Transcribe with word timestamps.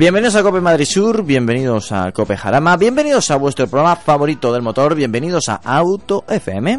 Bienvenidos 0.00 0.34
a 0.34 0.42
Cope 0.42 0.62
Madrid 0.62 0.86
Sur, 0.86 1.24
bienvenidos 1.24 1.92
a 1.92 2.10
Cope 2.12 2.34
Jarama, 2.34 2.78
bienvenidos 2.78 3.30
a 3.30 3.36
vuestro 3.36 3.68
programa 3.68 3.96
favorito 3.96 4.50
del 4.50 4.62
motor, 4.62 4.94
bienvenidos 4.94 5.50
a 5.50 5.56
Auto 5.56 6.24
FM. 6.26 6.78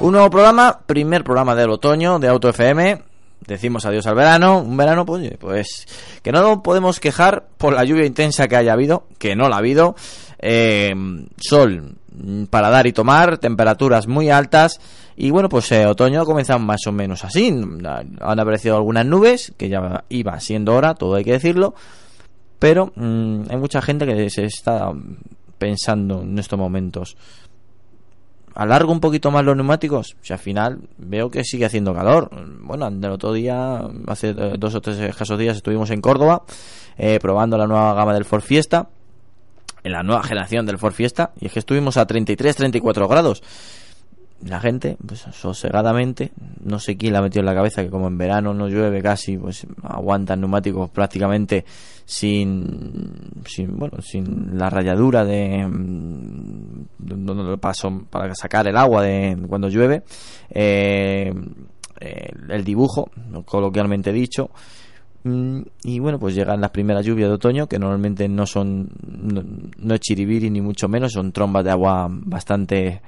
Un 0.00 0.12
nuevo 0.12 0.30
programa, 0.30 0.80
primer 0.86 1.22
programa 1.24 1.54
del 1.54 1.68
otoño 1.68 2.18
de 2.18 2.28
Auto 2.28 2.48
FM. 2.48 3.02
Decimos 3.46 3.84
adiós 3.84 4.06
al 4.06 4.14
verano, 4.14 4.60
un 4.60 4.78
verano 4.78 5.04
pues, 5.04 5.32
pues 5.38 5.86
que 6.22 6.32
no 6.32 6.40
nos 6.40 6.62
podemos 6.62 7.00
quejar 7.00 7.48
por 7.58 7.74
la 7.74 7.84
lluvia 7.84 8.06
intensa 8.06 8.48
que 8.48 8.56
haya 8.56 8.72
habido, 8.72 9.04
que 9.18 9.36
no 9.36 9.50
la 9.50 9.56
ha 9.56 9.58
habido. 9.58 9.94
Eh, 10.38 10.94
sol 11.36 11.96
para 12.50 12.70
dar 12.70 12.86
y 12.86 12.92
tomar, 12.92 13.38
temperaturas 13.38 14.06
muy 14.06 14.30
altas 14.30 14.80
y 15.16 15.30
bueno, 15.30 15.48
pues 15.48 15.70
eh, 15.72 15.86
otoño 15.86 16.22
ha 16.22 16.24
comenzado 16.24 16.58
más 16.58 16.86
o 16.86 16.92
menos 16.92 17.24
así. 17.24 17.48
Han 17.48 18.40
aparecido 18.40 18.76
algunas 18.76 19.04
nubes, 19.04 19.52
que 19.56 19.68
ya 19.68 20.04
iba 20.08 20.40
siendo 20.40 20.74
hora, 20.74 20.94
todo 20.94 21.16
hay 21.16 21.24
que 21.24 21.32
decirlo. 21.32 21.74
Pero 22.58 22.92
mm, 22.94 23.42
hay 23.50 23.56
mucha 23.56 23.82
gente 23.82 24.06
que 24.06 24.30
se 24.30 24.44
está 24.44 24.92
pensando 25.58 26.22
en 26.22 26.38
estos 26.38 26.58
momentos. 26.58 27.16
¿Alargo 28.54 28.92
un 28.92 29.00
poquito 29.00 29.30
más 29.30 29.44
los 29.44 29.56
neumáticos? 29.56 30.16
Si 30.22 30.32
al 30.32 30.38
final 30.38 30.80
veo 30.98 31.30
que 31.30 31.44
sigue 31.44 31.66
haciendo 31.66 31.94
calor. 31.94 32.30
Bueno, 32.62 32.88
el 32.88 33.04
otro 33.04 33.32
día, 33.32 33.82
hace 34.06 34.34
dos 34.34 34.74
o 34.74 34.80
tres 34.80 34.98
escasos 34.98 35.38
días, 35.38 35.56
estuvimos 35.56 35.90
en 35.90 36.00
Córdoba 36.00 36.42
eh, 36.98 37.18
probando 37.20 37.56
la 37.56 37.66
nueva 37.66 37.94
gama 37.94 38.14
del 38.14 38.24
Ford 38.24 38.42
Fiesta. 38.42 38.88
En 39.82 39.92
la 39.92 40.02
nueva 40.02 40.22
generación 40.22 40.66
del 40.66 40.78
Ford 40.78 40.92
Fiesta. 40.92 41.32
Y 41.40 41.46
es 41.46 41.52
que 41.52 41.60
estuvimos 41.60 41.96
a 41.96 42.06
33-34 42.06 43.08
grados 43.08 43.42
la 44.46 44.60
gente, 44.60 44.96
pues 45.06 45.20
sosegadamente, 45.32 46.32
no 46.64 46.78
sé 46.78 46.96
quién 46.96 47.12
la 47.12 47.18
ha 47.18 47.22
metido 47.22 47.40
en 47.40 47.46
la 47.46 47.54
cabeza 47.54 47.82
que 47.82 47.90
como 47.90 48.06
en 48.08 48.16
verano 48.16 48.54
no 48.54 48.68
llueve 48.68 49.02
casi, 49.02 49.36
pues 49.36 49.66
aguantan 49.82 50.40
neumáticos 50.40 50.88
prácticamente 50.90 51.64
sin, 52.06 53.42
sin 53.44 53.78
bueno, 53.78 54.00
sin 54.00 54.58
la 54.58 54.70
rayadura 54.70 55.24
de, 55.24 55.66
donde 56.98 57.58
paso 57.58 58.02
para 58.08 58.34
sacar 58.34 58.66
el 58.66 58.76
agua 58.76 59.02
de 59.02 59.36
cuando 59.46 59.68
llueve, 59.68 60.04
eh, 60.48 61.32
el 62.48 62.64
dibujo, 62.64 63.10
coloquialmente 63.44 64.10
dicho, 64.10 64.48
mm, 64.48 64.79
y 65.22 65.98
bueno, 65.98 66.18
pues 66.18 66.34
llegan 66.34 66.60
las 66.60 66.70
primeras 66.70 67.04
lluvias 67.04 67.28
de 67.28 67.34
otoño, 67.34 67.66
que 67.66 67.78
normalmente 67.78 68.28
no 68.28 68.46
son, 68.46 68.88
no, 69.06 69.42
no 69.78 69.94
es 69.94 70.00
chiribiri 70.00 70.50
ni 70.50 70.60
mucho 70.60 70.88
menos, 70.88 71.12
son 71.12 71.32
trombas 71.32 71.64
de 71.64 71.70
agua 71.70 72.08
bastante 72.10 73.02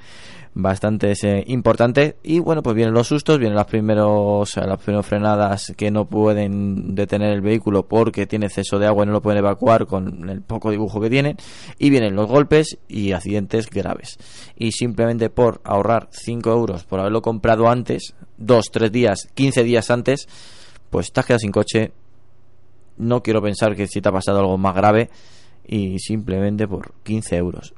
bastante 0.54 1.12
eh, 1.22 1.44
importante. 1.48 2.16
Y 2.22 2.38
bueno 2.38 2.62
pues 2.62 2.76
vienen 2.76 2.94
los 2.94 3.08
sustos 3.08 3.38
vienen 3.38 3.56
las 3.56 3.66
primeros 3.66 4.54
las 4.56 4.78
primeras 4.78 5.06
frenadas 5.06 5.72
que 5.76 5.90
no 5.90 6.06
pueden 6.06 6.94
detener 6.94 7.32
el 7.32 7.40
vehículo 7.40 7.86
porque 7.86 8.26
tiene 8.26 8.46
exceso 8.46 8.78
de 8.78 8.86
agua 8.86 9.04
y 9.04 9.06
no 9.06 9.12
lo 9.12 9.22
pueden 9.22 9.38
evacuar 9.38 9.86
con 9.86 10.28
el 10.28 10.42
poco 10.42 10.70
dibujo 10.70 11.00
que 11.00 11.10
tienen. 11.10 11.36
Y 11.78 11.90
vienen 11.90 12.14
los 12.14 12.28
golpes 12.28 12.78
y 12.88 13.12
accidentes 13.12 13.68
graves. 13.70 14.18
Y 14.56 14.72
simplemente 14.72 15.30
por 15.30 15.60
ahorrar 15.64 16.08
5 16.10 16.50
euros 16.50 16.84
por 16.84 17.00
haberlo 17.00 17.22
comprado 17.22 17.68
antes 17.68 18.14
2, 18.38 18.66
3 18.70 18.92
días, 18.92 19.28
15 19.34 19.64
días 19.64 19.90
antes 19.90 20.28
pues 20.90 21.10
te 21.10 21.20
has 21.20 21.26
quedado 21.26 21.38
sin 21.38 21.52
coche 21.52 21.92
no 22.98 23.22
quiero 23.22 23.42
pensar 23.42 23.74
que 23.76 23.86
si 23.86 24.00
te 24.00 24.08
ha 24.08 24.12
pasado 24.12 24.40
algo 24.40 24.58
más 24.58 24.74
grave 24.74 25.10
y 25.66 25.98
simplemente 25.98 26.66
por 26.66 26.92
15 27.02 27.36
euros 27.36 27.74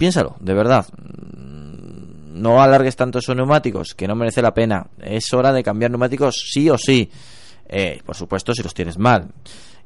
piénsalo, 0.00 0.36
de 0.40 0.54
verdad 0.54 0.86
no 2.40 2.62
alargues 2.62 2.96
tanto 2.96 3.18
esos 3.18 3.36
neumáticos, 3.36 3.94
que 3.94 4.08
no 4.08 4.14
merece 4.14 4.40
la 4.40 4.54
pena. 4.54 4.86
Es 4.98 5.32
hora 5.34 5.52
de 5.52 5.62
cambiar 5.62 5.90
neumáticos 5.90 6.50
sí 6.50 6.70
o 6.70 6.78
sí. 6.78 7.10
Eh, 7.68 8.00
por 8.04 8.16
supuesto, 8.16 8.54
si 8.54 8.62
los 8.62 8.72
tienes 8.72 8.98
mal. 8.98 9.28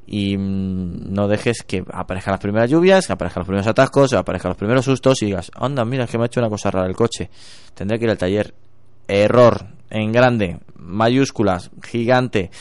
Y 0.07 0.37
mm, 0.37 1.13
no 1.13 1.27
dejes 1.27 1.63
que 1.63 1.83
aparezcan 1.91 2.31
las 2.31 2.39
primeras 2.39 2.69
lluvias, 2.69 3.07
que 3.07 3.13
aparezcan 3.13 3.41
los 3.41 3.47
primeros 3.47 3.67
atascos, 3.67 4.11
que 4.11 4.15
aparezcan 4.15 4.51
los 4.51 4.57
primeros 4.57 4.85
sustos 4.85 5.21
y 5.21 5.25
digas, 5.25 5.51
anda, 5.53 5.83
mira, 5.83 6.05
es 6.05 6.09
que 6.09 6.17
me 6.17 6.23
ha 6.23 6.27
hecho 6.27 6.39
una 6.39 6.49
cosa 6.49 6.71
rara 6.71 6.87
el 6.87 6.95
coche. 6.95 7.29
Tendré 7.73 7.99
que 7.99 8.05
ir 8.05 8.11
al 8.11 8.17
taller. 8.17 8.53
Error, 9.07 9.65
en 9.89 10.13
grande, 10.13 10.59
mayúsculas, 10.77 11.71
gigante 11.83 12.51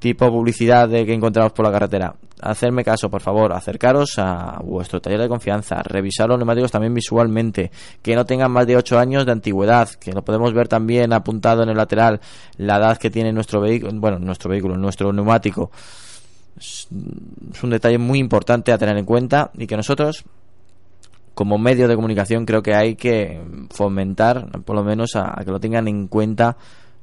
tipo 0.00 0.28
publicidad 0.30 0.88
de 0.88 1.06
que 1.06 1.12
encontramos 1.12 1.52
por 1.52 1.66
la 1.66 1.70
carretera. 1.70 2.14
Hacerme 2.40 2.82
caso, 2.82 3.10
por 3.10 3.20
favor, 3.20 3.52
acercaros 3.52 4.18
a 4.18 4.58
vuestro 4.64 4.98
taller 4.98 5.20
de 5.20 5.28
confianza, 5.28 5.82
revisar 5.82 6.26
los 6.26 6.38
neumáticos 6.38 6.72
también 6.72 6.94
visualmente, 6.94 7.70
que 8.00 8.16
no 8.16 8.24
tengan 8.24 8.50
más 8.50 8.66
de 8.66 8.76
8 8.76 8.98
años 8.98 9.26
de 9.26 9.32
antigüedad, 9.32 9.90
que 9.90 10.12
lo 10.12 10.24
podemos 10.24 10.54
ver 10.54 10.66
también 10.66 11.12
apuntado 11.12 11.62
en 11.62 11.68
el 11.68 11.76
lateral, 11.76 12.18
la 12.56 12.78
edad 12.78 12.96
que 12.96 13.10
tiene 13.10 13.30
nuestro 13.30 13.60
vehículo, 13.60 13.92
bueno, 14.00 14.18
nuestro 14.18 14.50
vehículo, 14.50 14.76
nuestro 14.78 15.12
neumático. 15.12 15.70
Es 16.58 16.88
un 16.90 17.70
detalle 17.70 17.98
muy 17.98 18.18
importante 18.18 18.72
a 18.72 18.78
tener 18.78 18.96
en 18.96 19.04
cuenta 19.04 19.50
y 19.54 19.66
que 19.66 19.76
nosotros 19.76 20.24
como 21.34 21.58
medio 21.58 21.88
de 21.88 21.94
comunicación 21.94 22.46
creo 22.46 22.62
que 22.62 22.74
hay 22.74 22.96
que 22.96 23.40
fomentar 23.70 24.50
por 24.62 24.76
lo 24.76 24.82
menos 24.82 25.14
a 25.14 25.42
que 25.44 25.50
lo 25.50 25.60
tengan 25.60 25.88
en 25.88 26.08
cuenta 26.08 26.56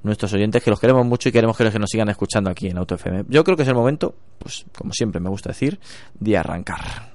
nuestros 0.08 0.34
oyentes, 0.34 0.64
que 0.64 0.70
los 0.70 0.80
queremos 0.80 1.06
mucho 1.06 1.30
y 1.30 1.32
queremos 1.32 1.56
que 1.56 1.80
nos 1.80 1.90
sigan 1.90 2.10
escuchando 2.10 2.50
aquí 2.50 2.68
en 2.68 2.78
Auto 2.78 2.96
FM. 2.96 3.26
Yo 3.28 3.44
creo 3.44 3.56
que 3.56 3.64
es 3.64 3.70
el 3.70 3.76
momento, 3.76 4.16
pues 4.40 4.66
como 4.76 4.92
siempre 4.94 5.20
me 5.22 5.30
gusta 5.30 5.50
decir, 5.50 5.80
de 6.20 6.38
arrancar. 6.38 7.12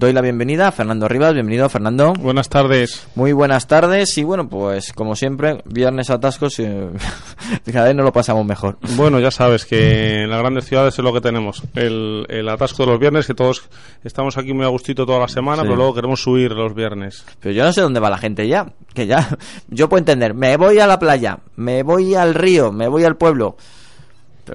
Doy 0.00 0.14
la 0.14 0.22
bienvenida 0.22 0.68
a 0.68 0.72
Fernando 0.72 1.06
Rivas. 1.08 1.34
Bienvenido, 1.34 1.68
Fernando. 1.68 2.14
Buenas 2.14 2.48
tardes. 2.48 3.06
Muy 3.14 3.32
buenas 3.32 3.66
tardes. 3.66 4.16
Y 4.16 4.24
bueno, 4.24 4.48
pues 4.48 4.94
como 4.94 5.14
siempre, 5.14 5.60
viernes 5.66 6.08
atascos 6.08 6.58
y 6.58 6.66
cada 7.72 7.86
vez 7.88 7.94
no 7.94 8.02
lo 8.02 8.10
pasamos 8.12 8.46
mejor. 8.46 8.78
Bueno, 8.96 9.20
ya 9.20 9.30
sabes 9.30 9.66
que 9.66 10.22
en 10.22 10.30
las 10.30 10.38
grandes 10.40 10.64
ciudades 10.64 10.98
es 10.98 11.04
lo 11.04 11.12
que 11.12 11.20
tenemos. 11.20 11.62
El, 11.74 12.24
el 12.30 12.48
atasco 12.48 12.84
de 12.84 12.92
los 12.92 12.98
viernes, 12.98 13.26
que 13.26 13.34
todos 13.34 13.68
estamos 14.02 14.38
aquí 14.38 14.54
muy 14.54 14.64
a 14.64 14.68
gustito 14.68 15.04
toda 15.04 15.18
la 15.20 15.28
semana, 15.28 15.62
Sí. 15.62 15.68
pero 15.68 15.76
luego 15.76 15.94
queremos 15.94 16.22
subir 16.22 16.52
los 16.52 16.74
viernes. 16.74 17.24
Pero 17.38 17.54
yo 17.54 17.62
no 17.64 17.72
sé 17.72 17.82
dónde 17.82 18.00
va 18.00 18.08
la 18.08 18.18
gente 18.18 18.48
ya. 18.48 18.72
Que 18.94 19.06
ya, 19.06 19.36
yo 19.68 19.88
puedo 19.90 19.98
entender, 19.98 20.32
me 20.32 20.56
voy 20.56 20.78
a 20.78 20.86
la 20.86 20.98
playa, 20.98 21.40
me 21.56 21.82
voy 21.82 22.14
al 22.14 22.34
río, 22.34 22.72
me 22.72 22.88
voy 22.88 23.04
al 23.04 23.16
pueblo. 23.16 23.56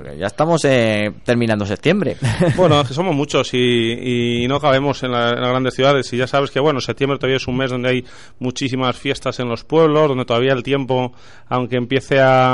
Pero 0.01 0.13
ya 0.13 0.27
estamos 0.27 0.65
eh, 0.65 1.11
terminando 1.23 1.65
septiembre. 1.65 2.17
Bueno, 2.57 2.81
es 2.81 2.87
que 2.87 2.93
somos 2.93 3.15
muchos 3.15 3.53
y, 3.53 4.43
y 4.43 4.47
no 4.47 4.59
cabemos 4.59 5.01
en, 5.03 5.11
la- 5.11 5.29
en 5.31 5.39
las 5.41 5.49
grandes 5.49 5.73
ciudades. 5.73 6.11
Y 6.13 6.17
ya 6.17 6.27
sabes 6.27 6.51
que, 6.51 6.59
bueno, 6.59 6.81
septiembre 6.81 7.17
todavía 7.17 7.37
es 7.37 7.47
un 7.47 7.57
mes 7.57 7.71
donde 7.71 7.89
hay 7.89 8.05
muchísimas 8.39 8.97
fiestas 8.97 9.39
en 9.39 9.47
los 9.49 9.63
pueblos, 9.63 10.07
donde 10.09 10.25
todavía 10.25 10.53
el 10.53 10.63
tiempo, 10.63 11.13
aunque 11.47 11.77
empiece 11.77 12.19
a, 12.19 12.53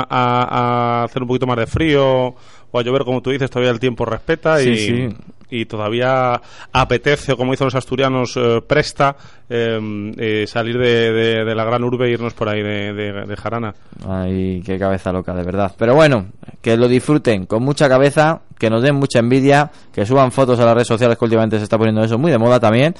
a 1.00 1.04
hacer 1.04 1.22
un 1.22 1.28
poquito 1.28 1.46
más 1.46 1.56
de 1.56 1.66
frío 1.66 2.34
o 2.74 2.78
a 2.78 2.82
llover, 2.82 3.02
como 3.04 3.20
tú 3.22 3.30
dices, 3.30 3.50
todavía 3.50 3.70
el 3.72 3.80
tiempo 3.80 4.04
respeta 4.04 4.62
y, 4.62 4.76
sí. 4.76 5.08
Y 5.52 5.66
todavía 5.66 6.40
apetece, 6.72 7.36
como 7.36 7.52
dicen 7.52 7.66
los 7.66 7.74
asturianos, 7.74 8.36
eh, 8.36 8.60
presta 8.66 9.14
eh, 9.48 9.78
eh, 10.16 10.46
salir 10.48 10.78
de, 10.78 11.12
de- 11.44 11.54
la 11.54 11.64
gran 11.64 11.84
urbe 11.84 12.06
e 12.08 12.12
irnos 12.12 12.32
por 12.32 12.48
ahí 12.48 12.62
de- 12.62 12.92
de 13.26 13.36
Jarana. 13.36 13.74
Ay, 14.08 14.62
qué 14.64 14.78
cabeza 14.78 15.12
loca, 15.12 15.34
de 15.34 15.42
verdad. 15.42 15.72
Pero 15.76 15.94
bueno, 15.94 16.26
que 16.62 16.76
lo 16.76 16.88
disfruten 16.88 17.44
con 17.46 17.62
mucha 17.62 17.88
cabeza, 17.88 18.40
que 18.58 18.70
nos 18.70 18.82
den 18.82 18.94
mucha 18.96 19.18
envidia, 19.18 19.70
que 19.92 20.06
suban 20.06 20.32
fotos 20.32 20.58
a 20.58 20.64
las 20.64 20.74
redes 20.74 20.88
sociales, 20.88 21.18
que 21.18 21.24
últimamente 21.26 21.58
se 21.58 21.64
está 21.64 21.76
poniendo 21.76 22.02
eso 22.02 22.16
muy 22.18 22.30
de 22.32 22.38
moda 22.38 22.58
también, 22.58 22.94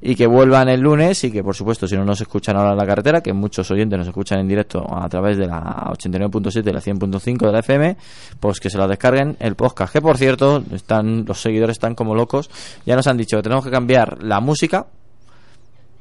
y 0.00 0.14
que 0.14 0.26
vuelvan 0.26 0.68
el 0.68 0.80
lunes 0.80 1.22
y 1.24 1.30
que, 1.30 1.42
por 1.42 1.54
supuesto, 1.54 1.86
si 1.86 1.96
no 1.96 2.04
nos 2.04 2.20
escuchan 2.20 2.56
ahora 2.56 2.72
en 2.72 2.78
la 2.78 2.86
carretera, 2.86 3.20
que 3.20 3.32
muchos 3.32 3.70
oyentes 3.70 3.98
nos 3.98 4.08
escuchan 4.08 4.40
en 4.40 4.48
directo 4.48 4.86
a 4.90 5.08
través 5.08 5.36
de 5.36 5.46
la 5.46 5.90
89.7 5.92 6.68
y 6.68 6.72
la 6.72 6.80
100.5 6.80 7.46
de 7.46 7.52
la 7.52 7.58
FM, 7.60 7.96
pues 8.40 8.60
que 8.60 8.70
se 8.70 8.78
la 8.78 8.86
descarguen 8.86 9.36
el 9.40 9.54
podcast. 9.54 9.92
Que, 9.92 10.00
por 10.00 10.16
cierto, 10.16 10.62
están 10.72 11.24
los 11.24 11.40
seguidores 11.40 11.76
están 11.76 11.94
como 11.94 12.14
locos. 12.14 12.50
Ya 12.86 12.96
nos 12.96 13.06
han 13.06 13.16
dicho 13.16 13.36
que 13.36 13.42
tenemos 13.42 13.64
que 13.64 13.70
cambiar 13.70 14.22
la 14.22 14.40
música. 14.40 14.86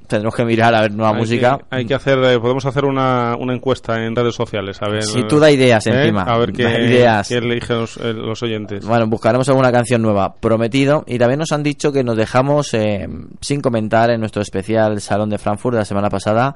Tendremos 0.08 0.34
que 0.36 0.46
mirar 0.46 0.74
a 0.74 0.82
ver 0.82 0.92
nueva 0.94 1.12
Hay 1.14 1.18
música. 1.20 1.58
que- 1.58 1.76
hay 1.76 1.86
que 1.86 1.94
hacer, 1.94 2.18
eh, 2.24 2.40
podemos 2.40 2.66
hacer 2.66 2.86
una, 2.86 3.36
una 3.38 3.54
encuesta 3.54 4.04
en 4.04 4.16
redes 4.16 4.34
sociales. 4.36 4.78
A 4.82 4.90
ver, 4.90 5.04
Si 5.04 5.24
tú 5.24 5.40
da 5.40 5.52
ideas 5.52 5.86
¿eh? 5.88 5.92
encima, 5.94 6.24
A 6.24 6.38
ver 6.38 6.54
qué, 6.54 6.64
ideas. 6.64 7.28
qué 7.28 7.36
eligen 7.38 7.80
los, 7.82 7.98
eh, 7.98 8.14
los 8.14 8.42
oyentes. 8.42 8.86
Bueno, 8.86 9.08
buscaremos 9.08 9.48
alguna 9.50 9.72
canción 9.72 10.02
nueva, 10.02 10.34
prometido. 10.36 11.04
Y 11.08 11.18
también 11.18 11.40
nos 11.40 11.52
han 11.52 11.62
dicho 11.64 11.92
que 11.92 12.04
nos 12.04 12.16
dejamos 12.18 12.74
eh, 12.74 13.08
sin 13.42 13.62
comentar 13.62 14.10
en 14.10 14.20
nuestro 14.20 14.42
especial 14.42 15.00
Salón 15.02 15.30
de 15.30 15.38
Frankfurt 15.38 15.74
de 15.76 15.80
la 15.80 15.86
semana 15.86 16.10
pasada 16.10 16.56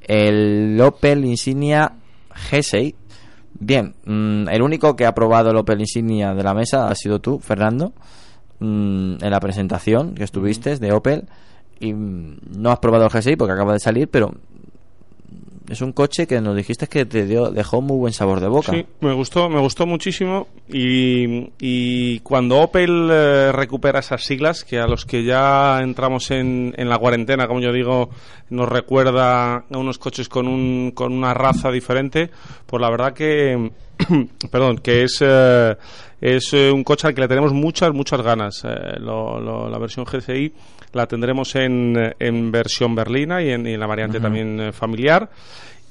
el 0.00 0.80
Opel 0.80 1.24
Insignia 1.24 1.92
G6. 2.50 2.94
Bien, 3.58 3.94
mm, 4.04 4.48
el 4.48 4.62
único 4.62 4.96
que 4.96 5.06
ha 5.06 5.14
probado 5.14 5.50
el 5.50 5.56
Opel 5.56 5.80
Insignia 5.80 6.34
de 6.34 6.42
la 6.42 6.54
mesa 6.54 6.88
ha 6.88 6.94
sido 6.94 7.20
tú, 7.20 7.38
Fernando, 7.38 7.92
mm, 8.58 9.16
en 9.22 9.30
la 9.30 9.40
presentación 9.40 10.14
que 10.14 10.24
estuviste 10.24 10.76
de 10.76 10.92
Opel. 10.92 11.24
Y 11.80 11.92
no 11.92 12.70
has 12.70 12.78
probado 12.78 13.04
el 13.06 13.10
G6 13.10 13.36
porque 13.36 13.52
acaba 13.54 13.72
de 13.72 13.80
salir, 13.80 14.08
pero 14.08 14.32
es 15.68 15.80
un 15.80 15.92
coche 15.92 16.26
que 16.26 16.40
nos 16.40 16.54
dijiste 16.54 16.86
que 16.86 17.06
te 17.06 17.24
dio, 17.24 17.50
dejó 17.50 17.80
muy 17.80 17.96
buen 17.96 18.12
sabor 18.12 18.40
de 18.40 18.48
boca. 18.48 18.72
Sí, 18.72 18.84
me 19.00 19.12
gustó, 19.14 19.48
me 19.48 19.58
gustó 19.60 19.86
muchísimo 19.86 20.48
y, 20.68 21.50
y 21.58 22.18
cuando 22.20 22.60
Opel 22.60 23.08
eh, 23.10 23.52
recupera 23.52 24.00
esas 24.00 24.22
siglas, 24.24 24.64
que 24.64 24.78
a 24.78 24.86
los 24.86 25.06
que 25.06 25.24
ya 25.24 25.80
entramos 25.80 26.30
en, 26.30 26.74
en 26.76 26.88
la 26.88 26.98
cuarentena, 26.98 27.46
como 27.48 27.60
yo 27.60 27.72
digo, 27.72 28.10
nos 28.50 28.68
recuerda 28.68 29.54
a 29.56 29.64
unos 29.78 29.98
coches 29.98 30.28
con, 30.28 30.46
un, 30.46 30.90
con 30.94 31.12
una 31.12 31.32
raza 31.32 31.70
diferente, 31.70 32.28
pues 32.66 32.80
la 32.80 32.90
verdad 32.90 33.14
que, 33.14 33.70
perdón, 34.50 34.78
que 34.78 35.04
es, 35.04 35.18
eh, 35.20 35.76
es 36.20 36.52
eh, 36.52 36.70
un 36.70 36.84
coche 36.84 37.06
al 37.08 37.14
que 37.14 37.22
le 37.22 37.28
tenemos 37.28 37.52
muchas, 37.54 37.92
muchas 37.94 38.20
ganas. 38.20 38.62
Eh, 38.64 38.98
lo- 38.98 39.68
la 39.70 39.78
versión 39.78 40.04
GCI 40.04 40.52
la 40.92 41.06
tendremos 41.06 41.54
en, 41.56 42.14
en 42.18 42.50
versión 42.52 42.94
berlina 42.94 43.42
y 43.42 43.50
en, 43.50 43.66
y 43.66 43.72
en 43.74 43.80
la 43.80 43.86
variante 43.86 44.18
también 44.20 44.60
eh, 44.60 44.72
familiar 44.72 45.30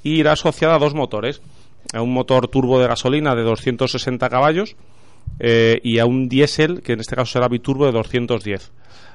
y 0.02 0.14
irá 0.20 0.32
asociada 0.32 0.76
a 0.76 0.78
dos 0.78 0.94
motores 0.94 1.42
a 1.94 2.00
un 2.02 2.12
motor 2.14 2.48
turbo 2.48 2.80
de 2.80 2.86
gasolina 2.88 3.34
de 3.34 3.42
260 3.42 4.28
caballos 4.28 4.76
eh, 5.40 5.80
y 5.82 5.98
a 5.98 6.06
un 6.06 6.28
diésel 6.28 6.82
que 6.82 6.92
en 6.94 7.00
este 7.00 7.16
caso 7.16 7.32
será 7.32 7.48
biturbo 7.48 7.86
de 7.86 7.92
210 7.92 8.72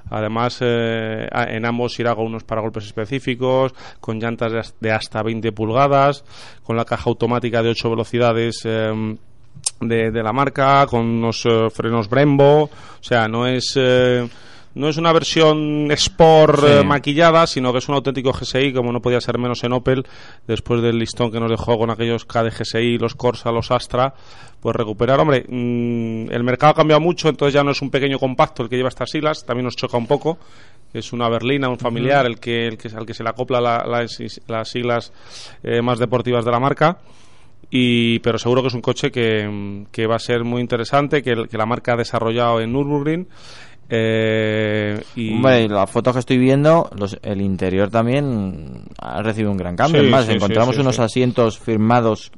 Además, 0.10 0.60
eh, 0.62 1.28
en 1.50 1.66
ambos 1.66 2.00
irá 2.00 2.16
con 2.16 2.28
unos 2.28 2.46
paragolpes 2.46 2.86
específicos, 2.86 3.74
con 4.00 4.20
llantas 4.22 4.54
de 4.54 4.60
has- 4.60 4.76
de 4.80 4.92
hasta 4.94 5.22
20 5.22 5.52
pulgadas, 5.52 6.24
con 6.64 6.78
la 6.78 6.86
caja 6.86 7.10
automática 7.10 7.62
de 7.62 7.72
8 7.72 7.90
velocidades 7.90 8.62
eh, 8.64 9.18
de, 9.82 10.12
de 10.12 10.24
la 10.24 10.32
marca, 10.32 10.86
con 10.88 11.02
unos 11.06 11.46
eh, 11.46 11.70
frenos 11.74 12.08
Brembo. 12.08 12.64
O 12.64 12.70
sea, 13.02 13.28
no 13.28 13.48
es. 13.48 13.78
No 14.78 14.90
es 14.90 14.98
una 14.98 15.12
versión 15.12 15.92
Sport 15.92 16.60
Sí. 16.60 16.66
eh, 16.68 16.84
maquillada, 16.84 17.46
sino 17.48 17.72
que 17.72 17.80
es 17.80 17.90
un 17.90 17.96
auténtico 17.96 18.32
GSI, 18.32 18.74
como 18.74 18.92
no 18.92 19.02
podía 19.02 19.20
ser 19.20 19.38
menos 19.38 19.64
en 19.64 19.74
Opel, 19.74 20.06
después 20.48 20.82
del 20.82 21.00
listón 21.00 21.32
que 21.32 21.40
nos 21.40 21.50
dejó 21.50 21.78
con 21.78 21.90
aquellos 21.90 22.26
KD 22.26 22.50
GSI, 22.52 22.98
los 22.98 23.16
Corsa, 23.16 23.52
los 23.52 23.72
Astra, 23.72 24.14
pues 24.60 24.76
recuperar, 24.76 25.20
hombre, 25.20 25.46
mm, 25.48 26.32
el 26.32 26.44
mercado 26.44 26.72
ha 26.72 26.76
cambiado 26.76 27.02
mucho, 27.02 27.30
entonces 27.30 27.54
ya 27.54 27.64
no 27.64 27.72
es 27.72 27.82
un 27.82 27.90
pequeño 27.90 28.20
compacto 28.20 28.64
el 28.64 28.70
que 28.70 28.76
lleva 28.78 28.90
estas 28.90 29.10
siglas, 29.10 29.46
también 29.46 29.66
nos 29.66 29.76
choca 29.76 29.98
un 29.98 30.08
poco, 30.08 30.38
es 30.94 31.12
una 31.14 31.28
berlina, 31.30 31.68
un 31.70 31.78
familiar, 31.78 32.26
el 32.26 32.40
que, 32.40 32.68
el 32.68 32.78
que, 32.78 32.88
al 32.96 33.06
que 33.06 33.14
se 33.14 33.24
le 33.24 33.30
acopla 33.30 33.60
la- 33.62 33.86
las, 33.86 34.18
las 34.48 34.70
siglas 34.70 35.12
eh, 35.64 35.82
más 35.82 36.00
deportivas 36.00 36.46
de 36.46 36.52
la 36.52 36.60
marca. 36.60 36.98
Y 37.70 38.20
pero 38.20 38.38
seguro 38.38 38.62
que 38.62 38.70
es 38.70 38.74
un 38.74 38.82
coche 38.82 39.12
que, 39.12 39.84
que 39.92 40.08
va 40.08 40.16
a 40.16 40.20
ser 40.20 40.46
muy 40.46 40.62
interesante 40.62 41.22
que, 41.22 41.32
el- 41.32 41.50
que 41.50 41.58
la 41.58 41.66
marca 41.66 41.94
ha 41.94 41.98
desarrollado 41.98 42.62
en 42.62 42.72
Nürburgring 42.72 43.28
eh, 43.90 45.02
y 45.16 45.34
Hombre, 45.36 45.68
las 45.70 45.90
fotos 45.90 46.14
que 46.14 46.20
estoy 46.20 46.38
viendo, 46.38 46.90
los- 46.98 47.18
el 47.22 47.42
interior 47.42 47.90
también 47.90 48.84
ha 49.00 49.22
recibido 49.22 49.52
un 49.52 49.58
gran 49.58 49.76
cambio. 49.76 50.02
Sí, 50.02 50.08
es 50.08 50.12
más, 50.12 50.26
sí, 50.26 50.34
encontramos 50.34 50.76
sí, 50.76 50.82
unos 50.82 51.00
asientos 51.00 51.58
firmados, 51.60 52.32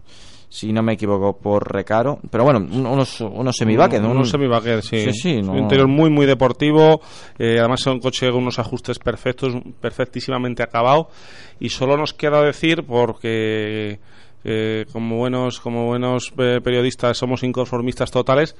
si 0.47 0.71
no 0.73 0.81
me 0.83 0.93
equivoco, 0.93 1.37
por 1.37 1.71
Recaro. 1.71 2.19
Pero 2.29 2.43
bueno, 2.43 2.59
un- 2.59 2.85
unos, 2.85 3.21
unos 3.21 3.55
¿no? 4.01 4.11
un, 4.11 4.17
Un- 4.17 4.25
semi-bucket, 4.25 4.81
sí. 4.81 5.11
Sí, 5.11 5.13
sí, 5.13 5.41
no- 5.41 5.53
Un 5.53 5.59
interior 5.59 5.87
muy, 5.87 6.09
muy 6.09 6.25
deportivo. 6.25 7.01
eh, 7.37 7.57
además, 7.59 7.81
es 7.81 7.87
un 7.87 7.99
coche 7.99 8.27
con 8.31 8.41
unos 8.43 8.59
ajustes 8.59 8.99
perfectos, 8.99 9.53
perfectísimamente 9.79 10.63
acabado. 10.63 11.09
Y 11.59 11.69
solo 11.69 11.97
nos 11.97 12.13
queda 12.13 12.41
decir, 12.43 12.83
porque 12.83 13.99
eh, 14.43 14.85
como 14.91 15.17
buenos, 15.17 15.59
como 15.59 15.85
buenos 15.87 16.31
eh, 16.37 16.59
periodistas 16.63 17.17
somos 17.17 17.43
inconformistas 17.43 18.11
totales, 18.11 18.55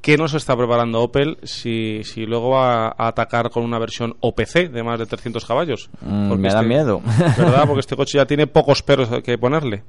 ¿qué 0.00 0.16
nos 0.16 0.34
está 0.34 0.56
preparando 0.56 1.02
Opel 1.02 1.38
si, 1.42 2.02
si 2.04 2.26
luego 2.26 2.50
va 2.50 2.88
a 2.88 3.08
atacar 3.08 3.50
con 3.50 3.64
una 3.64 3.78
versión 3.78 4.16
OPC 4.20 4.70
de 4.70 4.82
más 4.82 4.98
de 4.98 5.06
300 5.06 5.44
caballos? 5.44 5.88
Mm, 6.02 6.34
me 6.34 6.48
da 6.50 6.60
este- 6.60 6.68
miedo. 6.68 7.00
¿Verdad? 7.38 7.64
Porque 7.66 7.80
este 7.80 7.96
coche 7.96 8.18
ya 8.18 8.26
tiene 8.26 8.46
pocos 8.46 8.82
peros 8.82 9.08
que 9.22 9.38
ponerle. 9.38 9.82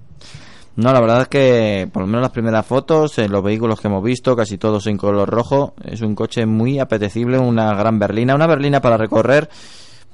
No, 0.77 0.91
la 0.91 0.99
verdad 0.99 1.21
es 1.21 1.27
que, 1.29 1.89
por 1.91 2.01
lo 2.01 2.07
menos 2.07 2.21
las 2.21 2.31
primeras 2.31 2.65
fotos, 2.65 3.17
en 3.19 3.31
los 3.31 3.41
vehículos 3.41 3.79
que 3.79 3.87
hemos 3.87 4.03
visto, 4.03 4.35
casi 4.35 4.57
todos 4.57 4.87
en 4.87 4.97
color 4.97 5.29
rojo, 5.29 5.73
es 5.85 6.01
un 6.01 6.15
coche 6.15 6.45
muy 6.45 6.79
apetecible, 6.79 7.37
una 7.37 7.73
gran 7.75 7.97
berlina, 7.97 8.35
una 8.35 8.45
berlina 8.45 8.81
para 8.81 8.97
recorrer, 8.97 9.49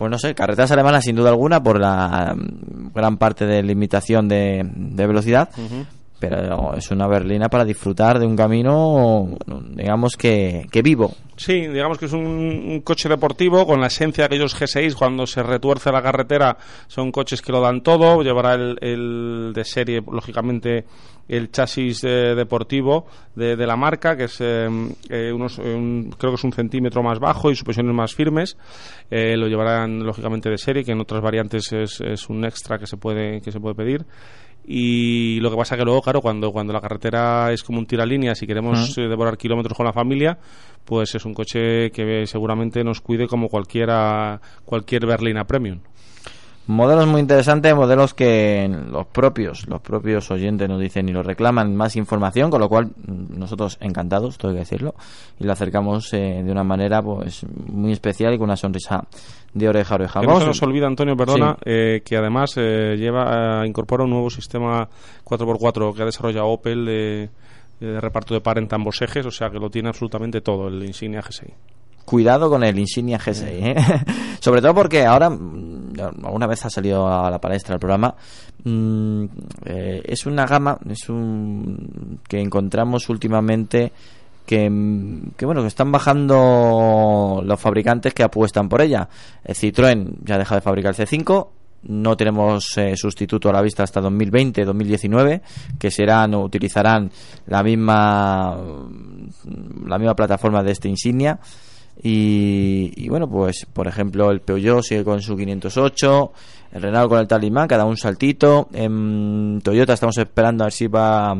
pues 0.01 0.09
no 0.09 0.17
sé, 0.17 0.33
carreteras 0.33 0.71
alemanas 0.71 1.03
sin 1.03 1.15
duda 1.15 1.29
alguna, 1.29 1.61
por 1.61 1.79
la 1.79 2.33
mm, 2.35 2.91
gran 2.91 3.17
parte 3.17 3.45
de 3.45 3.61
limitación 3.61 4.27
de, 4.27 4.67
de 4.73 5.05
velocidad, 5.05 5.49
pero 6.21 6.75
es 6.75 6.89
una 6.91 7.07
berlina 7.07 7.49
para 7.49 7.65
disfrutar 7.65 8.19
de 8.19 8.25
un 8.27 8.37
camino, 8.37 9.35
digamos 9.71 10.15
que, 10.15 10.67
que 10.71 10.81
vivo. 10.81 11.13
Sí, 11.35 11.67
digamos 11.67 11.97
que 11.97 12.05
es 12.05 12.13
un, 12.13 12.21
un 12.25 12.81
coche 12.81 13.09
deportivo 13.09 13.65
con 13.65 13.81
la 13.81 13.87
esencia 13.87 14.21
de 14.23 14.25
aquellos 14.27 14.55
G6 14.55 14.93
cuando 14.93 15.25
se 15.25 15.41
retuerce 15.41 15.91
la 15.91 16.03
carretera 16.03 16.55
son 16.87 17.11
coches 17.11 17.41
que 17.41 17.51
lo 17.51 17.59
dan 17.59 17.81
todo, 17.81 18.21
llevará 18.21 18.53
el, 18.53 18.77
el 18.81 19.51
de 19.53 19.65
serie 19.65 20.01
lógicamente 20.09 20.85
el 21.27 21.49
chasis 21.49 22.03
eh, 22.03 22.35
deportivo 22.35 23.05
de, 23.35 23.55
de 23.55 23.65
la 23.65 23.75
marca 23.77 24.15
que 24.17 24.25
es 24.25 24.37
eh, 24.41 24.67
eh, 25.09 25.31
unos 25.33 25.57
eh, 25.59 25.73
un- 25.73 26.13
creo 26.17 26.31
que 26.33 26.35
es 26.35 26.43
un 26.43 26.51
centímetro 26.53 27.01
más 27.01 27.19
bajo 27.19 27.49
y 27.49 27.55
suspensiones 27.55 27.95
más 27.95 28.13
firmes. 28.13 28.57
Eh, 29.09 29.35
lo 29.37 29.47
llevarán 29.47 30.03
lógicamente 30.03 30.49
de 30.49 30.57
serie 30.57 30.83
que 30.83 30.91
en 30.91 30.99
otras 31.01 31.21
variantes 31.21 31.71
es, 31.73 32.01
es 32.01 32.29
un 32.29 32.43
extra 32.45 32.77
que 32.77 32.85
se 32.85 32.97
puede 32.97 33.41
que 33.41 33.51
se 33.51 33.59
puede 33.59 33.75
pedir 33.75 34.05
y 34.65 35.39
lo 35.39 35.49
que 35.49 35.57
pasa 35.57 35.75
que 35.75 35.83
luego, 35.83 36.01
claro, 36.01 36.21
cuando, 36.21 36.51
cuando 36.51 36.73
la 36.73 36.81
carretera 36.81 37.51
es 37.51 37.63
como 37.63 37.79
un 37.79 37.85
tiralíneas 37.85 38.41
y 38.41 38.47
queremos 38.47 38.97
eh, 38.97 39.07
devorar 39.07 39.37
kilómetros 39.37 39.75
con 39.75 39.85
la 39.85 39.93
familia, 39.93 40.37
pues 40.85 41.15
es 41.15 41.25
un 41.25 41.33
coche 41.33 41.91
que 41.91 42.25
seguramente 42.27 42.83
nos 42.83 43.01
cuide 43.01 43.27
como 43.27 43.47
cualquiera, 43.49 44.39
cualquier 44.65 45.05
berlina 45.05 45.45
premium. 45.45 45.79
Modelos 46.71 47.05
muy 47.05 47.19
interesantes, 47.19 47.75
modelos 47.75 48.13
que 48.13 48.65
los 48.89 49.05
propios, 49.07 49.67
los 49.67 49.81
propios 49.81 50.31
oyentes 50.31 50.69
nos 50.69 50.79
dicen 50.79 51.09
y 51.09 51.11
nos 51.11 51.25
reclaman 51.25 51.75
más 51.75 51.97
información, 51.97 52.49
con 52.49 52.61
lo 52.61 52.69
cual 52.69 52.85
mm, 52.85 53.37
nosotros 53.37 53.77
encantados, 53.81 54.37
tengo 54.37 54.53
que 54.53 54.61
decirlo, 54.61 54.95
y 55.37 55.43
lo 55.43 55.51
acercamos 55.51 56.13
eh, 56.13 56.41
de 56.41 56.49
una 56.49 56.63
manera 56.63 57.01
pues 57.01 57.45
muy 57.67 57.91
especial 57.91 58.33
y 58.33 58.37
con 58.37 58.45
una 58.45 58.55
sonrisa 58.55 59.03
de 59.53 59.67
oreja 59.67 59.95
a 59.95 59.97
oreja. 59.97 60.21
Que 60.21 60.27
no 60.27 60.39
se 60.39 60.45
nos 60.45 60.63
olvida, 60.63 60.87
Antonio, 60.87 61.17
perdona, 61.17 61.57
eh, 61.65 62.03
que 62.05 62.15
además 62.15 62.53
eh, 62.55 62.95
lleva 62.97 63.67
incorpora 63.67 64.05
un 64.05 64.11
nuevo 64.11 64.29
sistema 64.29 64.87
4x4 65.25 65.93
que 65.93 66.03
ha 66.03 66.05
desarrollado 66.05 66.47
Opel 66.47 66.85
de, 66.85 67.29
de 67.81 67.99
reparto 67.99 68.33
de 68.33 68.39
par 68.39 68.59
en 68.59 68.69
ambos 68.71 69.01
ejes, 69.01 69.25
o 69.25 69.31
sea 69.31 69.49
que 69.49 69.59
lo 69.59 69.69
tiene 69.69 69.89
absolutamente 69.89 70.39
todo 70.39 70.69
el 70.69 70.81
Insignia 70.85 71.21
G6 71.21 71.51
cuidado 72.05 72.49
con 72.49 72.63
el 72.63 72.77
Insignia 72.77 73.19
G6. 73.19 73.45
¿eh? 73.47 73.75
Sobre 74.39 74.61
todo 74.61 74.73
porque 74.73 75.05
ahora, 75.05 75.29
mm, 75.29 75.93
alguna 76.23 76.47
vez 76.47 76.65
ha 76.65 76.69
salido 76.69 77.07
a 77.07 77.29
la 77.29 77.39
palestra 77.39 77.75
el 77.75 77.79
programa, 77.79 78.15
mm, 78.63 79.23
eh, 79.65 80.01
es 80.05 80.25
una 80.25 80.45
gama 80.45 80.77
es 80.89 81.09
un 81.09 82.19
que 82.27 82.39
encontramos 82.39 83.09
últimamente 83.09 83.91
que, 84.45 84.69
mm, 84.69 85.31
que, 85.37 85.45
bueno 85.45 85.61
que 85.61 85.67
están 85.67 85.91
bajando 85.91 87.41
los 87.43 87.59
fabricantes 87.59 88.13
que 88.13 88.23
apuestan 88.23 88.69
por 88.69 88.81
ella. 88.81 89.07
El 89.43 89.55
Citroën 89.55 90.17
ya 90.23 90.37
deja 90.37 90.55
de 90.55 90.61
fabricar 90.61 90.95
el 90.97 91.07
C5, 91.07 91.47
no 91.83 92.15
tenemos 92.15 92.77
eh, 92.77 92.95
sustituto 92.95 93.49
a 93.49 93.53
la 93.53 93.61
vista 93.61 93.83
hasta 93.83 94.01
2020-2019 94.01 95.41
que 95.79 95.89
serán 95.89 96.33
o 96.35 96.43
utilizarán 96.43 97.11
la 97.47 97.63
misma 97.63 98.57
la 99.85 99.97
misma 99.97 100.15
plataforma 100.15 100.61
de 100.63 100.71
este 100.71 100.89
insignia 100.89 101.39
y, 102.03 103.07
bueno, 103.09 103.29
pues 103.29 103.67
por 103.71 103.87
ejemplo 103.87 104.31
el 104.31 104.41
Peugeot 104.41 104.81
sigue 104.83 105.03
con 105.03 105.21
su 105.21 105.35
508, 105.37 106.33
el 106.73 106.81
Renault 106.81 107.09
con 107.09 107.19
el 107.19 107.27
Talismán, 107.27 107.67
cada 107.67 107.85
un 107.85 107.97
saltito. 107.97 108.69
En 108.73 109.61
Toyota 109.63 109.93
estamos 109.93 110.17
esperando 110.17 110.63
a 110.63 110.67
ver 110.67 110.73
si 110.73 110.87
va 110.87 111.31
a 111.31 111.37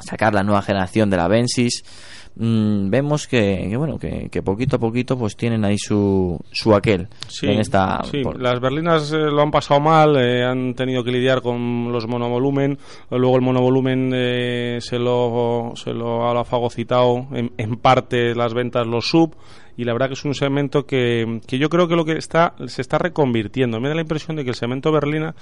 sacar 0.00 0.34
la 0.34 0.42
nueva 0.42 0.62
generación 0.62 1.08
de 1.08 1.16
la 1.16 1.28
Vensis. 1.28 1.82
Mm, 2.36 2.90
vemos 2.90 3.26
que, 3.26 3.74
bueno 3.76 3.98
que, 3.98 4.42
poquito 4.42 4.76
a 4.76 4.78
poquito 4.78 5.18
pues 5.18 5.36
tienen 5.36 5.64
ahí 5.64 5.76
su, 5.76 6.38
su 6.52 6.72
aquel 6.74 7.08
en 7.42 7.58
esta 7.58 8.04
sí. 8.04 8.22
las 8.38 8.60
berlinas 8.60 9.12
eh, 9.12 9.16
lo 9.16 9.42
han 9.42 9.50
pasado 9.50 9.80
mal 9.80 10.16
eh, 10.16 10.44
han 10.44 10.74
tenido 10.74 11.02
que 11.02 11.10
lidiar 11.10 11.42
con 11.42 11.90
los 11.90 12.06
monovolumen 12.06 12.78
luego 13.10 13.34
el 13.34 13.42
monovolumen 13.42 14.12
eh, 14.14 14.78
se 14.80 15.00
lo 15.00 15.72
se 15.74 15.92
lo 15.92 16.24
ha 16.30 16.44
fagocitado 16.44 17.26
en, 17.32 17.50
en 17.58 17.76
parte 17.76 18.32
las 18.36 18.54
ventas 18.54 18.86
los 18.86 19.08
sub 19.08 19.34
y 19.80 19.84
la 19.84 19.94
verdad 19.94 20.08
que 20.08 20.12
es 20.12 20.26
un 20.26 20.34
segmento 20.34 20.84
que, 20.84 21.40
que 21.46 21.58
yo 21.58 21.70
creo 21.70 21.88
que 21.88 21.96
lo 21.96 22.04
que 22.04 22.12
está 22.12 22.52
se 22.66 22.82
está 22.82 22.98
reconvirtiendo. 22.98 23.80
Me 23.80 23.88
da 23.88 23.94
la 23.94 24.02
impresión 24.02 24.36
de 24.36 24.44
que 24.44 24.50
el 24.50 24.54
segmento 24.54 24.92
berlina 24.92 25.34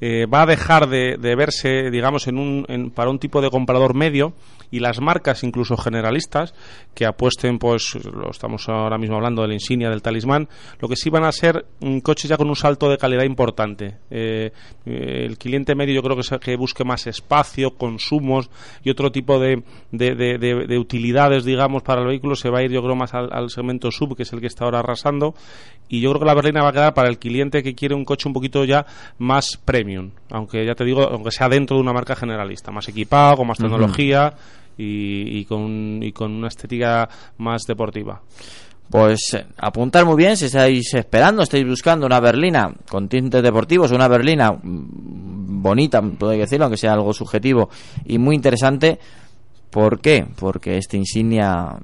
eh, 0.00 0.26
va 0.26 0.42
a 0.42 0.46
dejar 0.46 0.88
de, 0.88 1.16
verse, 1.16 1.90
digamos, 1.90 2.28
en 2.28 2.38
un, 2.38 2.92
para 2.94 3.10
un 3.10 3.18
tipo 3.18 3.40
de 3.40 3.50
comprador 3.50 3.94
medio 3.94 4.34
y 4.70 4.80
las 4.80 5.00
marcas, 5.00 5.42
incluso 5.42 5.76
generalistas, 5.76 6.54
que 6.94 7.06
apuesten, 7.06 7.58
pues, 7.58 7.94
lo 8.04 8.30
estamos 8.30 8.68
ahora 8.68 8.98
mismo 8.98 9.16
hablando 9.16 9.40
de 9.40 9.48
la 9.48 9.54
insignia, 9.54 9.88
del 9.88 10.02
talismán, 10.02 10.48
lo 10.78 10.88
que 10.88 10.96
sí 10.96 11.08
van 11.08 11.24
a 11.24 11.32
ser 11.32 11.64
coches 12.02 12.28
ya 12.28 12.36
con 12.36 12.48
un 12.48 12.56
salto 12.56 12.90
de 12.90 12.98
calidad 12.98 13.24
importante. 13.24 13.96
Eh, 14.10 14.52
eh, 14.84 15.24
el 15.24 15.38
cliente 15.38 15.74
medio 15.74 15.94
yo 15.94 16.02
creo 16.02 16.16
que, 16.16 16.38
que 16.38 16.56
busque 16.56 16.84
más 16.84 17.06
espacio, 17.06 17.70
consumos 17.70 18.50
y 18.84 18.90
otro 18.90 19.10
tipo 19.10 19.38
de, 19.38 19.62
de, 19.90 20.78
utilidades, 20.78 21.44
digamos, 21.44 21.82
para 21.82 22.02
el 22.02 22.08
vehículo 22.08 22.36
se 22.36 22.50
va 22.50 22.58
a 22.58 22.62
ir, 22.62 22.70
yo 22.70 22.82
creo, 22.82 22.94
más 22.94 23.14
al, 23.14 23.30
al 23.32 23.50
segmento 23.50 23.77
sub, 23.90 24.16
que 24.16 24.24
es 24.24 24.32
el 24.32 24.40
que 24.40 24.46
está 24.46 24.64
ahora 24.64 24.80
arrasando. 24.80 25.34
Y 25.88 26.00
yo 26.00 26.10
creo 26.10 26.20
que 26.20 26.26
la 26.26 26.34
berlina 26.34 26.62
va 26.62 26.70
a 26.70 26.72
quedar 26.72 26.94
para 26.94 27.08
el 27.08 27.18
cliente 27.18 27.62
que 27.62 27.74
quiere 27.74 27.94
un 27.94 28.04
coche 28.04 28.28
un 28.28 28.34
poquito 28.34 28.64
ya 28.64 28.84
más 29.18 29.56
premium 29.56 30.10
aunque 30.30 30.64
ya 30.64 30.74
te 30.74 30.84
digo, 30.84 31.02
aunque 31.02 31.30
sea 31.30 31.48
dentro 31.48 31.76
de 31.76 31.82
una 31.82 31.92
marca 31.92 32.14
generalista, 32.14 32.70
más 32.70 32.88
equipado, 32.88 33.38
con 33.38 33.46
más 33.46 33.58
tecnología 33.58 34.32
y, 34.76 35.44
con, 35.44 36.00
y 36.02 36.12
con 36.12 36.32
una 36.32 36.48
estética 36.48 37.08
más 37.38 37.62
deportiva. 37.66 38.20
Pues 38.90 39.34
eh, 39.34 39.44
apuntar 39.58 40.06
muy 40.06 40.16
bien 40.16 40.36
si 40.36 40.46
estáis 40.46 40.94
esperando, 40.94 41.42
estáis 41.42 41.66
buscando 41.66 42.06
una 42.06 42.20
berlina 42.20 42.72
con 42.88 43.08
tintes 43.08 43.42
deportivos, 43.42 43.90
una 43.90 44.08
berlina 44.08 44.52
mm, 44.52 45.62
bonita, 45.62 46.00
puedo 46.00 46.32
decirlo, 46.32 46.66
aunque 46.66 46.78
sea 46.78 46.94
algo 46.94 47.12
subjetivo 47.12 47.68
y 48.06 48.18
muy 48.18 48.34
interesante. 48.34 48.98
¿Por 49.70 50.00
qué? 50.00 50.26
Porque 50.38 50.78
este 50.78 50.96
insignia 50.96 51.76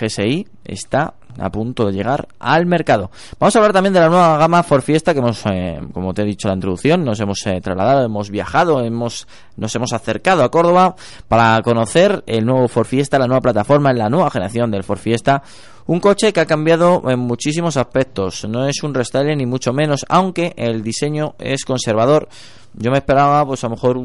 GSI 0.00 0.48
está 0.72 1.14
a 1.38 1.50
punto 1.50 1.86
de 1.86 1.92
llegar 1.92 2.28
al 2.38 2.66
mercado. 2.66 3.10
Vamos 3.38 3.54
a 3.54 3.58
hablar 3.58 3.72
también 3.72 3.92
de 3.92 4.00
la 4.00 4.08
nueva 4.08 4.36
gama 4.38 4.62
Ford 4.62 4.82
Fiesta 4.82 5.12
que 5.12 5.20
hemos, 5.20 5.42
eh, 5.46 5.80
como 5.92 6.12
te 6.12 6.22
he 6.22 6.24
dicho 6.24 6.48
en 6.48 6.50
la 6.50 6.54
introducción, 6.56 7.04
nos 7.04 7.20
hemos 7.20 7.46
eh, 7.46 7.60
trasladado, 7.60 8.04
hemos 8.04 8.30
viajado, 8.30 8.82
hemos, 8.82 9.26
nos 9.56 9.74
hemos 9.74 9.92
acercado 9.92 10.42
a 10.42 10.50
Córdoba 10.50 10.96
para 11.28 11.60
conocer 11.62 12.22
el 12.26 12.44
nuevo 12.44 12.68
Ford 12.68 12.86
Fiesta, 12.86 13.18
la 13.18 13.26
nueva 13.26 13.40
plataforma, 13.40 13.92
la 13.92 14.08
nueva 14.08 14.30
generación 14.30 14.70
del 14.70 14.84
Ford 14.84 14.98
Fiesta. 14.98 15.42
Un 15.86 15.98
coche 15.98 16.32
que 16.32 16.40
ha 16.40 16.46
cambiado 16.46 17.02
en 17.08 17.18
muchísimos 17.18 17.76
aspectos. 17.76 18.46
No 18.48 18.68
es 18.68 18.82
un 18.84 18.94
restyling 18.94 19.38
ni 19.38 19.46
mucho 19.46 19.72
menos, 19.72 20.06
aunque 20.08 20.52
el 20.56 20.82
diseño 20.84 21.34
es 21.38 21.64
conservador. 21.64 22.28
Yo 22.74 22.92
me 22.92 22.98
esperaba, 22.98 23.44
pues 23.44 23.64
a 23.64 23.68
lo 23.68 23.74
mejor, 23.74 24.00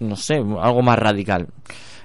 no 0.00 0.16
sé, 0.16 0.34
algo 0.36 0.82
más 0.82 0.98
radical. 0.98 1.46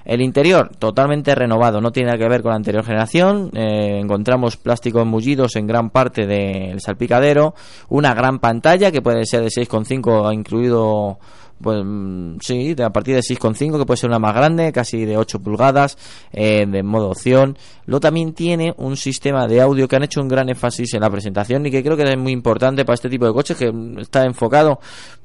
El 0.04 0.20
interior, 0.20 0.70
totalmente 0.78 1.34
renovado, 1.34 1.80
no 1.80 1.90
tiene 1.90 2.08
nada 2.08 2.18
que 2.18 2.28
ver 2.28 2.42
con 2.42 2.50
la 2.50 2.56
anterior 2.56 2.84
generación. 2.84 3.50
Eh, 3.54 4.00
encontramos 4.02 4.56
plásticos 4.56 5.06
mullidos 5.06 5.56
en 5.56 5.66
gran 5.66 5.90
parte 5.90 6.26
del 6.26 6.80
salpicadero. 6.80 7.54
Una 7.88 8.12
gran 8.12 8.38
pantalla 8.38 8.92
que 8.92 9.00
puede 9.00 9.24
ser 9.24 9.40
de 9.40 9.48
6,5, 9.48 10.32
incluido 10.34 11.18
pues 11.60 11.82
mm, 11.82 12.36
sí, 12.40 12.74
a 12.82 12.90
partir 12.90 13.14
de 13.14 13.22
6,5 13.22 13.78
que 13.78 13.86
puede 13.86 13.96
ser 13.96 14.10
una 14.10 14.18
más 14.18 14.34
grande, 14.34 14.72
casi 14.72 15.06
de 15.06 15.16
8 15.16 15.38
pulgadas, 15.40 15.96
eh, 16.32 16.66
de 16.66 16.82
modo 16.82 17.10
opción. 17.10 17.56
Luego 17.86 18.00
también 18.00 18.34
tiene 18.34 18.74
un 18.76 18.96
sistema 18.96 19.46
de 19.46 19.62
audio 19.62 19.88
que 19.88 19.96
han 19.96 20.02
hecho 20.02 20.20
un 20.20 20.28
gran 20.28 20.50
énfasis 20.50 20.92
en 20.92 21.00
la 21.00 21.08
presentación 21.08 21.64
y 21.64 21.70
que 21.70 21.82
creo 21.82 21.96
que 21.96 22.02
es 22.02 22.18
muy 22.18 22.32
importante 22.32 22.84
para 22.84 22.94
este 22.94 23.08
tipo 23.08 23.24
de 23.24 23.32
coches 23.32 23.56
que 23.56 23.72
está 23.98 24.24
enfocado, 24.24 24.80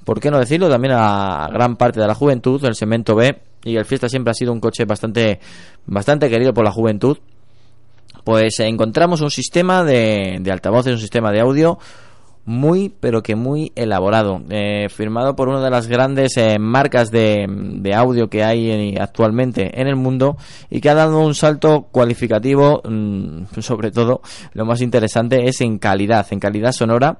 por 0.06 0.22
qué 0.22 0.32
no 0.32 0.40
decirlo, 0.40 0.70
también 0.70 0.94
a 0.96 1.50
gran 1.52 1.76
parte 1.76 2.00
de 2.00 2.08
la 2.08 2.16
juventud, 2.16 2.62
del 2.62 2.76
segmento 2.76 3.16
B 3.16 3.49
y 3.64 3.76
el 3.76 3.86
Fiesta 3.86 4.10
siempre 4.10 4.32
ha 4.32 4.34
sido 4.34 4.54
un 4.54 4.60
coche 4.60 4.86
bastante, 4.86 5.40
bastante 5.86 6.30
querido 6.30 6.54
por 6.54 6.64
la 6.64 6.72
juventud, 6.72 7.18
pues 8.24 8.60
encontramos 8.60 9.22
un 9.22 9.32
sistema 9.32 9.84
de, 9.84 10.38
de 10.42 10.52
altavoces, 10.52 10.94
un 10.94 11.00
sistema 11.00 11.32
de 11.32 11.42
audio 11.42 11.80
muy, 12.46 12.90
pero 12.90 13.22
que 13.22 13.36
muy 13.36 13.72
elaborado, 13.76 14.42
eh, 14.50 14.88
firmado 14.90 15.36
por 15.36 15.50
una 15.50 15.62
de 15.62 15.70
las 15.70 15.88
grandes 15.88 16.36
eh, 16.38 16.58
marcas 16.58 17.12
de, 17.12 17.46
de, 17.48 17.94
audio 17.94 18.28
que 18.28 18.44
hay 18.44 18.96
actualmente 18.98 19.80
en 19.80 19.88
el 19.88 19.96
mundo 19.96 20.36
y 20.68 20.82
que 20.82 20.90
ha 20.90 20.96
dado 20.96 21.20
un 21.20 21.36
salto 21.36 21.90
cualificativo, 21.92 22.82
mm, 22.84 23.60
sobre 23.60 23.92
todo 23.92 24.22
lo 24.54 24.66
más 24.66 24.82
interesante 24.82 25.48
es 25.48 25.62
en 25.62 25.78
calidad, 25.78 26.26
en 26.32 26.40
calidad 26.40 26.72
sonora 26.72 27.20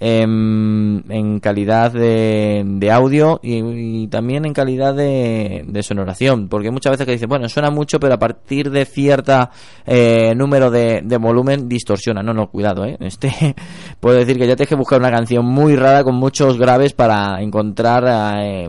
en, 0.00 1.38
calidad 1.40 1.92
de, 1.92 2.90
audio 2.90 3.38
y, 3.42 4.08
también 4.08 4.44
en 4.44 4.52
calidad 4.52 4.94
de, 4.94 5.82
sonoración, 5.82 6.48
porque 6.48 6.70
muchas 6.70 6.92
veces 6.92 7.06
que 7.06 7.12
dicen, 7.12 7.28
bueno, 7.28 7.48
suena 7.48 7.70
mucho, 7.70 8.00
pero 8.00 8.14
a 8.14 8.18
partir 8.18 8.70
de 8.70 8.84
cierta 8.84 9.50
eh, 9.86 10.34
número 10.34 10.70
de, 10.70 11.02
volumen 11.20 11.68
distorsiona. 11.68 12.22
No, 12.22 12.34
no, 12.34 12.48
cuidado, 12.48 12.84
¿eh? 12.84 12.96
Este, 13.00 13.54
puedo 14.00 14.16
decir 14.16 14.38
que 14.38 14.46
ya 14.46 14.56
tienes 14.56 14.68
que 14.68 14.74
buscar 14.74 14.98
una 14.98 15.10
canción 15.10 15.44
muy 15.44 15.76
rara 15.76 16.02
con 16.02 16.16
muchos 16.16 16.58
graves 16.58 16.92
para 16.92 17.40
encontrar 17.40 18.38
eh, 18.42 18.68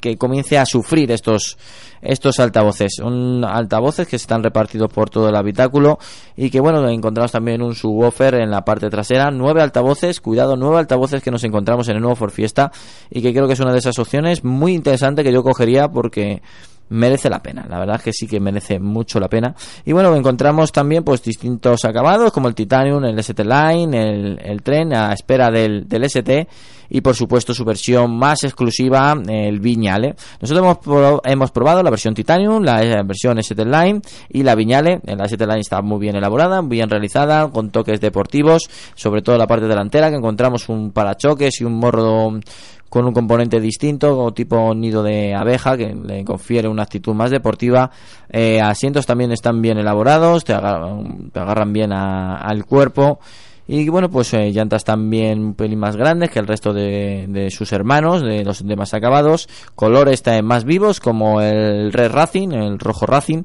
que 0.00 0.16
comience 0.18 0.58
a 0.58 0.66
sufrir 0.66 1.10
estos 1.12 1.56
estos 2.02 2.38
altavoces. 2.40 2.98
Un 2.98 3.44
altavoces 3.44 4.06
que 4.06 4.16
están 4.16 4.42
repartidos 4.42 4.92
por 4.92 5.10
todo 5.10 5.28
el 5.28 5.36
habitáculo 5.36 5.98
y 6.36 6.50
que 6.50 6.60
bueno, 6.60 6.86
encontramos 6.88 7.32
también 7.32 7.62
un 7.62 7.74
subwoofer 7.74 8.34
en 8.36 8.50
la 8.50 8.64
parte 8.64 8.88
trasera. 8.88 9.30
Nueve 9.30 9.62
altavoces, 9.62 10.20
cuidado, 10.20 10.56
nueve 10.56 10.78
altavoces 10.78 11.22
que 11.22 11.30
nos 11.30 11.44
encontramos 11.44 11.88
en 11.88 11.96
el 11.96 12.02
nuevo 12.02 12.16
Ford 12.16 12.32
Fiesta 12.32 12.70
y 13.10 13.22
que 13.22 13.32
creo 13.32 13.46
que 13.46 13.54
es 13.54 13.60
una 13.60 13.72
de 13.72 13.78
esas 13.78 13.98
opciones 13.98 14.44
muy 14.44 14.74
interesante 14.74 15.22
que 15.22 15.32
yo 15.32 15.42
cogería 15.42 15.88
porque 15.88 16.42
merece 16.90 17.28
la 17.30 17.42
pena. 17.42 17.66
La 17.68 17.78
verdad 17.78 17.96
es 17.96 18.02
que 18.02 18.12
sí 18.12 18.26
que 18.26 18.40
merece 18.40 18.78
mucho 18.78 19.20
la 19.20 19.28
pena. 19.28 19.54
Y 19.84 19.92
bueno, 19.92 20.14
encontramos 20.14 20.72
también 20.72 21.04
pues 21.04 21.22
distintos 21.22 21.84
acabados 21.84 22.32
como 22.32 22.48
el 22.48 22.54
Titanium, 22.54 23.04
el 23.04 23.18
ST 23.18 23.44
Line, 23.44 24.00
el, 24.00 24.38
el 24.42 24.62
tren 24.62 24.94
a 24.94 25.12
espera 25.12 25.50
del, 25.50 25.88
del 25.88 26.04
ST 26.04 26.48
y 26.90 27.00
por 27.00 27.14
supuesto 27.14 27.54
su 27.54 27.64
versión 27.64 28.16
más 28.16 28.44
exclusiva, 28.44 29.16
el 29.28 29.60
Viñale. 29.60 30.14
Nosotros 30.40 30.78
hemos, 30.84 31.20
hemos 31.24 31.50
probado 31.50 31.82
la 31.82 31.90
versión 31.90 32.14
Titanium, 32.14 32.62
la 32.62 32.82
eh, 32.82 33.02
versión 33.04 33.38
ST 33.38 33.64
Line 33.64 34.00
y 34.30 34.42
la 34.42 34.54
Viñale. 34.54 35.00
La 35.04 35.24
ST 35.24 35.44
Line 35.46 35.60
está 35.60 35.82
muy 35.82 35.98
bien 35.98 36.16
elaborada, 36.16 36.60
bien 36.62 36.88
realizada, 36.88 37.50
con 37.50 37.70
toques 37.70 38.00
deportivos, 38.00 38.68
sobre 38.94 39.22
todo 39.22 39.36
la 39.36 39.46
parte 39.46 39.66
delantera 39.66 40.10
que 40.10 40.16
encontramos 40.16 40.68
un 40.68 40.92
parachoques 40.92 41.60
y 41.60 41.64
un 41.64 41.74
morro 41.74 42.40
con 42.88 43.06
un 43.06 43.12
componente 43.12 43.60
distinto, 43.60 44.32
tipo 44.32 44.74
nido 44.74 45.02
de 45.02 45.34
abeja, 45.34 45.76
que 45.76 45.94
le 45.94 46.24
confiere 46.24 46.68
una 46.68 46.84
actitud 46.84 47.14
más 47.14 47.30
deportiva. 47.30 47.90
Eh, 48.30 48.60
asientos 48.60 49.06
también 49.06 49.32
están 49.32 49.60
bien 49.60 49.78
elaborados, 49.78 50.44
te 50.44 50.52
agarran, 50.52 51.72
bien 51.72 51.92
al 51.92 52.64
cuerpo. 52.64 53.20
Y 53.70 53.86
bueno, 53.90 54.08
pues 54.08 54.32
eh, 54.32 54.50
llantas 54.50 54.82
también 54.82 55.40
un 55.40 55.54
pelín 55.54 55.78
más 55.78 55.94
grandes 55.94 56.30
que 56.30 56.38
el 56.38 56.46
resto 56.46 56.72
de, 56.72 57.26
de 57.28 57.50
sus 57.50 57.70
hermanos, 57.72 58.22
de 58.22 58.42
los 58.42 58.66
demás 58.66 58.94
acabados. 58.94 59.46
Colores 59.74 60.22
más 60.42 60.64
vivos 60.64 61.00
como 61.00 61.42
el 61.42 61.92
Red 61.92 62.12
Racing, 62.12 62.52
el 62.52 62.78
rojo 62.78 63.04
Racing 63.04 63.42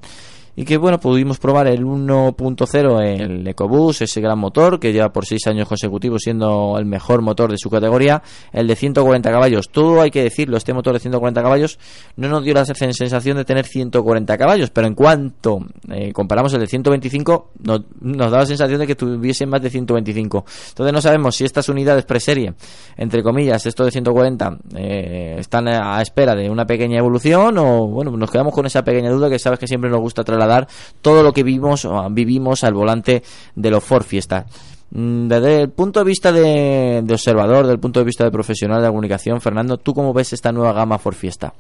y 0.56 0.66
que 0.66 0.78
bueno 0.78 1.00
pudimos 1.00 1.40
probar 1.40 1.68
el 1.68 1.84
1.0 1.84 3.02
el 3.02 3.48
EcoBoost 3.48 4.04
ese 4.04 4.22
gran 4.22 4.38
motor 4.38 4.80
que 4.80 4.94
lleva 4.94 5.12
por 5.12 5.26
seis 5.26 5.48
años 5.48 5.68
consecutivos 5.68 6.22
siendo 6.24 6.76
el 6.78 6.86
mejor 6.86 7.22
motor 7.22 7.52
de 7.52 7.58
su 7.58 7.70
categoría 7.70 8.22
el 8.52 8.68
de 8.68 8.76
140 8.76 9.32
caballos. 9.32 9.70
Todo 9.70 10.02
hay 10.02 10.12
que 10.12 10.24
decirlo 10.24 10.58
este 10.58 10.74
motor 10.74 10.94
de 10.94 11.00
140 11.00 11.42
caballos 11.42 11.80
no 12.18 12.28
nos 12.28 12.44
dio 12.44 12.54
la 12.54 12.66
sensación 12.66 13.38
de 13.38 13.46
tener 13.46 13.66
140 13.66 14.38
caballos 14.38 14.70
pero 14.70 14.88
en 14.88 14.94
cuanto 14.94 15.66
eh, 15.90 16.14
comparamos 16.14 16.54
el 16.54 16.60
de 16.60 16.68
125 16.68 17.52
nos, 17.64 17.82
nos 18.02 18.32
da 18.32 18.40
la 18.40 18.46
sensación 18.46 18.80
de 18.80 18.88
que 18.88 18.96
tuviese 18.96 19.46
más 19.46 19.62
de 19.62 19.70
125 19.70 20.46
entonces 20.70 20.94
no 20.94 21.02
sabemos 21.02 21.36
si 21.36 21.46
estas 21.46 21.68
unidades 21.70 22.06
preserie 22.06 22.54
entre 22.98 23.24
comillas 23.24 23.66
esto 23.66 23.86
de 23.86 23.92
140 23.92 24.58
eh, 24.76 25.36
están 25.40 25.68
a 25.68 26.02
espera 26.02 26.36
de 26.36 26.50
una 26.50 26.66
pequeña 26.66 27.00
evolución 27.00 27.58
o 27.58 27.88
bueno 27.88 28.12
nos 28.12 28.30
quedamos 28.30 28.54
con 28.54 28.66
esa 28.68 28.84
pequeña 28.84 29.10
duda 29.10 29.30
que 29.30 29.40
sabes 29.40 29.58
que 29.58 29.68
siempre 29.68 29.90
nos 29.90 30.00
gusta 30.00 30.24
traer 30.24 30.43
dar 30.48 30.68
todo 31.02 31.24
lo 31.24 31.34
que 31.34 31.44
vivimos, 31.44 31.88
vivimos 32.12 32.64
al 32.64 32.74
volante 32.74 33.24
de 33.56 33.70
los 33.72 33.84
Ford 33.84 34.04
Fiesta. 34.04 34.46
Mm, 34.92 35.28
desde 35.28 35.62
el 35.62 35.70
punto 35.70 36.00
de 36.00 36.06
vista 36.06 36.32
de, 36.32 37.04
observador, 37.10 37.66
del 37.66 37.80
punto 37.80 38.00
de 38.00 38.06
vista 38.06 38.24
de 38.24 38.32
profesional 38.32 38.82
de 38.82 38.88
comunicación, 38.88 39.42
Fernando, 39.42 39.78
¿tú 39.78 39.94
cómo 39.94 40.14
ves 40.14 40.34
esta 40.34 40.52
nueva 40.52 40.74
gama 40.74 41.00
Ford 41.00 41.16
Fiesta? 41.16 41.54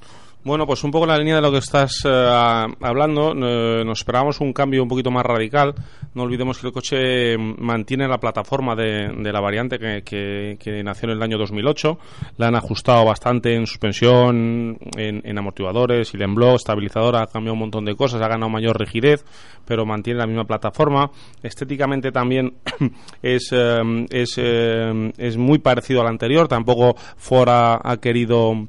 Bueno, 0.46 0.68
pues 0.68 0.84
un 0.84 0.92
poco 0.92 1.06
en 1.06 1.12
la 1.12 1.18
línea 1.18 1.36
de 1.38 1.42
lo 1.42 1.54
que 1.54 1.60
estás 1.60 2.04
eh, 2.04 2.10
hablando, 2.82 3.32
eh, 3.32 3.86
nos 3.86 4.00
esperábamos 4.00 4.42
un 4.42 4.52
cambio 4.52 4.84
un 4.84 4.90
poquito 4.90 5.10
más 5.10 5.26
radical. 5.26 5.74
No 6.16 6.24
olvidemos 6.24 6.58
que 6.58 6.68
el 6.68 6.74
coche 6.74 7.38
mantiene 7.38 8.10
la 8.10 8.18
plataforma 8.18 8.76
de, 8.76 9.32
la 9.32 9.40
variante 9.40 9.80
que, 10.04 10.82
nació 10.84 11.08
en 11.08 11.16
el 11.16 11.24
año 11.24 11.38
2008. 11.38 11.98
La 12.36 12.50
han 12.50 12.56
ajustado 12.56 13.06
bastante 13.06 13.56
en 13.56 13.66
suspensión, 13.66 14.78
en, 14.98 15.38
amortiguadores, 15.38 16.14
y 16.14 16.22
en 16.22 16.36
blog, 16.36 16.56
estabilizador, 16.56 17.16
ha 17.16 17.28
cambiado 17.28 17.54
un 17.54 17.60
montón 17.60 17.86
de 17.86 17.96
cosas, 17.96 18.22
ha 18.22 18.28
ganado 18.28 18.50
mayor 18.50 18.78
rigidez, 18.78 19.24
pero 19.66 19.86
mantiene 19.86 20.20
la 20.20 20.28
misma 20.28 20.44
plataforma. 20.44 21.10
Estéticamente 21.42 22.12
también 22.12 22.56
es, 23.22 23.50
eh, 23.54 24.06
es, 24.10 24.38
es 24.38 25.38
muy 25.38 25.60
parecido 25.60 26.02
al 26.02 26.08
anterior. 26.08 26.50
Tampoco 26.50 26.96
Ford 27.16 27.48
ha 27.50 27.98
querido 28.02 28.68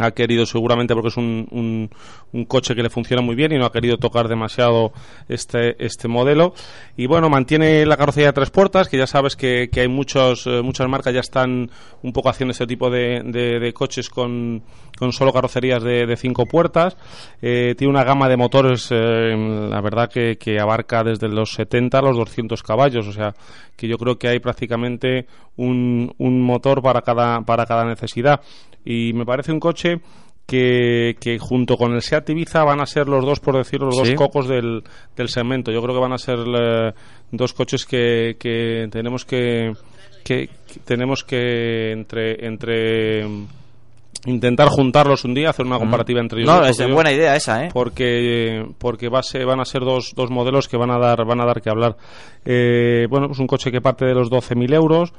ha 0.00 0.10
querido 0.12 0.46
seguramente 0.46 0.94
porque 0.94 1.08
es 1.08 1.16
un, 1.16 1.46
un, 1.50 1.90
un, 2.32 2.44
coche 2.44 2.74
que 2.74 2.82
le 2.82 2.90
funciona 2.90 3.22
muy 3.22 3.34
bien 3.34 3.52
y 3.52 3.58
no 3.58 3.66
ha 3.66 3.72
querido 3.72 3.96
tocar 3.98 4.28
demasiado 4.28 4.92
este, 5.28 5.82
este 5.84 6.08
modelo. 6.08 6.54
Y 6.96 7.06
bueno, 7.06 7.28
mantiene 7.28 7.84
la 7.86 7.96
carrocería 7.96 8.28
de 8.28 8.32
tres 8.32 8.50
puertas, 8.50 8.88
que 8.88 8.98
ya 8.98 9.06
sabes 9.06 9.36
que, 9.36 9.68
que 9.70 9.80
hay 9.80 9.88
muchos, 9.88 10.46
eh, 10.46 10.62
muchas 10.62 10.88
marcas 10.88 11.14
ya 11.14 11.20
están 11.20 11.70
un 12.02 12.12
poco 12.12 12.28
haciendo 12.28 12.52
ese 12.52 12.66
tipo 12.66 12.90
de, 12.90 13.22
de, 13.24 13.72
coches 13.72 14.08
con, 14.08 14.62
con, 14.98 15.12
solo 15.12 15.32
carrocerías 15.32 15.82
de, 15.82 16.06
de 16.06 16.16
cinco 16.16 16.46
puertas. 16.46 16.96
Eh, 17.42 17.74
tiene 17.76 17.90
una 17.90 18.04
gama 18.04 18.28
de 18.28 18.36
motores, 18.36 18.88
eh, 18.90 19.66
la 19.68 19.80
verdad 19.80 20.10
que, 20.10 20.36
que 20.38 20.58
abarca 20.58 21.04
desde 21.04 21.28
los 21.28 21.52
70 21.52 21.98
a 21.98 22.02
los 22.02 22.16
200 22.16 22.62
caballos, 22.62 23.06
o 23.06 23.12
sea 23.12 23.34
que 23.76 23.88
yo 23.88 23.96
creo 23.96 24.18
que 24.18 24.28
hay 24.28 24.40
prácticamente 24.40 25.26
un, 25.56 26.14
un 26.18 26.42
motor 26.42 26.82
para 26.82 27.00
cada, 27.00 27.40
para 27.40 27.64
cada 27.64 27.86
necesidad 27.86 28.42
y 28.84 29.12
me 29.14 29.24
parece 29.24 29.52
un 29.52 29.60
coche 29.60 30.00
que, 30.50 31.16
que, 31.20 31.38
junto 31.38 31.76
con 31.76 31.92
el 31.92 32.02
Seat 32.02 32.28
Ibiza 32.30 32.64
van 32.64 32.80
a 32.80 32.86
ser 32.86 33.08
los 33.08 33.24
dos, 33.24 33.38
por 33.38 33.56
decirlo, 33.56 33.86
los 33.86 33.98
dos 33.98 34.10
cocos 34.14 34.48
del, 34.48 34.82
del, 35.14 35.28
segmento. 35.28 35.70
Yo 35.70 35.80
creo 35.80 35.94
que 35.94 36.00
van 36.00 36.12
a 36.12 36.18
ser 36.18 36.40
eh, 36.40 36.92
dos 37.30 37.52
coches 37.52 37.86
que, 37.86 38.34
que 38.36 38.88
tenemos 38.90 39.24
que, 39.24 39.74
que, 40.24 40.50
tenemos 40.84 41.22
que 41.22 41.92
entre 41.92 42.44
entre 42.44 43.24
intentar 44.26 44.66
juntarlos 44.68 45.24
un 45.24 45.34
día, 45.34 45.50
hacer 45.50 45.64
una 45.64 45.78
comparativa 45.78 46.20
entre 46.20 46.42
ellos. 46.42 46.52
No, 46.52 46.66
es 46.66 46.92
buena 46.92 47.12
idea 47.12 47.36
esa, 47.36 47.64
¿eh? 47.64 47.70
Porque 47.72 48.66
porque 48.78 49.08
va 49.08 49.20
a 49.20 49.22
ser, 49.22 49.46
van 49.46 49.60
a 49.60 49.64
ser 49.64 49.82
dos, 49.82 50.14
dos 50.16 50.30
modelos 50.30 50.66
que 50.66 50.76
van 50.76 50.90
a 50.90 50.98
dar 50.98 51.24
van 51.24 51.40
a 51.40 51.46
dar 51.46 51.62
que 51.62 51.70
hablar. 51.70 51.96
Eh, 52.44 53.06
bueno, 53.08 53.28
pues 53.28 53.38
un 53.38 53.46
coche 53.46 53.70
que 53.70 53.80
parte 53.80 54.04
de 54.04 54.14
los 54.14 54.30
12.000 54.30 54.74
euros 54.74 55.12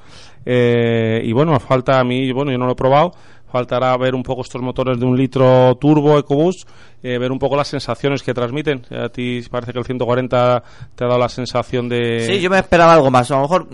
eh, 0.45 1.21
y 1.23 1.31
bueno, 1.31 1.57
falta 1.59 1.99
a 1.99 2.03
mí, 2.03 2.31
bueno, 2.33 2.51
yo 2.51 2.57
no 2.57 2.65
lo 2.65 2.73
he 2.73 2.75
probado, 2.75 3.13
faltará 3.51 3.95
ver 3.97 4.15
un 4.15 4.23
poco 4.23 4.41
estos 4.41 4.61
motores 4.61 4.99
de 4.99 5.05
un 5.05 5.17
litro 5.17 5.75
turbo 5.75 6.17
EcoBoost, 6.17 6.67
eh, 7.03 7.17
ver 7.17 7.31
un 7.31 7.39
poco 7.39 7.55
las 7.55 7.67
sensaciones 7.67 8.23
que 8.23 8.33
transmiten. 8.33 8.85
A 8.91 9.09
ti 9.09 9.41
parece 9.49 9.73
que 9.73 9.79
el 9.79 9.85
140 9.85 10.63
te 10.95 11.03
ha 11.03 11.07
dado 11.07 11.19
la 11.19 11.29
sensación 11.29 11.89
de... 11.89 12.25
Sí, 12.25 12.39
yo 12.39 12.49
me 12.49 12.59
esperaba 12.59 12.93
algo 12.93 13.11
más. 13.11 13.29
A 13.31 13.35
lo 13.35 13.41
mejor 13.41 13.67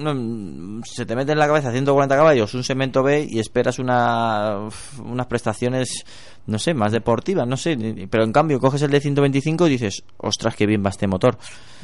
se 0.86 1.06
te 1.06 1.16
mete 1.16 1.34
en 1.34 1.40
la 1.40 1.48
cabeza 1.48 1.72
140 1.72 2.16
caballos, 2.16 2.54
un 2.54 2.64
segmento 2.64 3.04
B 3.04 3.28
y 3.30 3.40
esperas 3.40 3.80
una, 3.80 4.70
unas 5.04 5.28
prestaciones 5.28 6.06
no 6.48 6.58
sé, 6.58 6.74
más 6.74 6.94
deportivas, 6.94 7.46
no 7.48 7.58
sé, 7.58 7.78
pero 8.10 8.24
en 8.24 8.32
cambio 8.32 8.60
coges 8.60 8.82
el 8.82 8.90
de 8.90 9.02
125 9.02 9.68
y 9.68 9.70
dices, 9.70 10.04
ostras, 10.18 10.56
qué 10.56 10.66
bien 10.66 10.84
va 10.84 10.90
este 10.90 11.06
motor. 11.06 11.38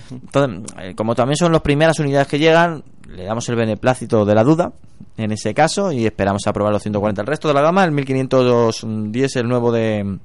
Entonces, 0.09 0.73
eh, 0.81 0.95
como 0.95 1.15
también 1.15 1.35
son 1.35 1.51
las 1.51 1.61
primeras 1.61 1.99
unidades 1.99 2.27
que 2.27 2.39
llegan, 2.39 2.83
le 3.09 3.25
damos 3.25 3.47
el 3.49 3.55
beneplácito 3.55 4.25
de 4.25 4.33
la 4.33 4.43
duda 4.43 4.71
en 5.17 5.31
ese 5.31 5.53
caso 5.53 5.91
y 5.91 6.05
esperamos 6.05 6.47
aprobar 6.47 6.71
los 6.71 6.81
140. 6.81 7.21
El 7.21 7.27
resto 7.27 7.49
de 7.49 7.53
la 7.53 7.61
gama, 7.61 7.83
el 7.83 7.91
1510, 7.91 9.35
el 9.35 9.47
nuevo 9.47 9.71
de 9.71 10.17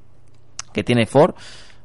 que 0.73 0.85
tiene 0.85 1.07
Ford, 1.07 1.35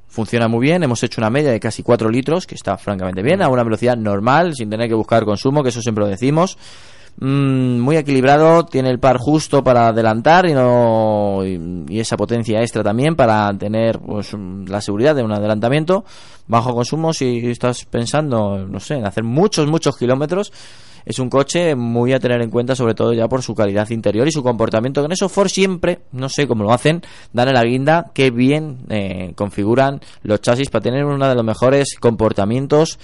funciona 0.08 0.48
muy 0.48 0.62
bien. 0.62 0.84
Hemos 0.84 1.02
hecho 1.02 1.22
una 1.22 1.32
media 1.32 1.52
de 1.52 1.60
casi 1.60 1.82
4 1.82 2.10
litros, 2.10 2.46
que 2.46 2.54
está 2.54 2.78
francamente 2.78 3.24
bien, 3.24 3.42
a 3.42 3.50
una 3.50 3.64
velocidad 3.64 3.98
normal, 3.98 4.54
sin 4.54 4.70
tener 4.70 4.88
que 4.88 4.94
buscar 4.94 5.26
consumo, 5.26 5.64
que 5.64 5.70
eso 5.70 5.82
siempre 5.82 6.04
lo 6.04 6.10
decimos. 6.10 6.58
Mm, 7.20 7.80
muy 7.80 7.96
equilibrado, 7.96 8.66
tiene 8.66 8.90
el 8.90 9.00
par 9.00 9.18
justo 9.18 9.64
para 9.64 9.88
adelantar 9.88 10.48
y, 10.48 10.54
no, 10.54 11.42
y, 11.46 12.00
esa 12.00 12.18
potencia 12.18 12.60
extra 12.60 12.84
también 12.84 13.16
para 13.16 13.54
tener 13.58 14.00
pues, 14.00 14.34
la 14.68 14.82
seguridad 14.82 15.16
de 15.16 15.24
un 15.24 15.32
adelantamiento. 15.32 16.06
Bajo 16.48 16.74
consumo, 16.74 17.14
si 17.14 17.38
estás 17.50 17.86
pensando, 17.86 18.66
no 18.68 18.80
sé, 18.80 18.96
en 18.96 19.06
hacer 19.06 19.24
muchos, 19.24 19.68
muchos 19.68 19.96
kilómetros, 19.96 20.52
es 21.06 21.20
un 21.20 21.30
coche 21.30 21.76
muy 21.76 22.14
a 22.14 22.20
tener 22.20 22.42
en 22.42 22.50
cuenta, 22.50 22.76
sobre 22.76 22.94
todo 22.94 23.14
ya 23.14 23.28
por 23.28 23.42
su 23.42 23.54
calidad 23.54 23.90
interior 23.90 24.28
y 24.28 24.32
su 24.32 24.42
comportamiento. 24.42 25.02
Con 25.02 25.12
eso 25.12 25.30
Ford 25.30 25.50
siempre, 25.50 26.00
no 26.12 26.30
sé 26.30 26.48
cómo 26.48 26.64
lo 26.64 26.74
hacen, 26.74 27.02
dan 27.32 27.50
a 27.50 27.54
la 27.54 27.64
guinda 27.64 28.12
que 28.14 28.32
bien 28.32 28.80
eh, 28.90 29.34
configuran 29.36 30.02
los 30.24 30.42
chasis 30.42 30.70
para 30.70 30.84
tener 30.84 31.06
uno 31.06 31.28
de 31.28 31.36
los 31.36 31.44
mejores 31.44 31.96
comportamientos 32.00 33.00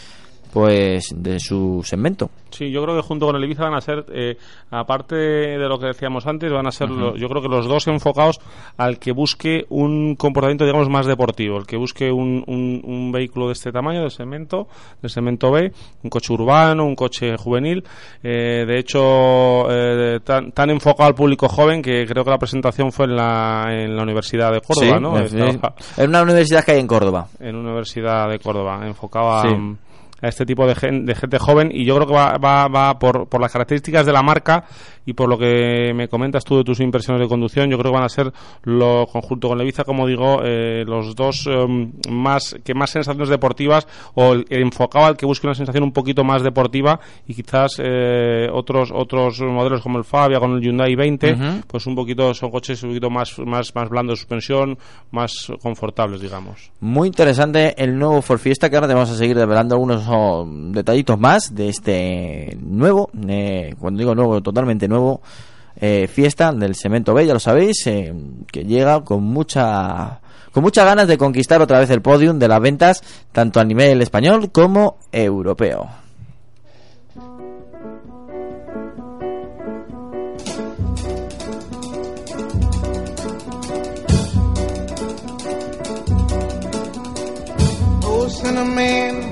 pues 0.51 1.13
de 1.15 1.39
su 1.39 1.81
segmento. 1.83 2.29
Sí, 2.49 2.71
yo 2.71 2.83
creo 2.83 2.95
que 2.95 3.01
junto 3.01 3.27
con 3.27 3.35
el 3.35 3.43
Ibiza 3.43 3.63
van 3.63 3.75
a 3.75 3.81
ser, 3.81 4.05
eh, 4.11 4.35
aparte 4.71 5.15
de 5.15 5.67
lo 5.67 5.77
que 5.79 5.87
decíamos 5.87 6.25
antes, 6.25 6.51
van 6.51 6.65
a 6.65 6.71
ser, 6.71 6.89
yo 6.89 7.27
creo 7.29 7.41
que 7.41 7.47
los 7.47 7.67
dos 7.67 7.87
enfocados 7.87 8.39
al 8.77 8.97
que 8.97 9.11
busque 9.11 9.65
un 9.69 10.15
comportamiento, 10.15 10.65
digamos, 10.65 10.89
más 10.89 11.05
deportivo, 11.05 11.57
el 11.57 11.67
que 11.67 11.77
busque 11.77 12.11
un, 12.11 12.43
un, 12.47 13.11
vehículo 13.11 13.47
de 13.47 13.53
este 13.53 13.71
tamaño, 13.71 14.03
de 14.03 14.09
segmento, 14.09 14.67
de 15.01 15.09
segmento 15.09 15.51
B, 15.51 15.71
un 16.03 16.09
coche 16.09 16.33
urbano, 16.33 16.85
un 16.85 16.95
coche 16.95 17.37
juvenil. 17.37 17.83
Eh, 18.23 18.65
de 18.67 18.79
hecho, 18.79 19.69
eh, 19.69 20.19
tan, 20.23 20.51
tan, 20.51 20.69
enfocado 20.69 21.07
al 21.07 21.15
público 21.15 21.47
joven 21.47 21.81
que 21.81 22.05
creo 22.05 22.23
que 22.23 22.29
la 22.31 22.37
presentación 22.37 22.91
fue 22.91 23.05
en 23.05 23.15
la, 23.15 23.67
en 23.69 23.95
la 23.95 24.03
Universidad 24.03 24.51
de 24.51 24.61
Córdoba, 24.61 24.99
¿no? 24.99 25.17
en 25.17 26.09
una 26.09 26.23
universidad 26.23 26.63
que 26.63 26.71
hay 26.71 26.79
en 26.79 26.87
Córdoba. 26.87 27.27
En 27.39 27.55
una 27.55 27.69
universidad 27.69 28.29
de 28.29 28.39
Córdoba, 28.39 28.81
enfocado 28.85 29.31
a 29.31 29.43
a 30.21 30.27
este 30.27 30.45
tipo 30.45 30.67
de, 30.67 30.73
de 30.73 31.15
gente 31.15 31.39
joven 31.39 31.71
y 31.73 31.85
yo 31.85 31.95
creo 31.95 32.07
que 32.07 32.13
va, 32.13 32.37
va, 32.37 32.67
va 32.67 32.99
por, 32.99 33.27
por, 33.27 33.41
las 33.41 33.51
características 33.51 34.05
de 34.05 34.13
la 34.13 34.21
marca 34.21 34.65
y 35.09 35.13
por 35.13 35.27
lo 35.27 35.39
que 35.39 35.91
me 35.95 36.07
comentas 36.07 36.45
tú 36.45 36.57
de 36.57 36.63
tus 36.63 36.79
impresiones 36.81 37.19
de 37.19 37.27
conducción, 37.27 37.67
yo 37.67 37.79
creo 37.79 37.91
que 37.91 37.97
van 37.97 38.05
a 38.05 38.09
ser 38.09 38.31
lo 38.61 39.07
conjunto 39.07 39.47
con 39.47 39.57
Leviza, 39.57 39.83
como 39.83 40.05
digo, 40.05 40.41
eh, 40.43 40.83
los 40.85 41.15
dos 41.15 41.47
em, 41.47 41.93
más 42.11 42.55
que 42.63 42.75
más 42.75 42.91
sensaciones 42.91 43.27
deportivas 43.27 43.87
o 44.13 44.33
el, 44.33 44.45
enfocado 44.49 45.07
al 45.07 45.17
que 45.17 45.25
busque 45.25 45.47
una 45.47 45.55
sensación 45.55 45.83
un 45.83 45.93
poquito 45.93 46.23
más 46.23 46.43
deportiva 46.43 46.99
y 47.27 47.33
quizás 47.33 47.81
eh, 47.83 48.47
otros 48.53 48.91
otros 48.93 49.41
modelos 49.41 49.81
como 49.81 49.97
el 49.97 50.03
Fabia 50.03 50.39
con 50.39 50.51
el 50.51 50.61
Hyundai 50.61 50.93
20, 50.93 51.37
pues 51.65 51.87
un 51.87 51.95
poquito 51.95 52.31
son 52.35 52.51
coches 52.51 52.83
un 52.83 52.91
poquito 52.91 53.09
más 53.09 53.39
más 53.39 53.73
más 53.73 53.89
blandos 53.89 54.13
de 54.13 54.17
suspensión, 54.17 54.77
más 55.09 55.51
confortables, 55.59 56.21
digamos. 56.21 56.71
Muy 56.81 57.07
interesante 57.07 57.73
el 57.81 57.97
nuevo 57.97 58.21
Ford 58.21 58.37
Fiesta 58.37 58.69
que 58.69 58.75
ahora 58.75 58.87
te 58.87 58.93
vamos 58.93 59.09
a 59.09 59.15
seguir 59.15 59.35
revelando 59.35 59.73
algunos 59.73 60.05
detallitos 60.71 61.19
más 61.19 61.55
de 61.55 61.69
este 61.69 62.55
nuevo, 62.61 63.09
eh, 63.27 63.73
cuando 63.79 63.97
digo 63.97 64.13
nuevo, 64.13 64.39
totalmente 64.41 64.87
nuevo, 64.87 64.98
eh, 65.79 66.07
fiesta 66.07 66.51
del 66.51 66.75
Cemento 66.75 67.13
B, 67.13 67.25
ya 67.25 67.33
lo 67.33 67.39
sabéis, 67.39 67.87
eh, 67.87 68.13
que 68.51 68.63
llega 68.63 69.03
con 69.03 69.23
mucha 69.23 70.19
con 70.51 70.63
muchas 70.63 70.85
ganas 70.85 71.07
de 71.07 71.17
conquistar 71.17 71.61
otra 71.61 71.79
vez 71.79 71.89
el 71.91 72.01
podium 72.01 72.39
de 72.39 72.47
las 72.47 72.59
ventas, 72.59 73.03
tanto 73.31 73.59
a 73.59 73.63
nivel 73.63 74.01
español 74.01 74.51
como 74.51 74.97
europeo. 75.11 75.87
Cinnamon, 88.29 89.31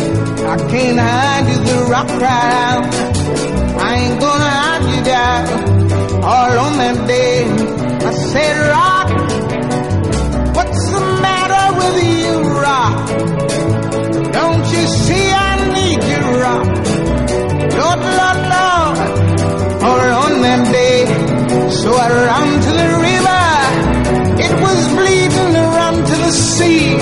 I 0.43 0.57
can't 0.71 0.99
hide 0.99 1.47
you, 1.51 1.59
the 1.63 1.85
rock 1.89 2.09
out. 2.09 2.85
I 3.79 3.95
ain't 4.01 4.19
gonna 4.19 4.51
hide 4.61 4.85
you 4.91 5.03
down 5.03 5.43
all 6.23 6.59
on 6.65 6.77
that 6.77 7.07
day. 7.07 7.45
I 8.09 8.11
said, 8.31 8.55
Rock, 8.75 9.09
what's 10.55 10.83
the 10.91 11.01
matter 11.25 11.65
with 11.79 11.97
you, 12.21 12.33
Rock? 12.65 12.97
Don't 14.33 14.65
you 14.73 14.83
see 15.05 15.25
I 15.31 15.53
need 15.77 16.01
you, 16.11 16.21
Rock? 16.45 16.67
Lord, 17.79 18.01
Lord, 18.19 18.39
Lord, 18.53 18.97
all 19.87 20.01
on 20.25 20.33
that 20.41 20.63
day. 20.71 21.05
So 21.81 21.89
I 21.93 22.07
ran 22.27 22.49
to 22.65 22.71
the 22.81 22.89
river. 23.07 23.41
It 24.45 24.53
was 24.63 24.79
bleeding 24.97 25.53
run 25.77 25.95
to 25.95 26.15
the 26.25 26.31
sea. 26.31 26.95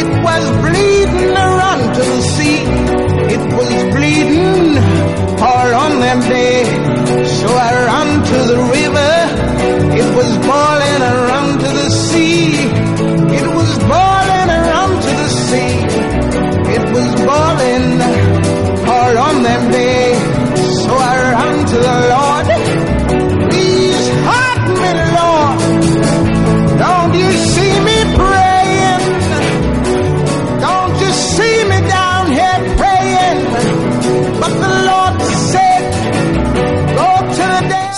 It 0.00 0.08
was 0.24 0.44
bleeding 0.64 1.36
all 5.42 5.74
on 5.84 6.00
that 6.00 6.20
day. 6.28 6.64
So 7.24 7.46
I 7.48 7.70
ran 7.86 8.10
to 8.30 8.38
the 8.50 8.58
river. 8.76 9.12
It 10.00 10.08
was 10.16 10.30
boiling 10.38 10.77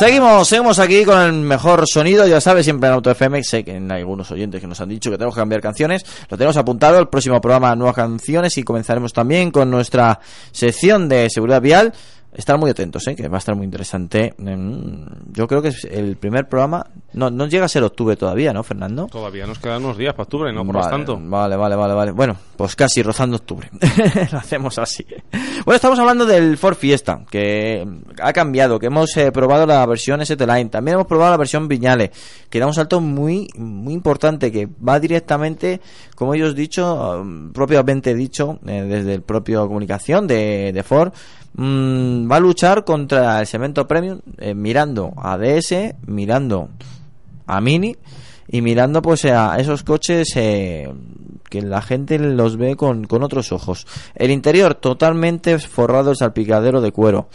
Seguimos, 0.00 0.48
seguimos 0.48 0.78
aquí 0.78 1.04
con 1.04 1.20
el 1.20 1.34
mejor 1.34 1.86
sonido, 1.86 2.26
ya 2.26 2.40
sabes, 2.40 2.64
siempre 2.64 2.88
en 2.88 2.94
Auto 2.94 3.10
FM. 3.10 3.44
Sé 3.44 3.62
que 3.62 3.72
hay 3.72 4.00
algunos 4.00 4.30
oyentes 4.30 4.58
que 4.58 4.66
nos 4.66 4.80
han 4.80 4.88
dicho 4.88 5.10
que 5.10 5.18
tenemos 5.18 5.34
que 5.34 5.42
cambiar 5.42 5.60
canciones. 5.60 6.06
Lo 6.30 6.38
tenemos 6.38 6.56
apuntado, 6.56 6.98
el 6.98 7.08
próximo 7.08 7.38
programa 7.38 7.76
nuevas 7.76 7.96
canciones 7.96 8.56
y 8.56 8.62
comenzaremos 8.62 9.12
también 9.12 9.50
con 9.50 9.70
nuestra 9.70 10.18
sección 10.52 11.06
de 11.06 11.28
seguridad 11.28 11.60
vial. 11.60 11.92
Estar 12.32 12.56
muy 12.58 12.70
atentos, 12.70 13.06
¿eh? 13.08 13.16
que 13.16 13.26
va 13.26 13.38
a 13.38 13.38
estar 13.38 13.56
muy 13.56 13.64
interesante. 13.64 14.34
Mm, 14.38 15.32
Yo 15.32 15.48
creo 15.48 15.60
que 15.60 15.68
es 15.68 15.84
el 15.84 16.16
primer 16.16 16.48
programa. 16.48 16.86
No, 17.12 17.28
no 17.28 17.48
llega 17.48 17.64
a 17.64 17.68
ser 17.68 17.82
octubre 17.82 18.14
todavía, 18.14 18.52
¿no, 18.52 18.62
Fernando? 18.62 19.06
Todavía 19.06 19.46
nos 19.46 19.58
quedan 19.58 19.84
unos 19.84 19.98
días 19.98 20.14
para 20.14 20.22
octubre, 20.22 20.52
no 20.52 20.64
por 20.64 20.76
vale, 20.76 20.90
tanto. 20.90 21.18
Vale, 21.20 21.56
vale, 21.56 21.74
vale, 21.74 21.94
vale. 21.94 22.12
Bueno, 22.12 22.36
pues 22.56 22.76
casi 22.76 23.02
rozando 23.02 23.36
octubre. 23.36 23.68
Lo 24.32 24.38
hacemos 24.38 24.78
así. 24.78 25.04
Bueno, 25.64 25.74
estamos 25.74 25.98
hablando 25.98 26.24
del 26.24 26.56
Ford 26.56 26.76
Fiesta, 26.76 27.24
que 27.28 27.84
ha 28.22 28.32
cambiado, 28.32 28.78
que 28.78 28.86
hemos 28.86 29.16
eh, 29.16 29.32
probado 29.32 29.66
la 29.66 29.84
versión 29.86 30.20
ST-Line, 30.20 30.70
también 30.70 30.94
hemos 30.94 31.08
probado 31.08 31.32
la 31.32 31.36
versión 31.36 31.66
Viñale, 31.66 32.12
que 32.48 32.60
da 32.60 32.66
un 32.66 32.74
salto 32.74 33.00
muy, 33.00 33.48
muy 33.56 33.92
importante, 33.92 34.52
que 34.52 34.68
va 34.86 35.00
directamente, 35.00 35.80
como 36.14 36.34
ellos 36.34 36.54
dicho, 36.54 37.20
um, 37.20 37.52
propiamente 37.52 38.14
dicho, 38.14 38.60
eh, 38.66 38.82
desde 38.82 39.14
el 39.14 39.22
propio 39.22 39.66
comunicación 39.66 40.28
de, 40.28 40.72
de 40.72 40.82
Ford, 40.84 41.12
mm, 41.54 42.30
va 42.30 42.36
a 42.36 42.40
luchar 42.40 42.84
contra 42.84 43.40
el 43.40 43.46
segmento 43.46 43.86
premium, 43.86 44.20
eh, 44.38 44.54
mirando 44.54 45.12
a 45.16 45.36
DS, 45.38 45.94
mirando 46.06 46.68
a 47.46 47.60
Mini 47.60 47.96
y 48.48 48.62
mirando 48.62 49.02
pues 49.02 49.24
a 49.24 49.56
esos 49.58 49.82
coches 49.82 50.28
eh, 50.36 50.92
que 51.48 51.62
la 51.62 51.82
gente 51.82 52.18
los 52.18 52.56
ve 52.56 52.76
con, 52.76 53.04
con 53.04 53.22
otros 53.22 53.52
ojos. 53.52 53.86
El 54.14 54.30
interior 54.30 54.74
totalmente 54.74 55.58
forrado 55.58 56.10
de 56.10 56.16
salpicadero 56.16 56.80
de 56.80 56.92
cuero. 56.92 57.28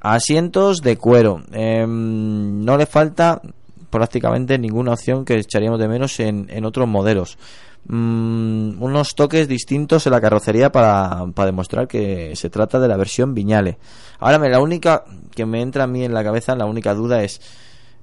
Asientos 0.00 0.82
de 0.82 0.96
cuero. 0.96 1.42
Em, 1.52 2.64
no 2.64 2.76
le 2.76 2.86
falta 2.86 3.40
prácticamente 3.90 4.58
ninguna 4.58 4.92
opción 4.92 5.24
que 5.24 5.36
echaríamos 5.36 5.78
de 5.78 5.88
menos 5.88 6.18
en, 6.20 6.46
en 6.50 6.64
otros 6.64 6.86
modelos. 6.88 7.38
Mm, 7.84 8.80
unos 8.80 9.14
toques 9.16 9.48
distintos 9.48 10.06
en 10.06 10.12
la 10.12 10.20
carrocería 10.20 10.70
para, 10.70 11.26
para 11.34 11.46
demostrar 11.46 11.88
que 11.88 12.36
se 12.36 12.48
trata 12.48 12.78
de 12.78 12.88
la 12.88 12.96
versión 12.96 13.34
Viñale. 13.34 13.78
Ahora, 14.20 14.38
la 14.38 14.60
única 14.60 15.04
que 15.34 15.46
me 15.46 15.62
entra 15.62 15.84
a 15.84 15.88
mí 15.88 16.04
en 16.04 16.14
la 16.14 16.22
cabeza, 16.22 16.54
la 16.54 16.66
única 16.66 16.94
duda 16.94 17.22
es 17.24 17.40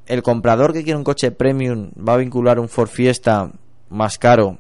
el 0.06 0.24
comprador 0.24 0.74
que 0.74 0.84
quiere 0.84 0.98
un 0.98 1.04
coche 1.04 1.32
premium 1.32 1.92
va 1.96 2.16
a 2.16 2.18
vincular 2.18 2.60
un 2.60 2.68
Ford 2.68 2.90
Fiesta 2.90 3.52
más 3.90 4.18
caro, 4.18 4.58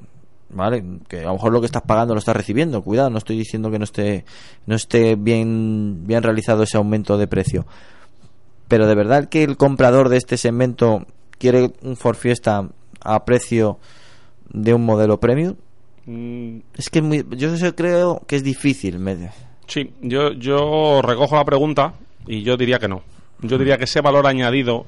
¿vale? 0.49 0.83
Que 1.07 1.21
a 1.21 1.25
lo 1.25 1.33
mejor 1.33 1.51
lo 1.51 1.59
que 1.59 1.65
estás 1.65 1.81
pagando 1.81 2.13
lo 2.13 2.19
estás 2.19 2.35
recibiendo. 2.35 2.83
Cuidado, 2.83 3.09
no 3.09 3.17
estoy 3.17 3.37
diciendo 3.37 3.71
que 3.71 3.79
no 3.79 3.83
esté 3.83 4.25
no 4.67 4.75
esté 4.75 5.15
bien 5.15 6.05
bien 6.05 6.23
realizado 6.23 6.63
ese 6.63 6.77
aumento 6.77 7.17
de 7.17 7.27
precio. 7.27 7.65
Pero 8.67 8.85
de 8.85 8.95
verdad 8.95 9.27
que 9.27 9.43
el 9.43 9.57
comprador 9.57 10.09
de 10.09 10.17
este 10.17 10.37
segmento 10.37 11.05
quiere 11.39 11.71
un 11.81 11.97
Ford 11.97 12.15
Fiesta 12.15 12.69
a 13.01 13.25
precio 13.25 13.79
de 14.51 14.73
un 14.73 14.85
modelo 14.85 15.19
premium. 15.19 15.55
Mm, 16.05 16.59
Es 16.75 16.89
que 16.89 17.01
muy- 17.01 17.25
yo 17.31 17.49
creo 17.75 18.21
que 18.27 18.35
es 18.35 18.43
difícil. 18.43 18.99
Sí, 19.67 19.91
yo, 20.01 20.31
yo 20.33 21.01
recojo 21.03 21.35
la 21.35 21.45
pregunta 21.45 21.93
y 22.25 22.41
yo 22.41 22.57
diría 22.57 22.79
que 22.79 22.87
no. 22.87 23.01
Yo 23.41 23.57
diría 23.57 23.77
que 23.77 23.83
ese 23.85 24.01
valor 24.01 24.25
añadido 24.27 24.85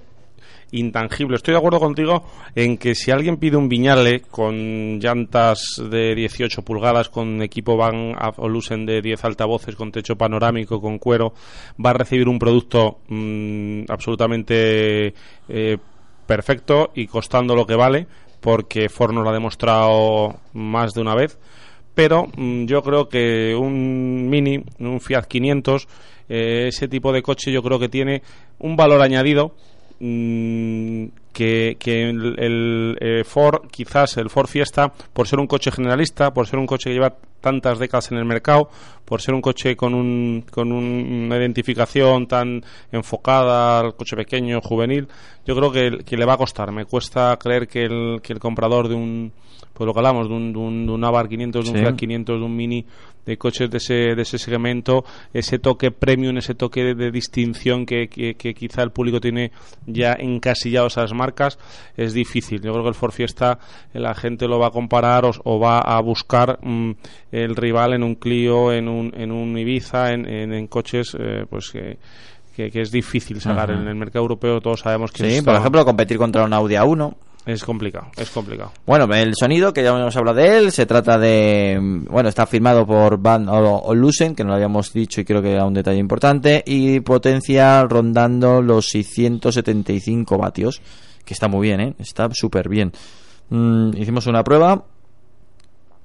intangible. 0.74 1.36
Estoy 1.36 1.52
de 1.54 1.58
acuerdo 1.58 1.80
contigo 1.80 2.24
en 2.56 2.78
que 2.78 2.96
si 2.96 3.12
alguien 3.12 3.36
pide 3.38 3.58
un 3.58 3.68
Viñale 3.68 4.22
con 4.22 5.00
llantas 5.00 5.82
de 5.90 6.16
18 6.16 6.62
pulgadas, 6.64 7.10
con 7.10 7.42
equipo 7.42 7.76
Van 7.76 8.16
Olusen 8.38 8.86
de 8.86 9.02
10 9.02 9.24
altavoces, 9.26 9.76
con 9.76 9.92
techo 9.92 10.16
panorámico, 10.16 10.80
con 10.82 10.98
cuero, 10.98 11.34
va 11.84 11.90
a 11.90 11.94
recibir 11.94 12.30
un 12.30 12.40
producto 12.40 13.00
mm, 13.10 13.84
absolutamente 13.90 15.14
eh, 15.50 15.78
perfecto 16.26 16.92
y 16.96 17.06
costando 17.08 17.54
lo 17.56 17.66
que 17.68 17.76
vale, 17.76 18.08
porque 18.42 18.90
Ford 18.90 19.14
nos 19.14 19.24
lo 19.24 19.30
ha 19.30 19.34
demostrado 19.34 20.36
más 20.54 20.92
de 20.94 21.02
una 21.02 21.16
vez 21.16 21.38
pero 21.94 22.28
mm, 22.36 22.66
yo 22.66 22.82
creo 22.82 23.10
que 23.10 23.56
un 23.56 24.30
Mini, 24.30 24.64
un 24.80 25.00
Fiat 25.00 25.26
500, 25.26 25.88
eh, 26.30 26.68
ese 26.68 26.88
tipo 26.88 27.12
de 27.12 27.22
coche 27.22 27.52
yo 27.52 27.62
creo 27.62 27.80
que 27.80 27.90
tiene 27.90 28.22
un 28.60 28.76
valor 28.76 29.02
añadido 29.02 29.56
mm, 30.00 31.06
que, 31.34 31.78
que 31.80 32.10
el, 32.10 32.36
el, 32.40 32.98
eh, 33.00 33.24
Ford, 33.24 33.68
quizás 33.72 34.18
el 34.18 34.30
Ford 34.30 34.48
Fiesta, 34.48 34.92
por 35.14 35.28
ser 35.28 35.40
un 35.40 35.48
coche 35.48 35.72
generalista, 35.72 36.34
por 36.34 36.48
ser 36.48 36.60
un 36.60 36.68
coche 36.68 36.90
que 36.90 36.94
lleva 36.96 37.16
tantas 37.42 37.80
décadas 37.80 38.12
en 38.12 38.18
el 38.18 38.26
mercado, 38.26 38.70
por 39.06 39.22
ser 39.22 39.34
un 39.34 39.42
coche 39.42 39.76
con, 39.76 39.94
un, 39.96 40.46
con 40.52 40.72
un- 40.72 41.24
una 41.26 41.38
identificación 41.38 42.28
tan 42.28 42.64
enfocada 42.92 43.80
al 43.80 43.96
coche 43.96 44.16
pequeño, 44.16 44.62
juvenil, 44.62 45.08
yo 45.46 45.56
creo 45.56 45.72
que, 45.72 46.04
que 46.06 46.18
le 46.18 46.26
va 46.26 46.34
a 46.34 46.38
costar. 46.38 46.72
Me 46.72 46.86
cuesta 46.86 47.36
creer 47.38 47.68
que 47.68 47.84
el, 47.86 48.20
que 48.22 48.34
el 48.34 48.40
comprador 48.40 48.88
de 48.90 48.96
un, 48.96 49.32
pues 49.74 49.86
lo 49.88 49.94
que 49.94 50.00
hablamos, 50.00 50.28
de 50.28 50.34
un, 50.36 50.54
de 50.54 50.60
un, 50.60 50.86
de 50.86 50.92
un 50.92 51.04
Abarth 51.04 51.30
500, 51.30 51.66
de 51.66 51.72
un 51.72 51.78
Sí. 51.78 51.82
Fiat 51.84 51.96
500, 51.96 52.40
de 52.40 52.46
un 52.46 52.56
Mini, 52.56 52.86
de 53.26 53.38
coches 53.38 53.70
de 53.70 53.78
ese, 53.78 53.94
de 54.16 54.22
ese 54.24 54.38
segmento, 54.40 55.06
ese 55.34 55.60
toque 55.60 55.92
premium, 55.92 56.38
ese 56.38 56.56
toque 56.56 56.84
de, 56.84 56.96
de 56.96 57.12
distinción 57.12 57.86
que, 57.86 58.08
que, 58.08 58.34
que 58.34 58.54
quizá 58.56 58.82
el 58.82 58.90
público 58.92 59.22
tiene 59.22 59.52
ya 59.86 60.14
encasillado 60.20 60.88
esas 60.88 61.14
marcas, 61.14 61.60
es 61.96 62.14
difícil. 62.14 62.62
Yo 62.62 62.72
creo 62.72 62.84
que 62.84 62.90
el 62.90 62.96
Ford 62.96 63.12
Fiesta 63.12 63.60
eh, 63.94 64.00
la 64.00 64.16
gente 64.16 64.48
lo 64.48 64.58
va 64.60 64.68
a 64.68 64.72
comparar 64.72 65.26
o, 65.26 65.32
o 65.44 65.60
va 65.60 65.80
a 65.80 66.02
buscar 66.02 66.60
mm, 66.64 66.92
el 67.32 67.56
rival 67.56 67.94
en 67.94 68.04
un 68.04 68.16
Clio, 68.16 68.74
en 68.74 68.88
un, 68.88 69.14
en 69.16 69.32
un 69.32 69.56
Ibiza, 69.58 70.14
en, 70.14 70.28
en, 70.28 70.54
en 70.54 70.66
coches 70.68 71.16
eh, 71.20 71.46
pues 71.48 71.70
que, 71.70 71.98
que, 72.56 72.72
que 72.72 72.82
es 72.82 72.92
difícil 72.92 73.40
sacar. 73.40 73.70
En 73.72 73.88
el 73.88 73.96
mercado 73.96 74.24
europeo 74.24 74.60
todos 74.62 74.80
sabemos 74.82 75.12
que 75.12 75.24
Sí, 75.30 75.36
está- 75.38 75.52
por 75.52 75.60
ejemplo, 75.62 75.86
competir 75.86 76.18
contra 76.18 76.44
un 76.44 76.54
Audi 76.54 76.74
A1 76.74 77.14
es 77.46 77.64
complicado, 77.64 78.08
es 78.18 78.30
complicado. 78.30 78.72
Bueno, 78.86 79.12
el 79.14 79.34
sonido, 79.36 79.74
que 79.74 79.84
ya 79.84 79.90
hemos 79.90 80.16
hablado 80.16 80.38
de 80.38 80.58
él, 80.58 80.72
se 80.72 80.86
trata 80.86 81.18
de... 81.18 81.78
Bueno, 82.10 82.30
está 82.30 82.46
firmado 82.46 82.86
por 82.86 83.18
Van 83.18 83.48
Olusen, 83.50 84.36
que 84.36 84.44
no 84.44 84.50
lo 84.50 84.56
habíamos 84.56 84.94
dicho 84.94 85.22
y 85.22 85.26
creo 85.26 85.42
que 85.42 85.54
era 85.54 85.66
un 85.66 85.74
detalle 85.74 85.98
importante, 85.98 86.64
y 86.66 87.00
potencia 87.00 87.84
rondando 87.84 88.62
los 88.62 88.90
675 88.90 90.38
vatios, 90.38 90.82
que 91.26 91.34
está 91.34 91.48
muy 91.48 91.68
bien, 91.68 91.82
¿eh? 91.82 91.96
Está 91.98 92.30
súper 92.32 92.70
bien. 92.70 92.92
Mm, 93.50 93.98
hicimos 93.98 94.28
una 94.28 94.44
prueba 94.44 94.86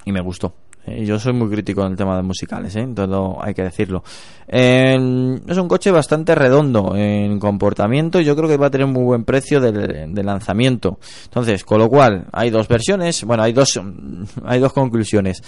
y 0.05 0.13
me 0.13 0.21
gustó. 0.21 0.55
Eh, 0.87 1.05
Yo 1.05 1.19
soy 1.19 1.33
muy 1.33 1.49
crítico 1.51 1.85
en 1.85 1.93
el 1.93 1.97
tema 1.97 2.17
de 2.17 2.23
musicales, 2.23 2.75
¿eh? 2.77 2.87
todo 2.95 3.39
hay 3.43 3.55
que 3.55 3.63
decirlo. 3.63 4.05
Eh, 4.47 5.39
es 5.47 5.59
un 5.59 5.69
coche 5.69 5.91
bastante 5.91 6.35
redondo 6.35 6.95
en 6.97 7.39
comportamiento 7.39 8.21
y 8.21 8.25
yo 8.25 8.37
creo 8.37 8.49
que 8.49 8.57
va 8.57 8.67
a 8.67 8.71
tener 8.71 8.87
muy 8.87 9.03
buen 9.03 9.25
precio 9.25 9.61
del 9.61 10.27
lanzamiento. 10.27 10.99
Entonces, 11.25 11.65
con 11.65 11.79
lo 11.81 11.89
cual, 11.89 12.27
hay 12.33 12.51
dos 12.51 12.69
versiones, 12.69 13.25
bueno, 13.25 13.43
hay 13.43 13.53
dos, 13.53 13.81
hay 14.45 14.61
dos 14.61 14.73
conclusiones. 14.73 15.43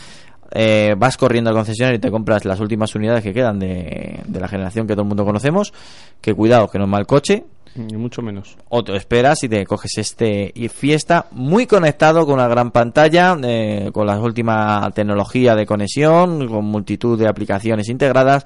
Eh, 0.50 0.94
vas 0.96 1.18
corriendo 1.18 1.50
al 1.50 1.56
concesionario 1.56 1.98
y 1.98 2.00
te 2.00 2.10
compras 2.10 2.46
las 2.46 2.58
últimas 2.58 2.94
unidades 2.94 3.22
que 3.22 3.34
quedan 3.34 3.58
de, 3.58 4.20
de 4.26 4.40
la 4.40 4.48
generación 4.48 4.86
que 4.86 4.94
todo 4.94 5.02
el 5.02 5.08
mundo 5.08 5.24
conocemos. 5.24 5.72
Que 6.20 6.34
cuidado, 6.34 6.68
que 6.68 6.78
no 6.78 6.84
es 6.84 6.90
mal 6.90 7.06
coche, 7.06 7.44
Ni 7.78 7.96
mucho 7.96 8.22
menos. 8.22 8.56
o 8.68 8.82
te 8.82 8.96
esperas 8.96 9.42
y 9.44 9.48
te 9.48 9.64
coges 9.64 9.98
este 9.98 10.52
fiesta 10.68 11.26
muy 11.30 11.66
conectado 11.66 12.26
con 12.26 12.34
una 12.34 12.48
gran 12.48 12.70
pantalla 12.70 13.36
eh, 13.42 13.90
con 13.92 14.06
la 14.06 14.18
última 14.20 14.90
tecnología 14.94 15.54
de 15.54 15.64
conexión 15.64 16.48
con 16.48 16.64
multitud 16.64 17.18
de 17.18 17.28
aplicaciones 17.28 17.88
integradas 17.88 18.44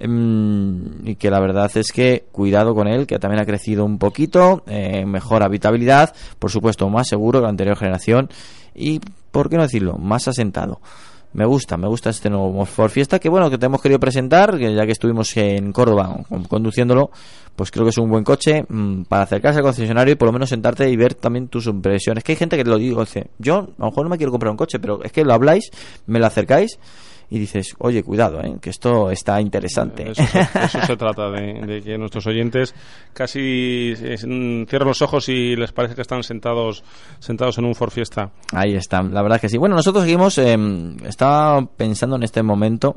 mm, 0.00 1.08
y 1.08 1.14
que 1.16 1.30
la 1.30 1.40
verdad 1.40 1.70
es 1.76 1.90
que 1.92 2.24
cuidado 2.30 2.74
con 2.74 2.86
él 2.86 3.06
que 3.06 3.18
también 3.18 3.42
ha 3.42 3.46
crecido 3.46 3.84
un 3.84 3.98
poquito 3.98 4.62
eh, 4.66 5.04
mejor 5.06 5.42
habitabilidad 5.42 6.14
por 6.38 6.50
supuesto 6.50 6.88
más 6.90 7.08
seguro 7.08 7.40
que 7.40 7.44
la 7.44 7.50
anterior 7.50 7.76
generación 7.76 8.28
y 8.74 9.00
por 9.30 9.48
qué 9.48 9.56
no 9.56 9.62
decirlo 9.62 9.96
más 9.96 10.28
asentado 10.28 10.80
me 11.34 11.44
gusta, 11.44 11.76
me 11.76 11.86
gusta 11.88 12.10
este 12.10 12.30
nuevo 12.30 12.64
Ford 12.64 12.90
Fiesta 12.90 13.18
que 13.18 13.28
bueno, 13.28 13.50
que 13.50 13.58
te 13.58 13.66
hemos 13.66 13.82
querido 13.82 13.98
presentar, 14.00 14.56
que 14.56 14.74
ya 14.74 14.86
que 14.86 14.92
estuvimos 14.92 15.36
en 15.36 15.72
Córdoba 15.72 16.16
con- 16.28 16.44
conduciéndolo, 16.44 17.10
pues 17.56 17.70
creo 17.70 17.84
que 17.84 17.90
es 17.90 17.98
un 17.98 18.08
buen 18.08 18.24
coche 18.24 18.64
mm, 18.68 19.02
para 19.02 19.24
acercarse 19.24 19.58
al 19.58 19.64
concesionario 19.64 20.12
y 20.12 20.16
por 20.16 20.26
lo 20.26 20.32
menos 20.32 20.48
sentarte 20.48 20.88
y 20.88 20.96
ver 20.96 21.14
también 21.14 21.48
tus 21.48 21.66
impresiones. 21.66 22.24
Que 22.24 22.32
hay 22.32 22.36
gente 22.36 22.56
que 22.56 22.64
lo 22.64 22.78
digo, 22.78 23.00
dice, 23.04 23.28
yo 23.38 23.56
a 23.56 23.66
lo 23.78 23.86
mejor 23.86 24.04
no 24.04 24.10
me 24.10 24.16
quiero 24.16 24.30
comprar 24.32 24.50
un 24.50 24.56
coche, 24.56 24.78
pero 24.78 25.02
es 25.02 25.12
que 25.12 25.24
lo 25.24 25.34
habláis, 25.34 25.70
me 26.06 26.18
lo 26.18 26.26
acercáis 26.26 26.78
y 27.34 27.38
dices, 27.40 27.74
oye, 27.78 28.02
cuidado, 28.04 28.40
¿eh? 28.42 28.54
que 28.60 28.70
esto 28.70 29.10
está 29.10 29.40
interesante. 29.40 30.10
Eso, 30.12 30.24
se- 30.24 30.40
eso 30.64 30.80
se 30.86 30.96
trata, 30.96 31.28
de, 31.30 31.66
de 31.66 31.82
que 31.82 31.98
nuestros 31.98 32.26
oyentes 32.28 32.74
casi 33.12 33.92
mm, 34.26 34.64
cierran 34.66 34.88
los 34.88 35.02
ojos 35.02 35.28
y 35.28 35.56
les 35.56 35.72
parece 35.72 35.94
que 35.94 36.02
están 36.02 36.22
sentados 36.22 36.84
sentados 37.18 37.58
en 37.58 37.64
un 37.64 37.74
Ford 37.74 37.90
Fiesta. 37.90 38.30
Ahí 38.52 38.74
está, 38.74 39.02
la 39.02 39.22
verdad 39.22 39.40
que 39.40 39.48
sí. 39.48 39.58
Bueno, 39.58 39.74
nosotros 39.74 40.04
seguimos, 40.04 40.38
eh, 40.38 40.56
estaba 41.06 41.64
pensando 41.66 42.16
en 42.16 42.22
este 42.22 42.42
momento, 42.42 42.96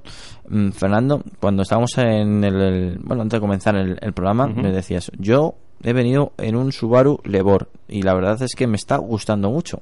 mm, 0.50 0.70
Fernando, 0.72 1.24
cuando 1.40 1.64
estábamos 1.64 1.98
en 1.98 2.44
el, 2.44 2.62
el- 2.62 3.00
bueno, 3.02 3.24
antes 3.24 3.38
de 3.38 3.42
comenzar 3.42 3.76
el, 3.76 3.98
el 4.02 4.14
programa, 4.14 4.48
me 4.48 4.72
decías, 4.72 5.12
yo 5.18 5.56
he 5.84 5.94
venido 5.94 6.34
en 6.38 6.56
un 6.56 6.72
Subaru 6.72 7.20
Lebor 7.24 7.70
y 7.88 8.02
la 8.02 8.14
verdad 8.14 8.42
es 8.42 8.56
que 8.56 8.68
me 8.68 8.78
está 8.78 8.98
gustando 8.98 9.50
mucho. 9.50 9.82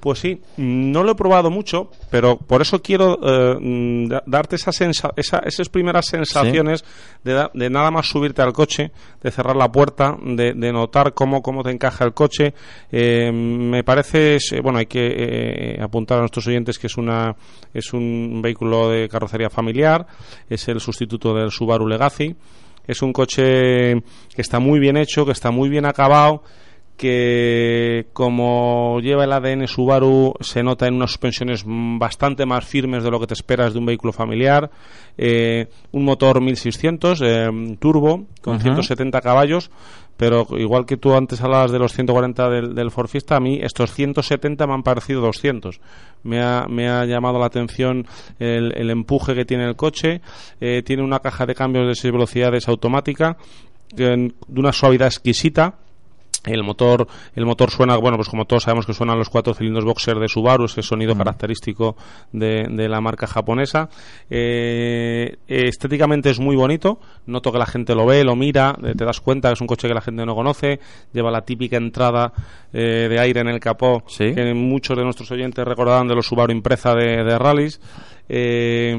Pues 0.00 0.18
sí, 0.18 0.42
no 0.58 1.02
lo 1.02 1.12
he 1.12 1.14
probado 1.14 1.50
mucho, 1.50 1.90
pero 2.10 2.36
por 2.36 2.60
eso 2.60 2.82
quiero 2.82 3.18
eh, 3.22 3.56
mm, 3.58 4.08
da- 4.08 4.22
darte 4.26 4.56
esa 4.56 4.70
sensa- 4.70 5.14
esa- 5.16 5.38
esas 5.46 5.70
primeras 5.70 6.04
sensaciones 6.06 6.84
de, 7.22 7.32
da- 7.32 7.50
de 7.54 7.70
nada 7.70 7.90
más 7.90 8.06
subirte 8.06 8.42
al 8.42 8.52
coche, 8.52 8.90
de 9.22 9.30
cerrar 9.30 9.56
la 9.56 9.72
puerta, 9.72 10.14
de, 10.22 10.52
de 10.52 10.72
notar 10.74 11.14
cómo, 11.14 11.40
cómo 11.40 11.62
te 11.62 11.70
encaja 11.70 12.04
el 12.04 12.12
coche. 12.12 12.52
Eh, 12.92 13.32
me 13.32 13.82
parece, 13.82 14.36
eh, 14.36 14.60
bueno, 14.62 14.78
hay 14.78 14.86
que 14.86 15.06
eh, 15.76 15.78
apuntar 15.82 16.18
a 16.18 16.20
nuestros 16.20 16.46
oyentes 16.48 16.78
que 16.78 16.88
es, 16.88 16.98
una, 16.98 17.34
es 17.72 17.94
un 17.94 18.40
vehículo 18.42 18.90
de 18.90 19.08
carrocería 19.08 19.48
familiar, 19.48 20.06
es 20.50 20.68
el 20.68 20.80
sustituto 20.80 21.32
del 21.34 21.50
Subaru 21.50 21.86
Legacy. 21.86 22.36
Es 22.86 23.02
un 23.02 23.12
coche 23.12 24.02
que 24.34 24.42
está 24.42 24.58
muy 24.58 24.78
bien 24.78 24.96
hecho, 24.96 25.24
que 25.24 25.32
está 25.32 25.50
muy 25.50 25.68
bien 25.68 25.86
acabado, 25.86 26.42
que 26.96 28.06
como 28.12 29.00
lleva 29.00 29.24
el 29.24 29.32
ADN 29.32 29.66
Subaru 29.66 30.34
se 30.40 30.62
nota 30.62 30.86
en 30.86 30.94
unas 30.94 31.10
suspensiones 31.10 31.64
bastante 31.66 32.46
más 32.46 32.64
firmes 32.64 33.02
de 33.02 33.10
lo 33.10 33.18
que 33.18 33.26
te 33.26 33.34
esperas 33.34 33.72
de 33.72 33.80
un 33.80 33.86
vehículo 33.86 34.12
familiar, 34.12 34.70
eh, 35.18 35.68
un 35.90 36.04
motor 36.04 36.40
1600 36.40 37.20
eh, 37.22 37.76
turbo 37.80 38.26
con 38.40 38.54
Ajá. 38.54 38.62
170 38.64 39.20
caballos, 39.20 39.70
pero 40.16 40.46
igual 40.56 40.86
que 40.86 40.96
tú 40.96 41.14
antes 41.14 41.40
hablabas 41.40 41.72
de 41.72 41.78
los 41.78 41.92
140 41.92 42.48
del, 42.48 42.74
del 42.74 42.90
Ford 42.90 43.08
Fiesta, 43.08 43.36
a 43.36 43.40
mí 43.40 43.58
estos 43.62 43.92
170 43.92 44.66
me 44.66 44.74
han 44.74 44.82
parecido 44.82 45.20
200. 45.20 45.80
Me 46.22 46.42
ha, 46.42 46.66
me 46.68 46.88
ha 46.88 47.04
llamado 47.04 47.38
la 47.38 47.46
atención 47.46 48.06
el, 48.38 48.90
empuje 48.90 49.34
que 49.34 49.44
tiene 49.44 49.64
el 49.66 49.76
coche, 49.76 50.20
eh, 50.60 50.82
tiene 50.84 51.02
una 51.02 51.20
caja 51.20 51.46
de 51.46 51.54
cambios 51.54 51.86
de 51.86 51.94
6 51.94 52.12
velocidades 52.12 52.68
automática, 52.68 53.36
de 53.94 54.32
una 54.48 54.72
suavidad 54.72 55.08
exquisita, 55.08 55.74
el 56.46 56.62
motor, 56.62 57.06
el 57.34 57.46
motor 57.46 57.70
suena, 57.70 57.96
bueno, 57.96 58.16
pues 58.16 58.28
como 58.28 58.44
todos 58.44 58.64
sabemos 58.64 58.86
que 58.86 58.94
suenan 58.94 59.18
los 59.18 59.30
cuatro 59.30 59.54
cilindros 59.54 59.84
boxer 59.84 60.18
de 60.18 60.28
Subaru, 60.28 60.64
ese 60.66 60.82
sonido 60.82 61.16
característico 61.16 61.96
de, 62.32 62.66
de 62.70 62.88
la 62.88 63.00
marca 63.00 63.26
japonesa. 63.26 63.88
Eh, 64.30 65.36
estéticamente 65.48 66.30
es 66.30 66.38
muy 66.40 66.56
bonito, 66.56 66.98
noto 67.26 67.52
que 67.52 67.58
la 67.58 67.66
gente 67.66 67.94
lo 67.94 68.06
ve, 68.06 68.24
lo 68.24 68.36
mira, 68.36 68.76
eh, 68.82 68.94
te 68.96 69.04
das 69.04 69.20
cuenta 69.20 69.48
que 69.48 69.54
es 69.54 69.60
un 69.60 69.66
coche 69.66 69.88
que 69.88 69.94
la 69.94 70.00
gente 70.00 70.24
no 70.26 70.34
conoce, 70.34 70.80
lleva 71.12 71.30
la 71.30 71.42
típica 71.42 71.76
entrada 71.76 72.32
eh, 72.72 73.06
de 73.08 73.18
aire 73.20 73.40
en 73.40 73.48
el 73.48 73.60
capó 73.60 74.02
Sí. 74.06 74.34
que 74.34 74.54
muchos 74.54 74.96
de 74.96 75.04
nuestros 75.04 75.30
oyentes 75.30 75.64
recordarán 75.64 76.08
de 76.08 76.14
los 76.14 76.26
Subaru 76.26 76.52
Impreza 76.52 76.94
de, 76.94 77.24
de 77.24 77.38
rallies. 77.38 77.80
Eh, 78.28 78.96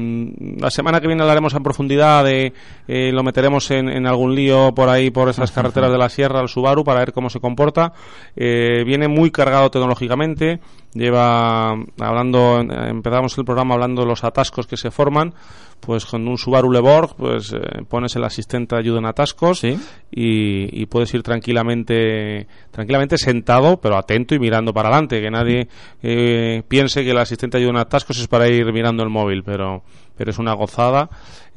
la 0.58 0.70
semana 0.70 1.00
que 1.00 1.06
viene 1.06 1.22
hablaremos 1.22 1.54
en 1.54 1.62
profundidad 1.62 2.24
de 2.24 2.52
eh, 2.86 3.10
lo 3.12 3.22
meteremos 3.22 3.70
en, 3.70 3.88
en 3.88 4.06
algún 4.06 4.34
lío 4.34 4.72
por 4.74 4.88
ahí 4.88 5.10
por 5.10 5.28
esas 5.28 5.50
carreteras 5.50 5.90
de 5.90 5.98
la 5.98 6.08
sierra 6.08 6.40
el 6.40 6.48
Subaru 6.48 6.84
para 6.84 7.00
ver 7.00 7.12
cómo 7.12 7.30
se 7.30 7.40
comporta. 7.40 7.92
Eh, 8.36 8.84
viene 8.84 9.08
muy 9.08 9.30
cargado 9.30 9.70
tecnológicamente 9.70 10.60
lleva 10.96 11.70
hablando 12.00 12.60
empezamos 12.60 13.36
el 13.38 13.44
programa 13.44 13.74
hablando 13.74 14.02
de 14.02 14.08
los 14.08 14.24
atascos 14.24 14.66
que 14.66 14.76
se 14.76 14.90
forman 14.90 15.34
pues 15.80 16.06
con 16.06 16.26
un 16.26 16.38
Subaru 16.38 16.72
Leborg 16.72 17.14
pues 17.16 17.52
eh, 17.52 17.58
pones 17.88 18.16
el 18.16 18.24
asistente 18.24 18.74
de 18.74 18.80
ayuda 18.80 18.98
en 18.98 19.06
atascos 19.06 19.58
Sí. 19.60 19.78
y, 20.10 20.82
y 20.82 20.86
puedes 20.86 21.12
ir 21.14 21.22
tranquilamente 21.22 22.46
tranquilamente 22.70 23.18
sentado 23.18 23.78
pero 23.78 23.96
atento 23.96 24.34
y 24.34 24.38
mirando 24.38 24.72
para 24.72 24.88
adelante 24.88 25.20
que 25.20 25.30
nadie 25.30 25.68
eh, 26.02 26.62
piense 26.68 27.04
que 27.04 27.10
el 27.10 27.18
asistente 27.18 27.58
de 27.58 27.64
ayuda 27.64 27.78
en 27.80 27.86
atascos 27.86 28.18
es 28.18 28.26
para 28.28 28.48
ir 28.48 28.72
mirando 28.72 29.02
el 29.02 29.10
móvil 29.10 29.42
pero 29.44 29.82
pero 30.16 30.30
es 30.30 30.38
una 30.38 30.54
gozada 30.54 31.08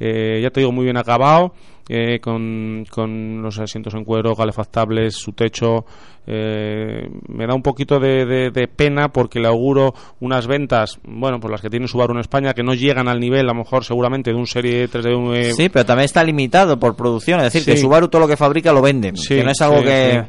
Eh, 0.02 0.40
ya 0.42 0.50
te 0.50 0.60
digo 0.60 0.72
muy 0.72 0.84
bien 0.84 0.96
acabado 0.96 1.52
eh, 1.92 2.20
con, 2.20 2.86
con 2.88 3.42
los 3.42 3.58
asientos 3.58 3.94
en 3.94 4.04
cuero 4.04 4.36
calefactables 4.36 5.16
su 5.16 5.32
techo 5.32 5.84
eh, 6.26 7.08
me 7.28 7.46
da 7.46 7.54
un 7.54 7.62
poquito 7.62 7.98
de, 7.98 8.24
de- 8.26 8.50
de 8.52 8.68
pena 8.68 9.08
porque 9.08 9.40
le 9.40 9.48
auguro 9.48 9.92
unas 10.20 10.46
ventas 10.46 11.00
bueno 11.02 11.40
pues 11.40 11.50
las 11.50 11.60
que 11.60 11.68
tiene 11.70 11.88
Subaru 11.88 12.12
en 12.14 12.20
España 12.20 12.54
que 12.54 12.62
no 12.62 12.74
llegan 12.74 13.08
al 13.08 13.18
nivel 13.18 13.40
a 13.48 13.52
lo 13.52 13.58
mejor 13.60 13.84
seguramente 13.84 14.30
de 14.30 14.36
un 14.36 14.46
serie 14.46 14.86
3 14.86 15.04
de 15.04 15.14
un 15.16 15.34
eh, 15.34 15.52
Sí, 15.52 15.68
pero 15.68 15.84
también 15.84 16.04
está 16.04 16.22
limitado 16.22 16.78
por 16.78 16.94
producción. 16.94 17.38
Es 17.40 17.46
decir, 17.52 17.62
Sí. 17.62 17.72
que 17.72 17.76
Subaru 17.76 18.06
todo 18.08 18.20
lo 18.22 18.28
que 18.28 18.36
fabrica 18.36 18.72
lo 18.72 18.82
vende. 18.82 19.12
Sí, 19.16 19.34
que 19.36 19.42
no 19.42 19.50
es 19.50 19.60
algo 19.60 19.78
sí, 19.78 19.84
que... 19.84 20.24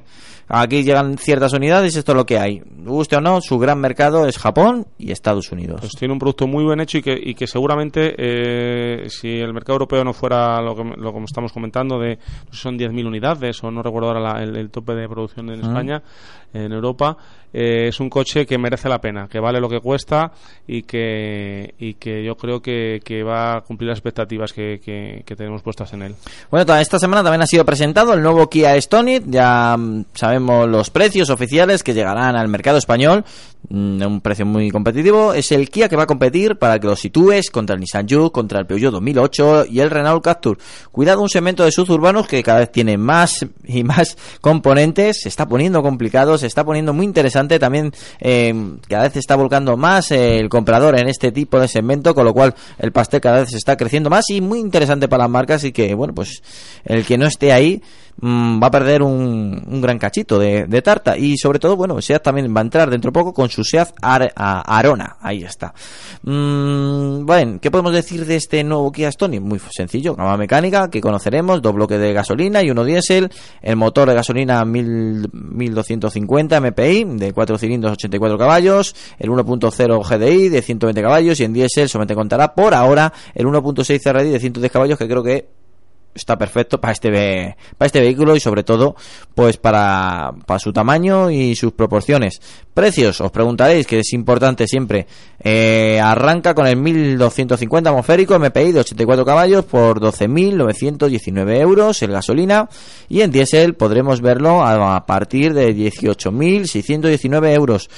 Aquí 0.54 0.84
llegan 0.84 1.18
ciertas 1.18 1.54
unidades 1.54 1.96
esto 1.96 2.12
es 2.12 2.16
lo 2.18 2.26
que 2.26 2.38
hay. 2.38 2.62
Guste 2.84 3.16
o 3.16 3.22
no, 3.22 3.40
su 3.40 3.58
gran 3.58 3.80
mercado 3.80 4.28
es 4.28 4.38
Japón 4.38 4.86
y 4.98 5.12
Estados 5.12 5.50
Unidos. 5.52 5.80
Pues 5.80 5.94
tiene 5.94 6.12
un 6.14 6.20
producto 6.20 6.46
muy 6.46 6.66
bien 6.66 6.82
hecho 6.82 6.98
y 6.98 7.02
que, 7.02 7.18
y 7.18 7.34
que 7.36 7.48
seguramente 7.48 8.14
eh, 8.18 9.10
si 9.10 9.40
el 9.40 9.54
mercado 9.54 9.74
europeo 9.76 10.04
no 10.04 10.12
fuera 10.14 10.62
lo 10.62 10.76
que, 10.76 10.84
lo 10.98 11.14
que 11.14 11.24
estamos 11.24 11.54
comentando 11.54 11.98
de 12.00 12.20
son 12.52 12.78
10.000 12.78 13.06
unidades 13.08 13.64
o 13.64 13.72
no 13.72 13.82
recuerdo 13.82 14.10
ahora 14.10 14.20
la- 14.20 14.44
el, 14.44 14.56
el 14.58 14.70
tope 14.70 14.94
de 14.94 15.08
producción 15.08 15.50
en 15.52 15.62
España, 15.62 16.04
en 16.54 16.72
Europa, 16.74 17.16
eh, 17.54 17.88
es 17.90 18.00
un 18.00 18.10
coche 18.10 18.46
que 18.46 18.58
merece 18.58 18.88
la 18.90 19.00
pena, 19.02 19.28
que 19.30 19.40
vale 19.40 19.60
lo 19.60 19.68
que 19.70 19.80
cuesta 19.80 20.32
y 20.68 20.84
que, 20.84 21.74
y 21.80 21.96
que 21.96 22.24
yo 22.24 22.36
creo 22.36 22.62
que, 22.62 23.00
va 23.28 23.58
a 23.58 23.62
cumplir 23.62 23.90
las 23.90 23.98
expectativas 23.98 24.54
que, 24.54 25.24
tenemos 25.38 25.62
puestas 25.62 25.92
en 25.94 26.02
él. 26.04 26.16
Bueno, 26.50 26.66
ta- 26.66 26.82
esta 26.82 26.98
semana 27.00 27.24
también 27.24 27.42
ha 27.42 27.48
sido 27.48 27.66
presentado 27.66 28.14
el 28.14 28.22
nuevo 28.22 28.50
Kia 28.50 28.80
Stonic. 28.82 29.24
Ya 29.28 29.76
mm, 29.78 30.06
sabemos 30.14 30.68
los 30.68 30.90
precios 30.90 31.30
oficiales 31.30 31.84
que 31.84 31.94
llegarán 31.94 32.36
al 32.36 32.48
mercado 32.48 32.78
español. 32.78 33.24
mm, 33.70 34.02
un 34.02 34.22
precio 34.22 34.46
muy 34.46 34.70
competitivo. 34.72 35.34
Es 35.34 35.52
el 35.52 35.70
Kia 35.70 35.88
que 35.90 35.96
va 35.96 36.04
a 36.04 36.08
competir 36.08 36.58
para 36.58 36.80
que 36.80 36.88
lo 36.88 36.96
sitúes 36.96 37.50
contra 37.52 37.76
el 37.76 37.80
Nissan 37.80 38.08
Juke, 38.10 38.32
contra 38.34 38.60
el 38.60 38.66
Peugeot 38.66 38.92
2008 38.92 39.66
y 39.70 39.80
el 39.80 39.90
Renault 39.90 40.24
Captur. 40.24 40.58
Cuidado, 40.92 41.22
un 41.22 41.30
segmento 41.30 41.64
de 41.64 41.72
suburbanos 41.72 42.28
que 42.28 42.42
cada 42.44 42.60
vez 42.60 42.72
tiene 42.72 42.98
más 42.98 43.46
y 43.66 43.84
más 43.84 44.18
componentes. 44.42 45.22
Se 45.22 45.30
está 45.30 45.48
poniendo 45.48 45.82
complicado, 45.82 46.38
se 46.38 46.48
está 46.48 46.64
poniendo 46.66 46.94
muy 46.94 47.06
interesante. 47.06 47.41
También 47.48 47.92
eh, 48.20 48.54
cada 48.88 49.04
vez 49.04 49.14
se 49.14 49.20
está 49.20 49.36
volcando 49.36 49.78
más 49.78 50.12
eh, 50.12 50.38
el 50.38 50.50
comprador 50.50 50.98
en 51.00 51.08
este 51.08 51.32
tipo 51.32 51.60
de 51.60 51.68
segmento, 51.68 52.14
con 52.14 52.26
lo 52.26 52.34
cual 52.34 52.54
el 52.80 52.92
pastel 52.92 53.22
cada 53.22 53.40
vez 53.42 53.50
se 53.50 53.58
está 53.58 53.78
creciendo 53.78 54.10
más 54.10 54.30
y 54.30 54.42
muy 54.42 54.60
interesante 54.60 55.08
para 55.08 55.24
las 55.24 55.32
marcas. 55.32 55.64
Y 55.64 55.72
que, 55.72 55.94
bueno, 55.94 56.14
pues 56.14 56.42
el 56.86 57.06
que 57.06 57.18
no 57.18 57.26
esté 57.26 57.52
ahí 57.54 57.82
va 58.24 58.68
a 58.68 58.72
perder 58.72 59.02
un, 59.02 59.64
un 59.66 59.82
gran 59.82 59.98
cachito 59.98 60.40
de, 60.40 60.66
de 60.66 60.82
tarta. 60.82 61.18
Y 61.18 61.38
sobre 61.38 61.60
todo, 61.60 61.76
bueno, 61.76 62.02
SEAT 62.02 62.24
también 62.24 62.54
va 62.56 62.62
a 62.62 62.64
entrar 62.64 62.90
dentro 62.90 63.12
poco 63.12 63.34
con 63.34 63.50
su 63.50 63.64
SEAT 63.64 63.94
Arona. 64.02 65.18
Ahí 65.22 65.44
está. 65.44 65.74
Mm, 66.24 67.26
bueno, 67.26 67.60
¿qué 67.60 67.72
podemos 67.72 67.94
decir 67.94 68.26
de 68.26 68.36
este 68.36 68.64
nuevo 68.64 68.92
Kia 68.92 69.12
Stonic? 69.12 69.42
Muy 69.42 69.60
sencillo, 69.72 70.16
gama 70.16 70.38
mecánica 70.38 70.90
que 70.90 71.02
conoceremos, 71.02 71.62
dos 71.62 71.74
bloques 71.74 72.00
de 72.00 72.14
gasolina 72.14 72.62
y 72.64 72.70
uno 72.70 72.84
diésel, 72.84 73.32
el 73.62 73.76
motor 73.76 74.10
de 74.10 74.16
gasolina 74.16 74.64
1000 74.66 75.30
1250 75.34 76.62
MPI 76.62 77.04
de 77.18 77.34
4 77.34 77.58
cilindros 77.58 77.94
84 77.94 78.38
caballos, 78.38 78.96
el 79.20 79.30
1.0 79.30 80.10
GDI 80.10 80.50
de 80.50 80.62
120 80.62 81.02
caballos 81.02 81.40
y 81.40 81.44
en 81.44 81.54
diésel 81.54 81.90
solamente 81.90 82.16
contará 82.16 82.54
por 82.54 82.74
ahora 82.74 83.12
el 83.34 83.46
1.6 83.46 84.00
CRDI 84.02 84.30
de 84.30 84.40
110 84.40 84.72
caballos 84.72 84.98
que 84.98 85.08
creo 85.08 85.24
que 85.24 85.61
está 86.13 86.38
perfecto 86.38 86.80
para 86.80 86.93
este 86.93 87.10
para 87.78 87.88
este 87.88 88.00
vehículo 88.00 88.36
y 88.36 88.39
sobre 88.39 88.63
todo 88.63 88.95
pues 89.34 89.58
para, 89.58 90.32
para 90.45 90.60
su 90.60 90.74
tamaño 90.74 91.30
y 91.30 91.56
sus 91.56 91.74
proporciones. 91.74 92.41
Precios 92.74 93.19
os 93.21 93.32
preguntaréis 93.32 93.86
que 93.88 94.00
es 94.00 94.13
importante 94.13 94.67
siempre. 94.67 95.08
Eh, 95.43 96.00
arranca 96.02 96.54
con 96.54 96.67
el 96.67 96.78
1250 96.78 97.89
atmosférico 97.89 98.38
MPI 98.38 98.71
de 98.71 98.80
84 98.82 99.26
caballos 99.26 99.65
por 99.65 100.00
12.919 100.00 101.58
euros 101.58 102.02
el 102.02 102.12
gasolina 102.12 102.69
y 103.10 103.21
en 103.21 103.32
diésel 103.32 103.74
podremos 103.74 104.21
verlo 104.21 104.63
a, 104.63 104.95
a 104.95 105.06
partir 105.06 105.54
de 105.54 105.76
18.619 105.76 107.54
euros 107.54 107.89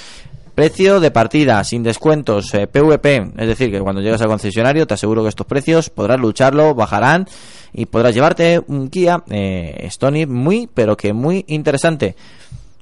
Precio 0.54 1.00
de 1.00 1.10
partida, 1.10 1.64
sin 1.64 1.82
descuentos, 1.82 2.54
eh, 2.54 2.68
PVP, 2.68 3.32
es 3.38 3.48
decir, 3.48 3.72
que 3.72 3.80
cuando 3.80 4.00
llegas 4.00 4.20
al 4.20 4.28
concesionario 4.28 4.86
te 4.86 4.94
aseguro 4.94 5.24
que 5.24 5.28
estos 5.28 5.48
precios 5.48 5.90
podrás 5.90 6.20
lucharlo, 6.20 6.76
bajarán 6.76 7.26
y 7.72 7.86
podrás 7.86 8.14
llevarte 8.14 8.62
un 8.68 8.88
Kia 8.88 9.24
eh, 9.30 9.88
Stonic 9.90 10.28
muy, 10.28 10.68
pero 10.72 10.96
que 10.96 11.12
muy 11.12 11.44
interesante. 11.48 12.14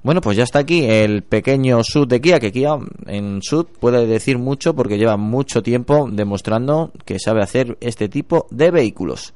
Bueno, 0.02 0.20
pues 0.20 0.36
ya 0.36 0.42
está 0.42 0.58
aquí 0.58 0.84
el 0.84 1.22
pequeño 1.22 1.82
SUV 1.82 2.08
de 2.08 2.20
Kia, 2.20 2.40
que 2.40 2.52
Kia 2.52 2.76
en 3.06 3.40
SUV 3.40 3.66
puede 3.80 4.06
decir 4.06 4.36
mucho 4.36 4.74
porque 4.74 4.98
lleva 4.98 5.16
mucho 5.16 5.62
tiempo 5.62 6.08
demostrando 6.12 6.90
que 7.06 7.18
sabe 7.18 7.42
hacer 7.42 7.78
este 7.80 8.10
tipo 8.10 8.48
de 8.50 8.70
vehículos. 8.70 9.32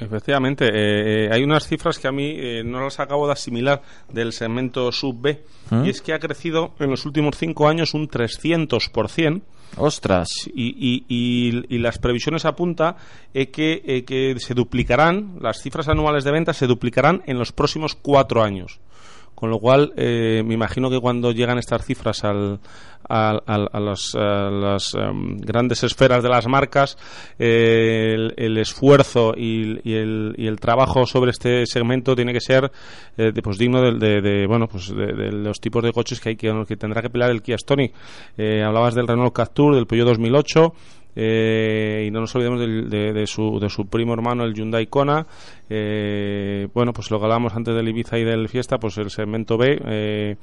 Efectivamente, 0.00 0.64
eh, 0.66 1.26
eh, 1.26 1.28
hay 1.32 1.42
unas 1.42 1.66
cifras 1.66 1.98
que 1.98 2.08
a 2.08 2.12
mí 2.12 2.34
eh, 2.36 2.62
no 2.64 2.80
las 2.82 2.98
acabo 3.00 3.26
de 3.26 3.32
asimilar 3.34 3.82
del 4.12 4.32
segmento 4.32 4.90
sub 4.92 5.20
B, 5.20 5.42
¿Mm? 5.70 5.84
y 5.84 5.90
es 5.90 6.00
que 6.00 6.12
ha 6.14 6.18
crecido 6.18 6.72
en 6.78 6.90
los 6.90 7.04
últimos 7.06 7.36
cinco 7.36 7.68
años 7.68 7.94
un 7.94 8.08
300%. 8.08 9.42
Ostras, 9.76 10.28
Y, 10.52 10.74
y, 10.76 11.04
y- 11.08 11.64
y 11.76 11.78
las 11.78 11.98
previsiones 11.98 12.44
apunta 12.44 12.96
eh, 13.34 13.50
que, 13.50 13.80
eh, 13.84 14.04
que 14.04 14.34
se 14.40 14.54
duplicarán, 14.54 15.36
las 15.40 15.62
cifras 15.62 15.86
anuales 15.88 16.24
de 16.24 16.32
ventas 16.32 16.56
se 16.56 16.66
duplicarán 16.66 17.22
en 17.26 17.38
los 17.38 17.52
próximos 17.52 17.94
cuatro 17.94 18.42
años. 18.42 18.80
Con 19.40 19.48
lo 19.50 19.58
cual, 19.58 19.92
eh, 19.96 20.42
me 20.44 20.52
imagino 20.54 20.90
que 20.90 21.00
cuando 21.00 21.32
llegan 21.32 21.56
estas 21.58 21.82
cifras 21.86 22.24
al, 22.24 22.60
al- 23.08 23.40
al- 23.46 23.68
a, 23.72 23.80
las, 23.80 24.14
a 24.14 24.50
las, 24.50 24.94
em, 24.94 25.38
grandes 25.38 25.82
esferas 25.82 26.22
de 26.22 26.28
las 26.28 26.46
marcas, 26.46 26.98
eh, 27.38 28.12
el, 28.14 28.34
el 28.36 28.58
esfuerzo 28.58 29.32
y, 29.34 29.80
y 29.82 29.94
el, 29.94 30.34
y 30.36 30.46
el 30.46 30.60
trabajo 30.60 31.06
sobre 31.06 31.30
este 31.30 31.64
segmento 31.64 32.14
tiene 32.14 32.34
que 32.34 32.40
ser 32.42 32.70
eh, 33.16 33.32
de- 33.32 33.42
pues 33.42 33.56
digno 33.56 33.80
de, 33.80 33.92
de- 33.98 34.20
de, 34.20 34.46
bueno 34.46 34.68
pues 34.68 34.94
de, 34.94 35.06
de 35.06 35.32
los 35.32 35.58
tipos 35.58 35.82
de 35.82 35.92
coches 35.92 36.20
que 36.20 36.28
hay 36.28 36.36
que, 36.36 36.52
que 36.68 36.76
tendrá 36.76 37.00
que 37.00 37.08
pelear 37.08 37.30
el 37.30 37.40
Kia 37.40 37.56
Stonic. 37.56 37.94
Eh, 38.36 38.62
hablabas 38.62 38.94
del 38.94 39.08
Renault 39.08 39.32
Captur, 39.34 39.74
del 39.74 39.86
Peugeot 39.86 40.08
2008. 40.08 40.74
Eh, 41.16 42.04
y 42.06 42.10
no 42.10 42.20
nos 42.20 42.34
olvidemos 42.34 42.60
del- 42.60 42.88
de, 42.90 43.12
de 43.12 43.26
su, 43.26 43.58
de 43.60 43.68
su 43.68 43.86
primo 43.86 44.14
hermano 44.14 44.44
el 44.44 44.54
Hyundai 44.54 44.86
Kona 44.86 45.26
eh, 45.68 46.68
bueno 46.74 46.92
pues 46.92 47.10
lo 47.10 47.18
que 47.18 47.24
hablábamos 47.24 47.54
antes 47.54 47.74
del 47.74 47.88
Ibiza 47.88 48.18
y 48.18 48.24
del 48.24 48.48
Fiesta 48.48 48.78
pues 48.78 48.96
el 48.98 49.10
segmento 49.10 49.56
B 49.56 49.80
eh, 49.86 50.36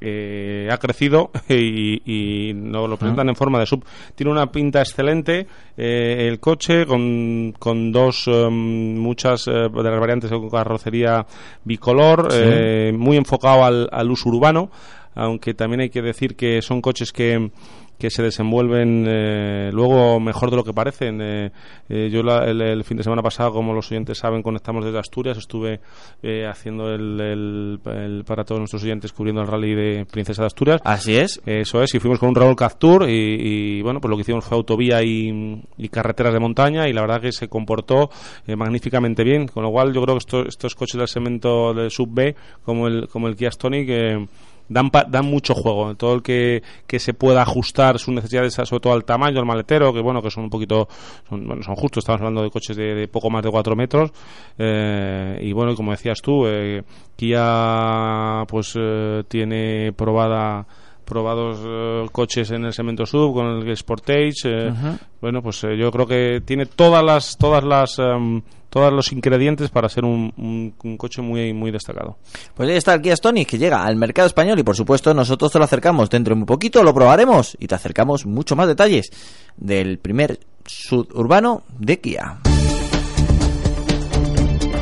eh, 0.00 0.68
ha 0.72 0.76
crecido 0.78 1.30
y, 1.48 2.02
y 2.50 2.52
nos 2.54 2.88
lo 2.90 2.96
presentan 2.96 3.28
en 3.28 3.36
forma 3.36 3.60
de 3.60 3.66
sub. 3.66 3.84
Tiene 4.16 4.32
una 4.32 4.50
pinta 4.50 4.80
excelente 4.80 5.46
eh, 5.76 6.26
el 6.28 6.40
coche 6.40 6.84
con, 6.84 7.54
con 7.60 7.92
dos 7.92 8.26
em, 8.26 8.96
muchas 8.98 9.46
eh, 9.46 9.52
de 9.52 9.82
las 9.90 10.00
variantes 10.00 10.30
con 10.32 10.50
carrocería 10.50 11.24
bicolor, 11.64 12.32
Sí. 12.32 12.38
eh, 12.42 12.92
muy 12.92 13.16
enfocado 13.16 13.64
al, 13.64 13.88
al 13.92 14.10
uso 14.10 14.30
urbano, 14.30 14.68
aunque 15.14 15.54
también 15.54 15.82
hay 15.82 15.90
que 15.90 16.02
decir 16.02 16.34
que 16.34 16.60
son 16.60 16.80
coches 16.82 17.12
que 17.12 17.50
que 17.98 18.10
se 18.10 18.22
desenvuelven 18.22 19.04
eh, 19.08 19.70
luego 19.72 20.20
mejor 20.20 20.50
de 20.50 20.56
lo 20.56 20.64
que 20.64 20.72
parecen. 20.72 21.20
Eh, 21.22 21.50
eh, 21.88 22.08
yo 22.12 22.22
la- 22.22 22.44
el, 22.44 22.60
el 22.60 22.84
fin 22.84 22.96
de 22.96 23.02
semana 23.04 23.22
pasado, 23.22 23.52
como 23.52 23.72
los 23.72 23.90
oyentes 23.90 24.18
saben, 24.18 24.42
conectamos 24.42 24.84
desde 24.84 24.98
Asturias. 24.98 25.38
Estuve 25.38 25.80
eh, 26.22 26.46
haciendo 26.46 26.92
el, 26.92 27.20
el- 27.20 27.80
el- 27.84 28.24
para 28.26 28.44
todos 28.44 28.58
nuestros 28.60 28.82
oyentes 28.82 29.12
cubriendo 29.12 29.42
el 29.42 29.46
rally 29.48 29.74
de 29.74 30.06
Princesa 30.10 30.42
de 30.42 30.46
Asturias. 30.46 30.80
así 30.84 31.16
es. 31.16 31.40
Eso 31.46 31.82
es, 31.82 31.94
y 31.94 31.98
fuimos 32.00 32.18
con 32.18 32.30
un 32.30 32.34
Raúl 32.34 32.56
Captur 32.56 33.08
y, 33.08 33.78
y, 33.78 33.82
bueno, 33.82 34.00
pues 34.00 34.10
lo 34.10 34.16
que 34.16 34.22
hicimos 34.22 34.44
fue 34.44 34.56
autovía 34.56 35.02
y, 35.02 35.62
y 35.78 35.88
carreteras 35.88 36.32
de 36.32 36.40
montaña 36.40 36.88
y 36.88 36.92
la 36.92 37.00
verdad 37.02 37.20
que 37.20 37.32
se 37.32 37.48
comportó 37.48 38.10
eh, 38.46 38.56
magníficamente 38.56 39.24
bien, 39.24 39.46
con 39.48 39.62
lo 39.62 39.70
cual 39.70 39.92
yo 39.94 40.02
creo 40.02 40.14
que 40.16 40.18
esto- 40.18 40.46
estos 40.46 40.74
coches 40.74 40.98
del 40.98 41.08
segmento 41.08 41.72
del 41.74 41.90
sub 41.90 42.08
B 42.12 42.34
como 42.64 42.86
el, 42.88 43.08
como 43.08 43.28
el 43.28 43.36
Kia 43.36 43.50
Stonic 43.50 43.86
eh, 43.88 44.26
dan, 44.68 44.90
pa- 44.90 45.04
dan 45.04 45.24
mucho 45.26 45.54
juego, 45.54 45.94
todo 45.94 46.14
el 46.14 46.22
que, 46.22 46.62
que 46.86 46.98
se 46.98 47.14
pueda 47.14 47.42
ajustar 47.42 47.98
sus 47.98 48.14
necesidades 48.14 48.54
sobre 48.54 48.80
todo 48.80 48.92
al 48.92 49.04
tamaño, 49.04 49.38
al 49.40 49.46
maletero, 49.46 49.92
que 49.92 50.00
bueno, 50.00 50.22
que 50.22 50.30
son 50.30 50.44
un 50.44 50.50
poquito, 50.50 50.88
son, 51.28 51.46
bueno, 51.46 51.62
son 51.62 51.74
justos, 51.76 52.02
estamos 52.02 52.20
hablando 52.20 52.42
de 52.42 52.50
coches 52.50 52.76
de, 52.76 52.94
de 52.94 53.08
poco 53.08 53.30
más 53.30 53.42
de 53.42 53.50
4 53.50 53.76
metros. 53.76 54.10
Eh, 54.58 55.38
y 55.42 55.52
bueno, 55.52 55.74
como 55.74 55.90
decías 55.90 56.20
tú, 56.22 56.46
eh, 56.46 56.82
Kia 57.16 58.44
pues 58.48 58.74
eh, 58.76 59.22
tiene 59.28 59.92
probada 59.96 60.66
probados 61.04 61.58
eh, 61.64 62.06
coches 62.12 62.50
en 62.50 62.64
el 62.64 62.72
segmento 62.72 63.06
sub 63.06 63.32
con 63.34 63.46
el 63.46 63.76
Sportage 63.76 64.32
eh, 64.46 64.72
bueno 65.20 65.42
pues 65.42 65.62
eh, 65.64 65.76
yo 65.78 65.90
creo 65.92 66.06
que 66.06 66.40
tiene 66.44 66.66
todas 66.66 67.02
las 67.04 67.36
todas 67.38 67.62
las 67.64 67.98
em, 67.98 68.42
todos 68.70 68.92
los 68.92 69.12
ingredientes 69.12 69.70
para 69.70 69.88
ser 69.88 70.04
un, 70.04 70.32
un- 70.36 70.74
un 70.82 70.96
coche 70.96 71.22
muy 71.22 71.52
muy 71.52 71.70
destacado 71.70 72.16
Pues 72.54 72.68
ahí 72.68 72.76
está 72.76 72.94
el 72.94 73.02
Kia 73.02 73.14
Stonic 73.16 73.48
que 73.48 73.58
llega 73.58 73.84
al 73.84 73.94
mercado 73.96 74.26
español 74.26 74.58
y 74.58 74.62
por 74.64 74.74
supuesto 74.76 75.14
nosotros 75.14 75.52
te 75.52 75.58
lo 75.58 75.64
acercamos 75.64 76.10
dentro 76.10 76.34
de 76.34 76.38
muy 76.40 76.46
poquito, 76.46 76.82
lo 76.82 76.92
probaremos 76.92 77.56
y 77.60 77.66
te 77.68 77.74
acercamos 77.76 78.26
mucho 78.26 78.56
más 78.56 78.66
detalles 78.66 79.10
del 79.56 79.98
primer 79.98 80.40
suburbano 80.66 81.62
de 81.78 82.00
Kia. 82.00 82.38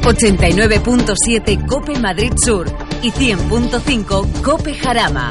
89.7 0.02 1.66
Cope 1.66 1.98
Madrid 2.00 2.32
Sur 2.36 2.66
y 3.02 3.10
100.5 3.10 4.42
Cope 4.42 4.74
Jarama. 4.74 5.30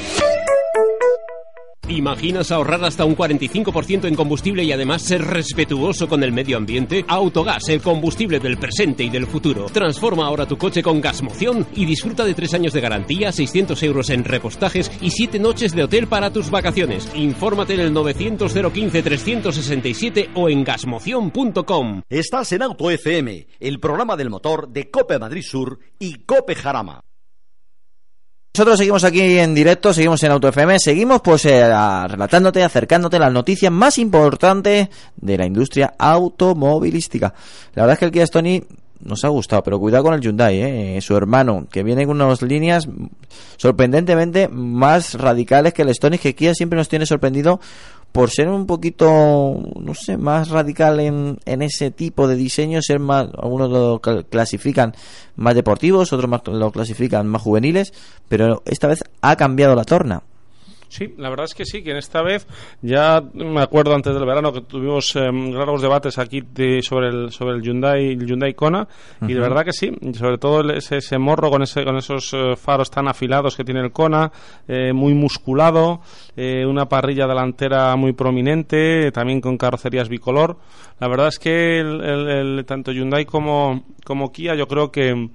¿Imaginas 1.91 2.51
ahorrar 2.51 2.85
hasta 2.85 3.03
un 3.03 3.17
45% 3.17 4.05
en 4.05 4.15
combustible 4.15 4.63
y 4.63 4.71
además 4.71 5.01
ser 5.01 5.23
respetuoso 5.25 6.07
con 6.07 6.23
el 6.23 6.31
medio 6.31 6.55
ambiente? 6.55 7.03
Autogas, 7.05 7.67
el 7.67 7.81
combustible 7.81 8.39
del 8.39 8.57
presente 8.57 9.03
y 9.03 9.09
del 9.09 9.27
futuro. 9.27 9.65
Transforma 9.65 10.25
ahora 10.25 10.45
tu 10.45 10.57
coche 10.57 10.81
con 10.81 11.01
Gasmoción 11.01 11.67
y 11.75 11.85
disfruta 11.85 12.23
de 12.23 12.33
3 12.33 12.53
años 12.53 12.73
de 12.73 12.79
garantía, 12.79 13.33
600 13.33 13.83
euros 13.83 14.09
en 14.09 14.23
repostajes 14.23 14.89
y 15.01 15.09
7 15.09 15.37
noches 15.39 15.75
de 15.75 15.83
hotel 15.83 16.07
para 16.07 16.31
tus 16.31 16.49
vacaciones. 16.49 17.11
Infórmate 17.13 17.73
en 17.73 17.81
el 17.81 17.93
900 17.93 18.53
015 18.53 19.03
367 19.03 20.29
o 20.33 20.47
en 20.47 20.63
gasmoción.com. 20.63 22.03
Estás 22.09 22.53
en 22.53 22.61
Auto 22.61 22.89
FM, 22.89 23.47
el 23.59 23.79
programa 23.81 24.15
del 24.15 24.29
motor 24.29 24.69
de 24.69 24.89
Cope 24.89 25.19
Madrid 25.19 25.43
Sur 25.43 25.79
y 25.99 26.23
Cope 26.23 26.55
Jarama. 26.55 27.01
Nosotros 28.53 28.79
seguimos 28.79 29.05
aquí 29.05 29.39
en 29.39 29.55
directo, 29.55 29.93
seguimos 29.93 30.21
en 30.23 30.31
Auto 30.31 30.49
FM, 30.49 30.77
seguimos 30.77 31.21
pues 31.21 31.45
eh, 31.45 31.61
relatándote, 31.61 32.61
acercándote 32.61 33.17
las 33.17 33.31
noticias 33.31 33.71
más 33.71 33.97
importantes 33.97 34.89
de 35.15 35.37
la 35.37 35.45
industria 35.45 35.93
automovilística. 35.97 37.33
La 37.75 37.83
verdad 37.83 37.93
es 37.93 37.99
que 37.99 38.05
el 38.05 38.11
Kia 38.11 38.27
Stonic 38.27 38.65
nos 38.99 39.23
ha 39.23 39.29
gustado, 39.29 39.63
pero 39.63 39.79
cuidado 39.79 40.03
con 40.03 40.15
el 40.15 40.19
Hyundai, 40.19 40.61
¿eh? 40.61 41.01
su 41.01 41.15
hermano, 41.15 41.65
que 41.71 41.81
viene 41.81 42.05
con 42.05 42.21
unas 42.21 42.41
líneas 42.41 42.89
sorprendentemente 43.55 44.49
más 44.49 45.13
radicales 45.13 45.73
que 45.73 45.83
el 45.83 45.95
Stonic, 45.95 46.19
que 46.19 46.35
Kia 46.35 46.53
siempre 46.53 46.75
nos 46.75 46.89
tiene 46.89 47.05
sorprendido 47.05 47.61
por 48.11 48.29
ser 48.29 48.49
un 48.49 48.65
poquito, 48.65 49.57
no 49.79 49.93
sé, 49.93 50.17
más 50.17 50.49
radical 50.49 50.99
en, 50.99 51.39
en 51.45 51.61
ese 51.61 51.91
tipo 51.91 52.27
de 52.27 52.35
diseño, 52.35 52.81
ser 52.81 52.99
más, 52.99 53.29
algunos 53.37 53.69
lo 53.69 54.01
clasifican 54.01 54.93
más 55.35 55.55
deportivos, 55.55 56.11
otros 56.11 56.29
más, 56.29 56.41
lo 56.47 56.71
clasifican 56.71 57.27
más 57.27 57.41
juveniles, 57.41 57.93
pero 58.27 58.61
esta 58.65 58.87
vez 58.87 59.03
ha 59.21 59.35
cambiado 59.35 59.75
la 59.75 59.85
torna. 59.85 60.23
Sí, 60.91 61.15
la 61.17 61.29
verdad 61.29 61.45
es 61.45 61.55
que 61.55 61.63
sí, 61.63 61.83
que 61.83 61.91
en 61.91 61.97
esta 61.97 62.21
vez 62.21 62.45
ya 62.81 63.23
me 63.33 63.61
acuerdo 63.61 63.95
antes 63.95 64.13
del 64.13 64.25
verano 64.25 64.51
que 64.51 64.59
tuvimos 64.59 65.15
em, 65.15 65.53
largos 65.53 65.81
debates 65.81 66.17
aquí 66.17 66.43
sobre 66.81 67.07
el 67.07 67.31
sobre 67.31 67.55
el 67.55 67.61
Hyundai, 67.61 68.09
el 68.09 68.25
Hyundai 68.25 68.53
Kona 68.53 68.85
y 69.21 69.33
de 69.33 69.39
verdad 69.39 69.63
que 69.63 69.71
sí, 69.71 69.89
sobre 70.11 70.37
todo 70.37 70.69
ese, 70.73 70.97
ese 70.97 71.17
morro 71.17 71.49
con 71.49 71.61
ese 71.63 71.85
con 71.85 71.95
esos 71.95 72.33
eh, 72.33 72.57
faros 72.57 72.91
tan 72.91 73.07
afilados 73.07 73.55
que 73.55 73.63
tiene 73.63 73.79
el 73.79 73.93
Kona, 73.93 74.33
eh, 74.67 74.91
muy 74.91 75.13
musculado, 75.13 76.01
eh, 76.35 76.65
una 76.65 76.89
parrilla 76.89 77.25
delantera 77.25 77.95
muy 77.95 78.11
prominente, 78.11 79.13
también 79.13 79.39
con 79.39 79.57
carrocerías 79.57 80.09
bicolor. 80.09 80.57
La 80.99 81.07
verdad 81.07 81.29
es 81.29 81.39
que 81.39 81.79
el, 81.79 82.65
tanto 82.67 82.91
Hyundai 82.91 83.23
como 83.23 83.85
como 84.03 84.33
Kia 84.33 84.55
yo 84.55 84.67
creo 84.67 84.91
que 84.91 85.29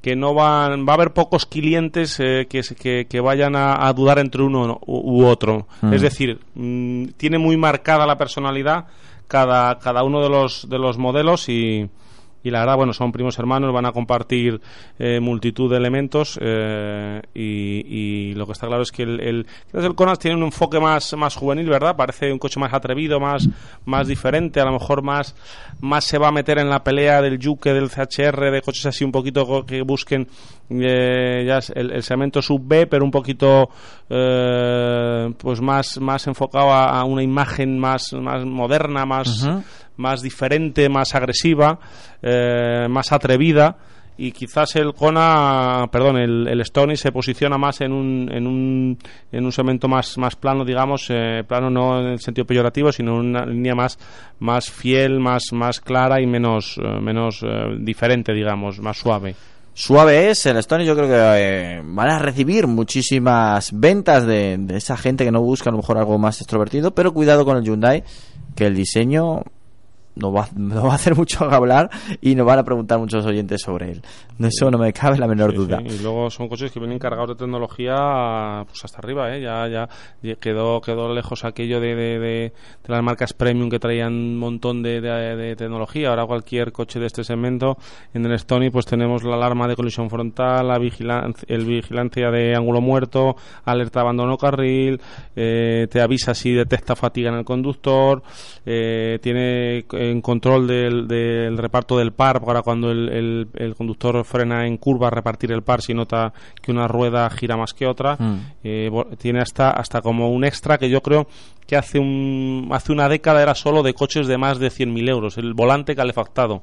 que 0.00 0.16
no 0.16 0.34
van, 0.34 0.86
va 0.86 0.92
a 0.92 0.94
haber 0.94 1.12
pocos 1.12 1.46
clientes 1.46 2.18
eh, 2.20 2.46
que, 2.48 3.06
que, 3.06 3.20
vayan 3.20 3.54
a, 3.54 3.92
dudar 3.92 4.18
entre 4.18 4.42
uno 4.42 4.80
u, 4.86 5.24
otro. 5.24 5.66
Mm. 5.82 5.92
Es 5.92 6.02
decir, 6.02 6.40
mm, 6.54 7.08
tiene 7.16 7.38
muy 7.38 7.56
marcada 7.56 8.06
la 8.06 8.16
personalidad 8.16 8.86
cada, 9.28 9.78
cada 9.78 10.02
uno 10.02 10.22
de 10.22 10.30
los, 10.30 10.68
de 10.68 10.78
los 10.78 10.96
modelos 10.98 11.48
y, 11.48 11.90
y 12.42 12.50
la 12.50 12.60
verdad, 12.60 12.76
bueno, 12.76 12.92
son 12.92 13.12
primos 13.12 13.38
hermanos, 13.38 13.72
van 13.72 13.86
a 13.86 13.92
compartir 13.92 14.60
eh, 14.98 15.20
multitud 15.20 15.70
de 15.70 15.76
elementos 15.76 16.38
eh, 16.40 17.20
y, 17.34 18.34
lo 18.34 18.46
que 18.46 18.52
está 18.52 18.66
claro 18.66 18.82
es 18.82 18.92
que 18.92 19.02
el, 19.02 19.20
el, 19.20 19.46
el 19.74 19.94
Conas 19.94 20.18
tiene 20.18 20.36
un 20.36 20.44
enfoque 20.44 20.80
más, 20.80 21.14
más 21.14 21.36
juvenil, 21.36 21.68
¿verdad? 21.68 21.96
Parece 21.96 22.32
un 22.32 22.38
coche 22.38 22.58
más 22.58 22.72
atrevido, 22.72 23.20
más, 23.20 23.48
más 23.84 24.06
diferente, 24.06 24.60
a 24.60 24.64
lo 24.64 24.72
mejor 24.72 25.02
más, 25.02 25.34
más 25.80 26.04
se 26.04 26.16
va 26.16 26.28
a 26.28 26.32
meter 26.32 26.58
en 26.58 26.70
la 26.70 26.82
pelea 26.82 27.20
del 27.20 27.38
Yuke, 27.38 27.74
del 27.74 27.90
CHR, 27.90 28.50
de 28.50 28.62
coches 28.62 28.86
así 28.86 29.04
un 29.04 29.12
poquito 29.12 29.66
que 29.66 29.82
busquen 29.82 30.28
eh, 30.70 31.44
ya 31.46 31.60
el, 31.74 32.02
segmento 32.02 32.40
sub 32.40 32.62
B, 32.64 32.86
pero 32.86 33.04
un 33.04 33.10
poquito 33.10 33.68
pues 34.08 35.60
más, 35.60 36.00
más 36.00 36.26
enfocado 36.26 36.72
a, 36.72 37.04
una 37.04 37.22
imagen 37.22 37.78
más, 37.78 38.12
más 38.12 38.44
moderna, 38.44 39.04
más 39.04 39.46
más 40.00 40.22
diferente, 40.22 40.88
más 40.88 41.14
agresiva, 41.14 41.78
eh, 42.22 42.86
más 42.88 43.12
atrevida 43.12 43.76
y 44.16 44.32
quizás 44.32 44.76
el 44.76 44.92
Kona, 44.92 45.86
perdón, 45.90 46.18
el, 46.18 46.46
el 46.46 46.60
Stony 46.60 46.94
se 46.94 47.10
posiciona 47.10 47.56
más 47.56 47.80
en 47.80 47.92
un, 47.92 48.28
en 48.30 48.46
un, 48.46 48.98
en 49.32 49.44
un 49.44 49.52
segmento 49.52 49.88
más, 49.88 50.18
más 50.18 50.36
plano, 50.36 50.64
digamos, 50.64 51.06
eh, 51.08 51.42
plano 51.48 51.70
no 51.70 52.00
en 52.00 52.08
el 52.08 52.20
sentido 52.20 52.46
peyorativo, 52.46 52.92
sino 52.92 53.12
en 53.12 53.28
una 53.28 53.46
línea 53.46 53.74
más, 53.74 53.98
más 54.38 54.70
fiel, 54.70 55.20
más, 55.20 55.44
más 55.52 55.80
clara 55.80 56.20
y 56.20 56.26
menos, 56.26 56.76
eh, 56.76 57.00
menos 57.00 57.42
diferente, 57.78 58.34
digamos, 58.34 58.78
más 58.80 58.98
suave. 58.98 59.34
Suave 59.72 60.28
es 60.28 60.44
el 60.44 60.58
Stony, 60.58 60.84
yo 60.84 60.94
creo 60.94 61.08
que 61.08 61.80
van 61.82 62.10
a 62.10 62.18
recibir 62.18 62.66
muchísimas 62.66 63.70
ventas 63.72 64.26
de, 64.26 64.58
de 64.58 64.76
esa 64.76 64.98
gente 64.98 65.24
que 65.24 65.30
no 65.30 65.40
busca 65.40 65.70
a 65.70 65.72
lo 65.72 65.78
mejor 65.78 65.96
algo 65.96 66.18
más 66.18 66.42
extrovertido, 66.42 66.90
pero 66.90 67.14
cuidado 67.14 67.46
con 67.46 67.56
el 67.56 67.64
Hyundai, 67.64 68.04
que 68.54 68.66
el 68.66 68.74
diseño 68.74 69.44
no 70.16 70.32
va, 70.32 70.48
no 70.56 70.84
va 70.84 70.92
a 70.92 70.94
hacer 70.94 71.16
mucho 71.16 71.44
hablar 71.44 71.90
y 72.20 72.34
nos 72.34 72.46
van 72.46 72.58
a 72.58 72.64
preguntar 72.64 72.98
muchos 72.98 73.24
oyentes 73.24 73.62
sobre 73.62 73.92
él. 73.92 74.02
De 74.38 74.48
eso 74.48 74.70
no 74.70 74.78
me 74.78 74.92
cabe 74.92 75.18
la 75.18 75.26
menor 75.26 75.54
duda. 75.54 75.80
Y 75.84 75.98
luego 75.98 76.30
son 76.30 76.48
coches 76.48 76.72
que 76.72 76.80
vienen 76.80 76.98
cargados 76.98 77.30
de 77.30 77.34
tecnología 77.36 78.64
pues 78.66 78.84
hasta 78.84 78.98
arriba, 78.98 79.34
¿eh? 79.34 79.40
ya, 79.40 79.68
ya 79.68 79.88
quedó, 80.36 80.80
quedó 80.80 81.14
lejos 81.14 81.44
aquello 81.44 81.80
de, 81.80 81.94
de, 81.94 82.18
de, 82.18 82.52
las 82.86 83.02
marcas 83.02 83.32
premium 83.32 83.68
que 83.68 83.78
traían 83.78 84.12
un 84.12 84.38
montón 84.38 84.82
de, 84.82 85.00
de, 85.00 85.56
tecnología. 85.56 86.10
Ahora 86.10 86.26
cualquier 86.26 86.72
coche 86.72 86.98
de 86.98 87.06
este 87.06 87.24
segmento 87.24 87.76
en 88.14 88.24
el 88.24 88.32
Stony 88.32 88.70
pues 88.70 88.86
tenemos 88.86 89.22
la 89.24 89.36
alarma 89.36 89.68
de 89.68 89.76
colisión 89.76 90.08
frontal, 90.10 90.68
la 90.68 90.78
vigilancia, 90.78 91.44
el 91.48 91.64
vigilancia 91.64 92.30
de 92.30 92.54
ángulo 92.54 92.80
muerto, 92.80 93.36
alerta 93.64 94.00
abandono 94.00 94.36
carril, 94.36 95.00
eh, 95.36 95.86
te 95.90 96.00
avisa 96.00 96.34
si 96.34 96.52
detecta 96.52 96.96
fatiga 96.96 97.30
en 97.30 97.36
el 97.36 97.44
conductor, 97.44 98.22
eh, 98.64 99.18
tiene 99.22 99.84
en 100.00 100.22
control 100.22 100.66
del, 100.66 101.58
reparto 101.58 101.98
del 101.98 102.12
par 102.12 102.42
para 102.42 102.62
cuando 102.62 102.90
el, 102.90 103.48
el, 103.54 103.74
conductor 103.74 104.24
frena 104.24 104.66
en 104.66 104.78
curva 104.78 105.10
repartir 105.10 105.52
el 105.52 105.62
par 105.62 105.82
si 105.82 105.92
nota 105.92 106.32
que 106.62 106.72
una 106.72 106.88
rueda 106.88 107.28
gira 107.28 107.56
más 107.58 107.74
que 107.74 107.86
otra 107.86 108.16
mm. 108.18 108.36
eh, 108.64 108.90
tiene 109.18 109.40
hasta 109.40 109.70
hasta 109.70 110.00
como 110.00 110.30
un 110.30 110.44
extra 110.44 110.78
que 110.78 110.88
yo 110.88 111.02
creo 111.02 111.26
que 111.66 111.76
hace 111.76 111.98
un 111.98 112.68
hace 112.72 112.92
una 112.92 113.10
década 113.10 113.42
era 113.42 113.54
solo 113.54 113.82
de 113.82 113.92
coches 113.92 114.26
de 114.26 114.38
más 114.38 114.58
de 114.58 114.68
100.000 114.68 115.10
euros 115.10 115.36
el 115.36 115.52
volante 115.52 115.94
calefactado 115.94 116.62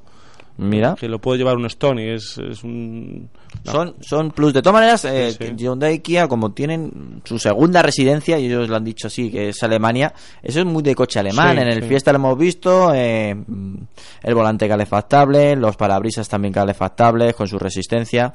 Mira. 0.57 0.95
Que 0.99 1.07
lo 1.07 1.19
puede 1.19 1.37
llevar 1.37 1.55
un 1.55 1.65
Stone 1.67 2.13
es, 2.13 2.37
es 2.37 2.63
un... 2.63 3.29
Son, 3.63 3.95
son 4.01 4.31
plus. 4.31 4.53
De 4.53 4.61
todas 4.61 4.73
maneras, 4.73 5.05
eh, 5.05 5.35
Hyundai 5.55 5.95
y 5.95 5.99
Kia, 5.99 6.27
como 6.27 6.51
tienen 6.51 7.21
su 7.23 7.37
segunda 7.37 7.81
residencia, 7.81 8.39
y 8.39 8.45
ellos 8.45 8.67
lo 8.67 8.75
han 8.75 8.83
dicho 8.83 9.07
así, 9.07 9.29
que 9.29 9.49
es 9.49 9.63
Alemania, 9.63 10.13
eso 10.41 10.59
es 10.59 10.65
muy 10.65 10.83
de 10.83 10.95
coche 10.95 11.19
alemán. 11.19 11.57
en 11.59 11.67
el 11.67 11.83
Fiesta 11.83 12.11
lo 12.11 12.17
hemos 12.17 12.37
visto, 12.37 12.93
eh, 12.93 13.35
el 14.23 14.35
volante 14.35 14.67
calefactable, 14.67 15.55
los 15.55 15.75
parabrisas 15.75 16.27
también 16.27 16.53
calefactables, 16.53 17.35
con 17.35 17.47
su 17.47 17.59
resistencia 17.59 18.33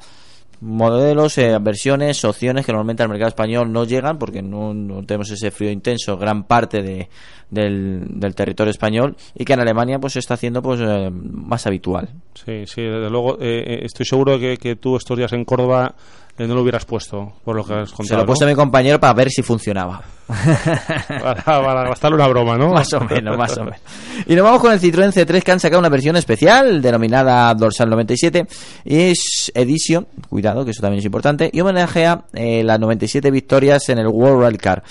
modelos, 0.61 1.37
eh, 1.37 1.57
versiones, 1.59 2.23
opciones 2.25 2.65
que 2.65 2.71
normalmente 2.71 3.03
al 3.03 3.09
mercado 3.09 3.29
español 3.29 3.71
no 3.71 3.85
llegan 3.85 4.17
porque 4.17 4.41
no, 4.41 4.73
tenemos 5.05 5.29
ese 5.31 5.51
frío 5.51 5.71
intenso 5.71 6.17
gran 6.17 6.43
parte 6.43 6.81
de, 6.81 7.09
del, 7.49 8.35
territorio 8.35 8.71
español 8.71 9.15
y 9.35 9.45
que 9.45 9.53
en 9.53 9.59
Alemania 9.59 9.99
pues 9.99 10.13
se 10.13 10.19
está 10.19 10.35
haciendo 10.35 10.61
pues 10.61 10.79
eh, 10.81 11.09
más 11.11 11.65
habitual. 11.67 12.09
Sí, 12.33 12.65
sí, 12.65 12.81
desde 12.81 13.09
luego 13.09 13.37
eh, 13.39 13.81
estoy 13.83 14.05
seguro 14.05 14.39
que, 14.39 14.57
que 14.57 14.75
tú 14.75 14.95
estos 14.95 15.17
días 15.17 15.33
en 15.33 15.45
Córdoba 15.45 15.95
no 16.37 16.55
lo 16.55 16.61
hubieras 16.61 16.85
puesto, 16.85 17.33
por 17.43 17.55
lo 17.55 17.63
que 17.63 17.73
has 17.73 17.91
contado. 17.91 18.07
Se 18.07 18.15
lo 18.15 18.23
he 18.23 18.25
puesto 18.25 18.45
a 18.45 18.47
mi 18.47 18.55
compañero 18.55 18.99
para 18.99 19.13
ver 19.13 19.29
si 19.29 19.43
funcionaba. 19.43 20.01
para, 21.45 21.89
gastarle 21.89 22.15
una 22.15 22.27
broma, 22.27 22.57
¿no? 22.57 22.69
Más 22.73 22.91
o 22.93 23.01
menos, 23.01 23.37
más 23.37 23.55
o 23.57 23.65
menos. 23.65 23.79
Y 24.25 24.35
nos 24.35 24.43
vamos 24.43 24.61
con 24.61 24.73
el 24.73 24.79
Citroën 24.79 25.11
C3 25.11 25.43
que 25.43 25.51
han 25.51 25.59
sacado 25.59 25.79
una 25.79 25.89
versión 25.89 26.15
especial 26.15 26.81
denominada 26.81 27.53
Dorsal 27.53 27.89
97. 27.89 28.47
Y 28.85 28.95
es 28.95 29.51
Edition, 29.53 30.07
cuidado, 30.29 30.65
que 30.65 30.71
eso 30.71 30.81
también 30.81 30.99
es 30.99 31.05
importante, 31.05 31.49
y 31.53 31.61
homenajea 31.61 32.25
eh, 32.33 32.63
las 32.63 32.79
97 32.79 33.29
victorias 33.29 33.87
en 33.89 33.99
el 33.99 34.07
World 34.07 34.41
Rally 34.41 34.57
Car. 34.57 34.83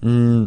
Mm, 0.00 0.44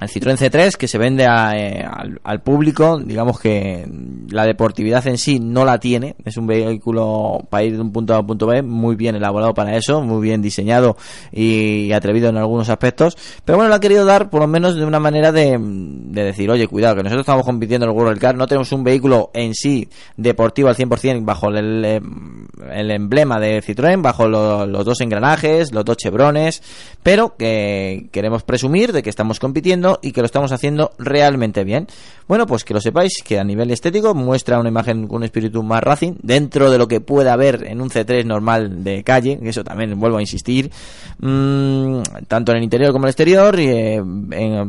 el 0.00 0.08
Citroën 0.08 0.36
C3 0.36 0.76
que 0.76 0.88
se 0.88 0.98
vende 0.98 1.24
eh, 1.24 1.84
al, 2.22 2.42
público, 2.42 2.98
digamos 2.98 3.38
que 3.38 3.86
la 4.28 4.44
deportividad 4.44 5.06
en 5.06 5.18
sí 5.18 5.38
no 5.38 5.64
la 5.64 5.78
tiene, 5.78 6.16
es 6.24 6.36
un 6.36 6.46
vehículo 6.46 7.46
para 7.48 7.64
ir 7.64 7.76
de 7.76 7.80
un 7.80 7.92
punto 7.92 8.12
A 8.12 8.16
a 8.16 8.20
un 8.20 8.26
punto 8.26 8.46
B, 8.46 8.62
muy 8.62 8.96
bien 8.96 9.14
elaborado 9.14 9.54
para 9.54 9.76
eso, 9.76 10.02
muy 10.02 10.20
bien 10.20 10.42
diseñado 10.42 10.96
y 11.32 11.92
atrevido 11.92 12.28
en 12.28 12.36
algunos 12.36 12.68
aspectos, 12.70 13.16
pero 13.44 13.56
bueno, 13.56 13.68
lo 13.68 13.76
ha 13.76 13.80
querido 13.80 14.04
dar 14.04 14.30
por 14.30 14.40
lo 14.40 14.48
menos 14.48 14.74
de 14.74 14.84
una 14.84 14.98
manera 14.98 15.30
de, 15.30 15.56
decir, 15.58 16.50
oye, 16.50 16.66
cuidado, 16.66 16.96
que 16.96 17.02
nosotros 17.04 17.22
estamos 17.22 17.44
compitiendo 17.44 17.86
en 17.86 17.92
el 17.92 17.96
World 17.96 18.20
Car, 18.20 18.34
no 18.34 18.48
tenemos 18.48 18.72
un 18.72 18.82
vehículo 18.82 19.30
en 19.32 19.54
sí 19.54 19.88
deportivo 20.16 20.68
al 20.68 20.76
100% 20.76 21.24
bajo 21.24 21.48
el, 21.48 21.84
el 21.84 22.90
emblema 22.90 23.38
de 23.38 23.62
Citroën, 23.62 24.02
bajo 24.02 24.26
los 24.26 24.84
dos 24.84 25.00
engranajes, 25.00 25.72
los 25.72 25.84
dos 25.84 25.96
chevrones, 25.96 26.62
pero 27.02 27.36
que 27.36 28.08
queremos 28.10 28.42
presumir 28.42 28.92
de 28.92 29.02
que 29.02 29.10
estamos 29.10 29.38
compitiendo 29.38 29.83
y 30.02 30.12
que 30.12 30.20
lo 30.20 30.26
estamos 30.26 30.52
haciendo 30.52 30.92
realmente 30.98 31.64
bien. 31.64 31.86
Bueno, 32.26 32.46
pues 32.46 32.64
que 32.64 32.72
lo 32.72 32.80
sepáis 32.80 33.22
que 33.22 33.38
a 33.38 33.44
nivel 33.44 33.70
estético 33.70 34.14
muestra 34.14 34.58
una 34.58 34.70
imagen 34.70 35.06
con 35.06 35.18
un 35.18 35.24
espíritu 35.24 35.62
más 35.62 35.82
racing 35.82 36.14
dentro 36.22 36.70
de 36.70 36.78
lo 36.78 36.88
que 36.88 37.02
puede 37.02 37.28
haber 37.28 37.64
en 37.66 37.82
un 37.82 37.90
C3 37.90 38.24
normal 38.24 38.82
de 38.82 39.04
calle, 39.04 39.38
eso 39.42 39.62
también 39.62 40.00
vuelvo 40.00 40.16
a 40.16 40.22
insistir, 40.22 40.70
mm, 41.18 41.98
tanto 42.26 42.52
en 42.52 42.58
el 42.58 42.64
interior 42.64 42.92
como 42.92 43.04
en 43.04 43.08
el 43.08 43.10
exterior, 43.10 43.56
eh, 43.58 44.02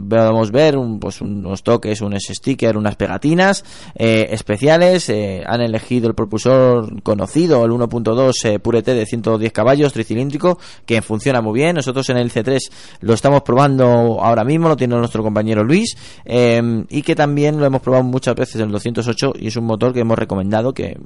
podemos 0.09 0.51
ver 0.51 0.77
un, 0.77 0.99
pues 0.99 1.21
unos 1.21 1.63
toques, 1.63 2.01
un 2.01 2.19
sticker, 2.19 2.75
unas 2.75 2.97
pegatinas 2.97 3.63
eh, 3.95 4.27
especiales, 4.31 5.07
eh, 5.07 5.41
han 5.47 5.61
elegido 5.61 6.09
el 6.09 6.13
propulsor 6.13 7.01
conocido, 7.03 7.63
el 7.63 7.71
1.2 7.71 8.59
Pure 8.59 8.83
T 8.83 8.93
de 8.93 9.05
110 9.05 9.53
caballos, 9.53 9.93
tricilíndrico, 9.93 10.59
que 10.85 11.01
funciona 11.01 11.39
muy 11.39 11.53
bien, 11.53 11.77
nosotros 11.77 12.09
en 12.09 12.17
el 12.17 12.33
C3 12.33 12.59
lo 12.99 13.13
estamos 13.13 13.43
probando 13.43 14.21
ahora 14.21 14.43
mismo, 14.43 14.67
lo 14.67 14.75
tiene 14.75 14.97
nuestro 14.97 15.23
compañero 15.23 15.63
Luis, 15.63 15.95
y 16.25 17.01
que 17.01 17.15
también 17.15 17.44
lo 17.51 17.65
hemos 17.65 17.81
probado 17.81 18.03
muchas 18.03 18.35
veces 18.35 18.55
en 18.55 18.63
el 18.63 18.71
208 18.71 19.33
y 19.39 19.47
es 19.47 19.55
un 19.55 19.65
motor 19.65 19.93
que 19.93 20.01
hemos 20.01 20.17
recomendado 20.17 20.73
que 20.73 20.97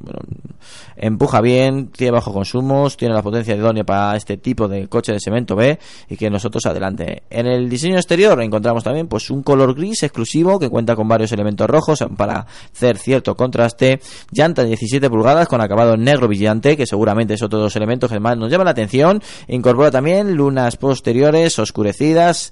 empuja 0.96 1.42
bien, 1.42 1.88
tiene 1.88 2.12
bajo 2.12 2.34
consumos, 2.34 2.98
tiene 2.98 3.14
la 3.14 3.22
potencia 3.22 3.56
idónea 3.56 3.84
para 3.84 4.16
este 4.16 4.38
tipo 4.38 4.68
de 4.68 4.88
coche 4.88 5.14
de 5.14 5.20
cemento 5.20 5.56
B 5.56 5.80
y 6.10 6.18
que 6.18 6.30
nosotros 6.30 6.66
adelante. 6.66 7.24
En 7.30 7.48
el 7.48 7.70
diseño 7.70 7.96
exterior 7.96 8.42
encontramos 8.42 8.84
también 8.84 9.08
pues 9.08 9.30
un 9.30 9.44
color 9.44 9.76
gris 9.76 10.04
exclusivo 10.04 10.60
que 10.60 10.70
cuenta 10.70 10.96
con 10.96 11.08
varios 11.08 11.32
elementos 11.32 11.68
rojos 11.68 12.04
para 12.18 12.46
hacer 12.74 12.98
cierto 12.98 13.36
contraste, 13.36 14.00
llanta 14.32 14.64
de 14.64 14.70
17 14.70 15.10
pulgadas 15.10 15.48
con 15.48 15.62
acabado 15.62 15.98
negro 15.98 16.28
brillante 16.28 16.76
que 16.76 16.86
seguramente 16.86 17.34
es 17.36 17.42
otro 17.42 17.60
de 17.60 17.66
los 17.66 17.76
elementos 17.76 18.12
que 18.12 18.20
más 18.20 18.38
nos 18.38 18.52
llaman 18.52 18.66
la 18.66 18.72
atención, 18.72 19.22
incorpora 19.48 19.92
también 19.92 20.36
lunas 20.36 20.78
posteriores 20.78 21.58
oscurecidas 21.60 22.52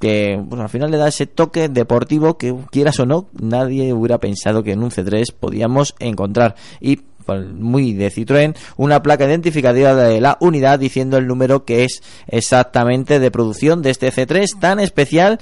que 0.00 0.40
bueno, 0.42 0.64
al 0.64 0.70
final 0.70 0.90
le 0.90 0.96
da 0.96 1.08
ese 1.08 1.26
toque 1.26 1.68
deportivo 1.68 2.38
que 2.38 2.54
quieras 2.70 3.00
o 3.00 3.06
no, 3.06 3.28
nadie 3.32 3.92
hubiera 3.92 4.18
pensado 4.18 4.62
que 4.62 4.72
en 4.72 4.82
un 4.82 4.90
C3 4.90 5.32
podíamos 5.38 5.94
encontrar. 5.98 6.54
Y 6.80 7.00
muy 7.36 7.92
de 7.92 8.10
Citroën, 8.10 8.56
una 8.76 9.02
placa 9.02 9.26
identificativa 9.26 9.94
de 9.94 10.20
la 10.20 10.38
unidad 10.40 10.78
diciendo 10.78 11.18
el 11.18 11.26
número 11.26 11.64
que 11.64 11.84
es 11.84 12.02
exactamente 12.26 13.18
de 13.18 13.30
producción 13.30 13.82
de 13.82 13.90
este 13.90 14.10
C3 14.10 14.58
tan 14.58 14.80
especial 14.80 15.38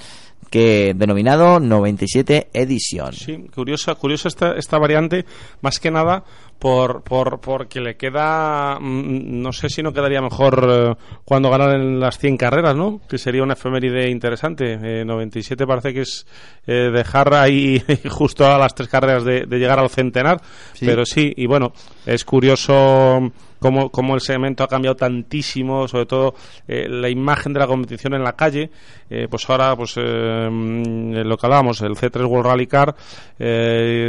que 0.51 0.95
denominado 0.97 1.61
97 1.61 2.49
edición. 2.53 3.13
Sí, 3.13 3.47
curiosa, 3.55 3.95
curiosa 3.95 4.29
esta, 4.29 4.53
esta 4.57 4.79
variante, 4.79 5.25
más 5.61 5.81
que 5.81 5.91
nada 5.91 6.25
por, 6.59 7.03
por 7.03 7.41
porque 7.41 7.81
le 7.81 7.97
queda, 7.97 8.79
mm, 8.81 9.41
no 9.43 9.53
sé 9.53 9.69
si 9.69 9.83
no 9.83 9.93
quedaría 9.93 10.21
mejor 10.21 10.67
eh, 10.69 10.95
cuando 11.25 11.51
ganan 11.51 12.01
las 12.01 12.19
100 12.19 12.37
carreras, 12.37 12.77
¿no? 12.77 13.01
Que 13.09 13.19
sería 13.19 13.43
una 13.43 13.55
efeméride 13.55 14.11
interesante. 14.11 15.05
97 15.05 15.63
eh, 15.63 15.67
parece 15.67 15.95
que 15.95 16.01
es 16.01 16.27
eh, 16.67 16.91
dejar 16.93 17.35
ahí 17.35 17.83
justo 18.11 18.47
a 18.47 18.59
las 18.59 18.75
tres 18.75 18.89
carreras 18.89 19.25
de, 19.25 19.47
llegar 19.47 19.79
al 19.79 19.91
centenar, 19.91 20.41
pero 20.81 21.05
sí, 21.05 21.33
y 21.37 21.47
bueno, 21.47 21.73
es 22.05 22.25
curioso 22.25 23.33
cómo, 23.59 23.91
cómo 23.91 24.15
el 24.15 24.21
segmento 24.21 24.65
ha 24.65 24.69
cambiado 24.69 24.97
tantísimo, 24.97 25.89
sobre 25.89 26.07
todo 26.07 26.35
eh, 26.67 26.89
la 26.89 27.09
imagen 27.09 27.53
de 27.53 27.61
la 27.61 27.67
competición 27.67 28.15
en 28.15 28.23
la 28.23 28.33
calle. 28.33 28.71
Eh, 29.09 29.27
pues 29.31 29.49
ahora, 29.49 29.77
pues 29.77 29.95
eh, 29.97 30.49
mm, 30.51 31.13
lo 31.25 31.37
que 31.37 31.47
hablábamos, 31.47 31.81
el 31.83 31.95
C3 31.95 32.27
World 32.27 32.47
Rally 32.47 32.67
Car 32.67 32.95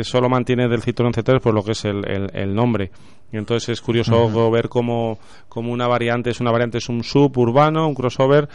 solo 0.03 0.29
mantiene 0.29 0.67
del 0.67 0.81
Citroën 0.81 1.13
C3 1.13 1.39
pues 1.41 1.53
lo 1.53 1.63
que 1.63 1.71
es 1.71 1.85
el, 1.85 2.29
el, 2.33 2.55
nombre. 2.55 2.91
Y 3.31 3.37
entonces 3.37 3.69
es 3.69 3.81
curioso 3.81 4.49
ver 4.51 4.69
cómo, 4.69 5.19
cómo, 5.49 5.71
una 5.71 5.87
variante 5.87 6.29
es 6.29 6.39
una 6.39 6.51
variante 6.51 6.77
es 6.77 6.87
un 6.87 7.03
sub 7.03 7.37
urbano, 7.37 7.87
un 7.87 7.95
crossover. 7.95 8.47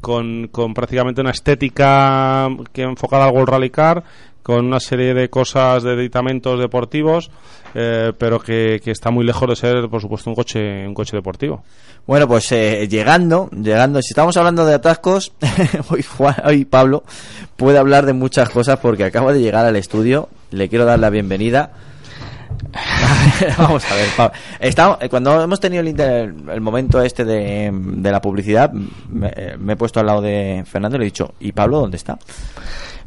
Con, 0.00 0.48
con, 0.48 0.74
prácticamente 0.74 1.20
una 1.20 1.30
estética 1.30 2.48
que 2.72 2.82
enfocada 2.82 3.26
al 3.26 3.34
World 3.34 3.50
Rally 3.50 3.70
Car, 3.70 4.02
con 4.42 4.66
una 4.66 4.80
serie 4.80 5.14
de 5.14 5.30
cosas 5.30 5.82
de 5.82 5.94
editamentos 5.94 6.58
deportivos 6.58 7.30
eh, 7.74 8.12
pero 8.18 8.38
que, 8.38 8.80
está 8.84 9.10
muy 9.10 9.24
lejos 9.24 9.48
de 9.48 9.56
ser, 9.56 9.88
por 9.88 10.00
supuesto, 10.00 10.28
un 10.28 10.36
coche, 10.36 10.86
un 10.86 10.94
coche 10.94 11.16
deportivo. 11.16 11.64
Bueno, 12.06 12.28
pues 12.28 12.50
eh, 12.52 12.86
llegando, 12.88 13.48
llegando, 13.50 14.02
si 14.02 14.12
estamos 14.12 14.36
hablando 14.36 14.66
de 14.66 14.74
atascos, 14.74 15.32
hoy, 15.90 16.04
hoy 16.44 16.64
Pablo 16.64 17.04
puede 17.56 17.78
hablar 17.78 18.04
de 18.04 18.12
muchas 18.12 18.50
cosas 18.50 18.78
porque 18.78 19.04
acaba 19.04 19.32
de 19.32 19.40
llegar 19.40 19.64
al 19.64 19.76
estudio, 19.76 20.28
le 20.50 20.68
quiero 20.68 20.84
dar 20.84 20.98
la 20.98 21.10
bienvenida. 21.10 21.72
Vamos 23.58 23.90
a 23.90 23.94
ver, 23.94 24.08
Pablo. 24.16 24.36
Eh, 24.60 25.08
cuando 25.08 25.42
hemos 25.42 25.58
tenido 25.58 25.82
el, 25.82 25.88
el, 26.50 26.60
momento 26.60 27.00
este 27.00 27.24
de, 27.24 27.70
de 27.72 28.10
la 28.10 28.20
publicidad, 28.20 28.70
me, 28.72 29.32
me, 29.58 29.72
he 29.72 29.76
puesto 29.76 30.00
al 30.00 30.06
lado 30.06 30.20
de 30.20 30.62
Fernando 30.66 30.96
y 30.96 31.00
le 31.00 31.04
he 31.06 31.10
dicho, 31.10 31.34
¿y 31.40 31.52
Pablo 31.52 31.80
dónde 31.80 31.96
está? 31.96 32.18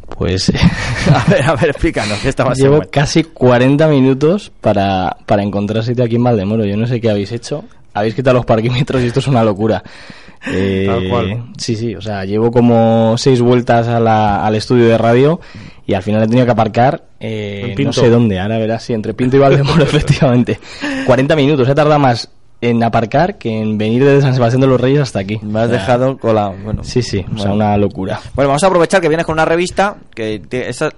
Pues. 0.10 0.52
a 1.14 1.30
ver, 1.30 1.44
a 1.44 1.56
ver, 1.56 1.70
explícanos. 1.70 2.20
¿qué 2.20 2.34
Llevo 2.56 2.82
casi 2.90 3.24
40 3.24 3.88
minutos 3.88 4.52
para, 4.62 5.18
para 5.26 5.44
encontrar 5.44 5.84
sitio 5.84 6.04
aquí 6.04 6.16
en 6.16 6.24
Valdemoro. 6.24 6.66
Yo 6.66 6.78
no 6.78 6.88
sé 6.88 7.02
qué 7.02 7.10
habéis 7.10 7.32
hecho. 7.32 7.64
Habéis 7.94 8.14
quitado 8.14 8.36
los 8.36 8.46
parquímetros 8.46 9.02
y 9.02 9.08
esto 9.08 9.20
es 9.20 9.28
una 9.28 9.44
locura. 9.44 9.84
Eh, 10.48 10.86
Tal 10.88 11.10
cual. 11.10 11.44
Sí, 11.58 11.76
sí, 11.76 11.96
o 11.96 12.02
sea, 12.02 12.24
llevo 12.26 12.52
como 12.52 13.16
seis 13.18 13.42
vueltas 13.42 13.88
al 13.88 14.56
estudio 14.56 14.86
de 14.88 14.98
radio 14.98 15.40
y 15.88 15.94
al 15.94 16.04
final 16.04 16.24
he 16.24 16.28
tenido 16.28 16.46
que 16.46 16.52
aparcar 16.52 17.04
eh, 17.20 17.76
no 17.80 17.94
sé 17.94 18.10
dónde, 18.10 18.40
ahora 18.40 18.58
verás, 18.60 18.84
sí, 18.84 18.94
entre 18.94 19.14
Pinto 19.14 19.38
y 19.38 19.40
Valdemoro, 19.40 19.84
efectivamente. 19.84 20.60
40 21.06 21.36
minutos, 21.36 21.68
he 21.68 21.74
tardado 21.74 22.00
más 22.00 22.30
en 22.70 22.84
aparcar 22.84 23.38
que 23.38 23.62
en 23.62 23.78
venir 23.78 24.04
desde 24.04 24.22
San 24.22 24.34
Sebastián 24.34 24.62
de 24.62 24.68
los 24.68 24.80
Reyes 24.80 25.02
hasta 25.02 25.20
aquí. 25.20 25.40
Me 25.42 25.60
has 25.60 25.70
dejado 25.70 26.18
colado. 26.18 26.56
Bueno, 26.64 26.84
sí, 26.84 27.02
sí, 27.02 27.26
o 27.34 27.38
sea, 27.38 27.52
una 27.52 27.78
locura. 27.78 28.20
Bueno, 28.34 28.50
vamos 28.50 28.64
a 28.64 28.68
aprovechar 28.68 29.02
que 29.02 29.08
vienes 29.08 29.26
con 29.26 29.34
una 29.34 29.46
revista 29.46 29.98
que 30.14 30.42
esa, 30.52 30.92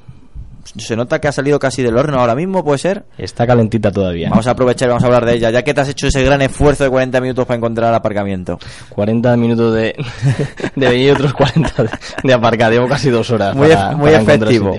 se 0.75 0.95
nota 0.95 1.19
que 1.19 1.27
ha 1.27 1.31
salido 1.31 1.59
casi 1.59 1.81
del 1.81 1.97
horno 1.97 2.19
ahora 2.19 2.35
mismo, 2.35 2.63
¿puede 2.63 2.77
ser? 2.77 3.05
Está 3.17 3.47
calentita 3.47 3.91
todavía. 3.91 4.29
Vamos 4.29 4.47
a 4.47 4.51
aprovechar 4.51 4.87
y 4.87 4.89
vamos 4.89 5.03
a 5.03 5.07
hablar 5.07 5.25
de 5.25 5.33
ella, 5.35 5.49
ya 5.49 5.63
que 5.63 5.73
te 5.73 5.81
has 5.81 5.89
hecho 5.89 6.07
ese 6.07 6.23
gran 6.23 6.41
esfuerzo 6.41 6.83
de 6.83 6.89
40 6.89 7.21
minutos 7.21 7.45
para 7.45 7.57
encontrar 7.57 7.89
el 7.89 7.95
aparcamiento. 7.95 8.59
40 8.89 9.37
minutos 9.37 9.73
de, 9.73 9.95
de 10.75 10.87
venir 10.87 11.07
y 11.07 11.11
otros 11.11 11.33
40 11.33 11.85
de, 12.23 12.33
aparcar, 12.33 12.71
llevo 12.71 12.87
casi 12.87 13.09
dos 13.09 13.29
horas. 13.31 13.55
Muy, 13.55 13.69
muy 13.95 14.11
efectivo. 14.11 14.77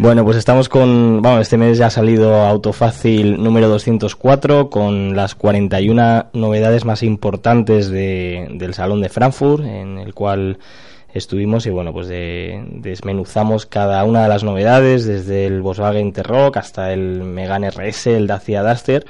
Bueno, 0.00 0.24
pues 0.24 0.38
estamos 0.38 0.70
con, 0.70 1.20
bueno, 1.20 1.42
este 1.42 1.58
mes 1.58 1.76
ya 1.76 1.88
ha 1.88 1.90
salido 1.90 2.34
Autofácil 2.36 3.42
número 3.42 3.68
204 3.68 4.70
con 4.70 5.14
las 5.14 5.34
41 5.34 6.30
novedades 6.32 6.86
más 6.86 7.02
importantes 7.02 7.90
de, 7.90 8.48
del 8.54 8.72
Salón 8.72 9.02
de 9.02 9.10
Frankfurt, 9.10 9.62
en 9.62 9.98
el 9.98 10.14
cual 10.14 10.58
estuvimos 11.12 11.66
y 11.66 11.70
bueno, 11.70 11.92
pues 11.92 12.08
desmenuzamos 12.08 13.66
cada 13.66 14.02
una 14.04 14.22
de 14.22 14.30
las 14.30 14.42
novedades, 14.42 15.04
desde 15.04 15.44
el 15.44 15.60
Volkswagen 15.60 16.14
T-Roc 16.14 16.56
hasta 16.56 16.94
el 16.94 17.22
Megane 17.22 17.70
RS, 17.70 18.06
el 18.06 18.26
Dacia 18.26 18.62
Duster 18.62 19.04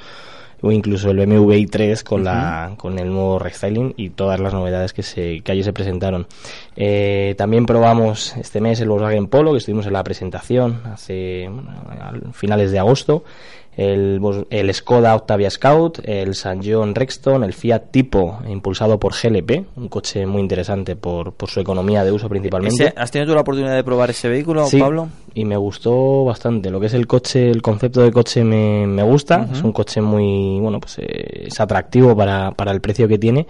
o 0.61 0.71
incluso 0.71 1.11
el 1.11 1.17
BMW 1.17 1.53
i3 1.53 2.03
con, 2.03 2.23
la, 2.23 2.73
con 2.77 2.99
el 2.99 3.09
nuevo 3.09 3.39
restyling 3.39 3.93
y 3.97 4.09
todas 4.09 4.39
las 4.39 4.53
novedades 4.53 4.93
que, 4.93 5.03
se, 5.03 5.41
que 5.41 5.51
allí 5.51 5.63
se 5.63 5.73
presentaron. 5.73 6.27
Eh, 6.75 7.35
también 7.37 7.65
probamos 7.65 8.35
este 8.37 8.61
mes 8.61 8.79
el 8.79 8.89
Volkswagen 8.89 9.27
Polo, 9.27 9.51
que 9.51 9.57
estuvimos 9.57 9.87
en 9.87 9.93
la 9.93 10.03
presentación 10.03 10.81
hace 10.85 11.49
finales 12.33 12.71
de 12.71 12.79
agosto 12.79 13.23
el, 13.77 14.19
el 14.49 14.73
Skoda 14.73 15.15
Octavia 15.15 15.49
Scout, 15.49 15.99
el 16.03 16.35
San 16.35 16.61
John 16.63 16.93
Rexton, 16.93 17.43
el 17.43 17.53
Fiat 17.53 17.91
Tipo 17.91 18.39
impulsado 18.47 18.99
por 18.99 19.13
GLP, 19.13 19.65
un 19.77 19.87
coche 19.87 20.25
muy 20.25 20.41
interesante 20.41 20.95
por, 20.95 21.33
por 21.33 21.49
su 21.49 21.61
economía 21.61 22.03
de 22.03 22.11
uso 22.11 22.27
principalmente. 22.27 22.93
¿Has 22.95 23.11
tenido 23.11 23.31
tú 23.31 23.35
la 23.35 23.41
oportunidad 23.41 23.75
de 23.75 23.83
probar 23.83 24.09
ese 24.09 24.27
vehículo, 24.27 24.65
sí, 24.65 24.79
Pablo? 24.79 25.07
y 25.33 25.45
me 25.45 25.55
gustó 25.55 26.25
bastante. 26.25 26.69
Lo 26.69 26.79
que 26.79 26.87
es 26.87 26.93
el 26.93 27.07
coche, 27.07 27.49
el 27.49 27.61
concepto 27.61 28.01
de 28.01 28.11
coche 28.11 28.43
me, 28.43 28.85
me 28.85 29.03
gusta, 29.03 29.47
es 29.51 29.61
un 29.63 29.71
coche 29.71 30.01
muy, 30.01 30.59
bueno, 30.59 30.79
pues 30.79 30.99
eh, 30.99 31.45
es 31.47 31.59
atractivo 31.59 32.15
para, 32.15 32.51
para 32.51 32.71
el 32.71 32.81
precio 32.81 33.07
que 33.07 33.17
tiene 33.17 33.47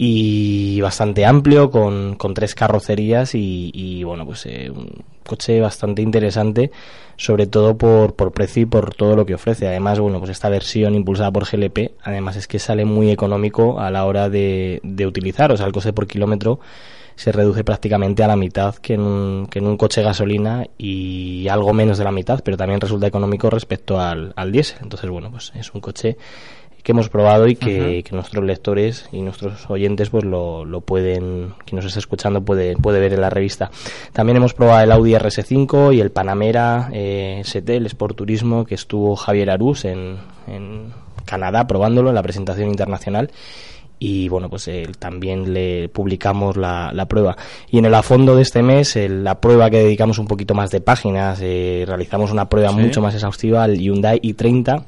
y 0.00 0.80
bastante 0.80 1.26
amplio 1.26 1.72
con, 1.72 2.14
con 2.14 2.32
tres 2.32 2.54
carrocerías 2.54 3.34
y, 3.34 3.72
y 3.74 4.04
bueno 4.04 4.24
pues 4.24 4.46
eh, 4.46 4.70
un 4.70 4.88
coche 5.28 5.60
bastante 5.60 6.02
interesante 6.02 6.72
sobre 7.16 7.46
todo 7.46 7.78
por, 7.78 8.14
por 8.14 8.32
precio 8.32 8.62
y 8.62 8.66
por 8.66 8.94
todo 8.94 9.14
lo 9.14 9.24
que 9.24 9.34
ofrece 9.34 9.68
además 9.68 10.00
bueno 10.00 10.18
pues 10.18 10.30
esta 10.30 10.48
versión 10.48 10.96
impulsada 10.96 11.30
por 11.30 11.48
GLP 11.48 11.92
además 12.02 12.34
es 12.34 12.48
que 12.48 12.58
sale 12.58 12.84
muy 12.84 13.12
económico 13.12 13.78
a 13.78 13.92
la 13.92 14.04
hora 14.04 14.28
de, 14.28 14.80
de 14.82 15.06
utilizar 15.06 15.52
o 15.52 15.56
sea 15.56 15.66
el 15.66 15.72
coste 15.72 15.92
por 15.92 16.08
kilómetro 16.08 16.58
se 17.18 17.32
reduce 17.32 17.64
prácticamente 17.64 18.22
a 18.22 18.28
la 18.28 18.36
mitad 18.36 18.76
que 18.76 18.94
en, 18.94 19.00
un, 19.00 19.48
que 19.48 19.58
en 19.58 19.66
un 19.66 19.76
coche 19.76 20.02
gasolina 20.02 20.64
y 20.78 21.48
algo 21.48 21.72
menos 21.72 21.98
de 21.98 22.04
la 22.04 22.12
mitad, 22.12 22.40
pero 22.44 22.56
también 22.56 22.80
resulta 22.80 23.08
económico 23.08 23.50
respecto 23.50 24.00
al, 24.00 24.32
al 24.36 24.52
diésel. 24.52 24.78
Entonces, 24.82 25.10
bueno, 25.10 25.28
pues 25.28 25.50
es 25.56 25.74
un 25.74 25.80
coche 25.80 26.16
que 26.82 26.92
hemos 26.92 27.08
probado 27.08 27.48
y 27.48 27.56
que, 27.56 28.04
nuestros 28.12 28.44
lectores 28.44 29.08
y 29.12 29.22
nuestros 29.22 29.68
oyentes 29.68 30.10
pues 30.10 30.24
lo, 30.24 30.64
lo, 30.64 30.80
pueden, 30.80 31.54
quien 31.64 31.76
nos 31.76 31.84
está 31.84 31.98
escuchando 31.98 32.42
puede, 32.42 32.76
puede 32.76 33.00
ver 33.00 33.12
en 33.12 33.20
la 33.20 33.30
revista. 33.30 33.70
También 34.12 34.36
hemos 34.36 34.54
probado 34.54 34.82
el 34.84 34.92
Audi 34.92 35.12
RS5 35.12 35.94
y 35.94 36.00
el 36.00 36.10
Panamera 36.10 36.88
eh, 36.92 37.40
ST, 37.44 37.76
el 37.76 37.86
Sport 37.86 38.16
Turismo, 38.16 38.64
que 38.64 38.74
estuvo 38.74 39.16
Javier 39.16 39.50
Arús 39.50 39.84
en, 39.84 40.16
en 40.46 40.92
Canadá 41.24 41.66
probándolo 41.66 42.08
en 42.08 42.14
la 42.14 42.22
presentación 42.22 42.68
internacional. 42.68 43.30
Y 44.00 44.28
bueno 44.28 44.48
pues 44.48 44.70
también 45.00 45.52
le 45.52 45.88
publicamos 45.88 46.56
la, 46.56 46.92
la, 46.94 47.06
prueba. 47.06 47.36
Y 47.68 47.78
en 47.78 47.84
el 47.86 47.94
a 47.94 48.02
fondo 48.02 48.36
de 48.36 48.42
este 48.42 48.62
mes 48.62 48.96
la 48.96 49.40
prueba 49.40 49.70
que 49.70 49.78
dedicamos 49.78 50.18
un 50.18 50.28
poquito 50.28 50.54
más 50.54 50.70
de 50.70 50.80
páginas 50.80 51.40
eh, 51.42 51.84
realizamos 51.84 52.30
una 52.30 52.48
prueba 52.48 52.70
mucho 52.70 53.02
más 53.02 53.14
exhaustiva 53.14 53.64
al 53.64 53.76
Hyundai 53.76 54.20
i30 54.20 54.84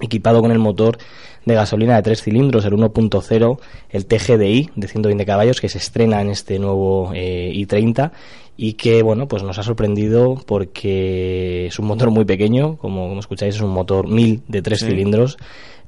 equipado 0.00 0.40
con 0.40 0.50
el 0.52 0.58
motor 0.58 0.98
de 1.44 1.54
gasolina 1.54 1.96
de 1.96 2.02
tres 2.02 2.22
cilindros, 2.22 2.64
el 2.64 2.72
1.0, 2.74 3.58
el 3.90 4.06
TGDI 4.06 4.70
de 4.76 4.88
120 4.88 5.24
caballos 5.24 5.60
que 5.60 5.68
se 5.68 5.78
estrena 5.78 6.20
en 6.20 6.30
este 6.30 6.58
nuevo 6.58 7.12
eh, 7.14 7.50
i30 7.54 8.10
y 8.56 8.74
que 8.74 9.02
bueno 9.02 9.28
pues 9.28 9.42
nos 9.44 9.58
ha 9.58 9.62
sorprendido 9.62 10.34
porque 10.46 11.66
es 11.66 11.78
un 11.78 11.86
motor 11.86 12.10
muy 12.10 12.24
pequeño, 12.24 12.76
como, 12.76 13.08
como 13.08 13.20
escucháis 13.20 13.54
es 13.54 13.60
un 13.60 13.70
motor 13.70 14.08
1000 14.08 14.42
de 14.48 14.62
tres 14.62 14.80
Sí. 14.80 14.86
cilindros 14.86 15.38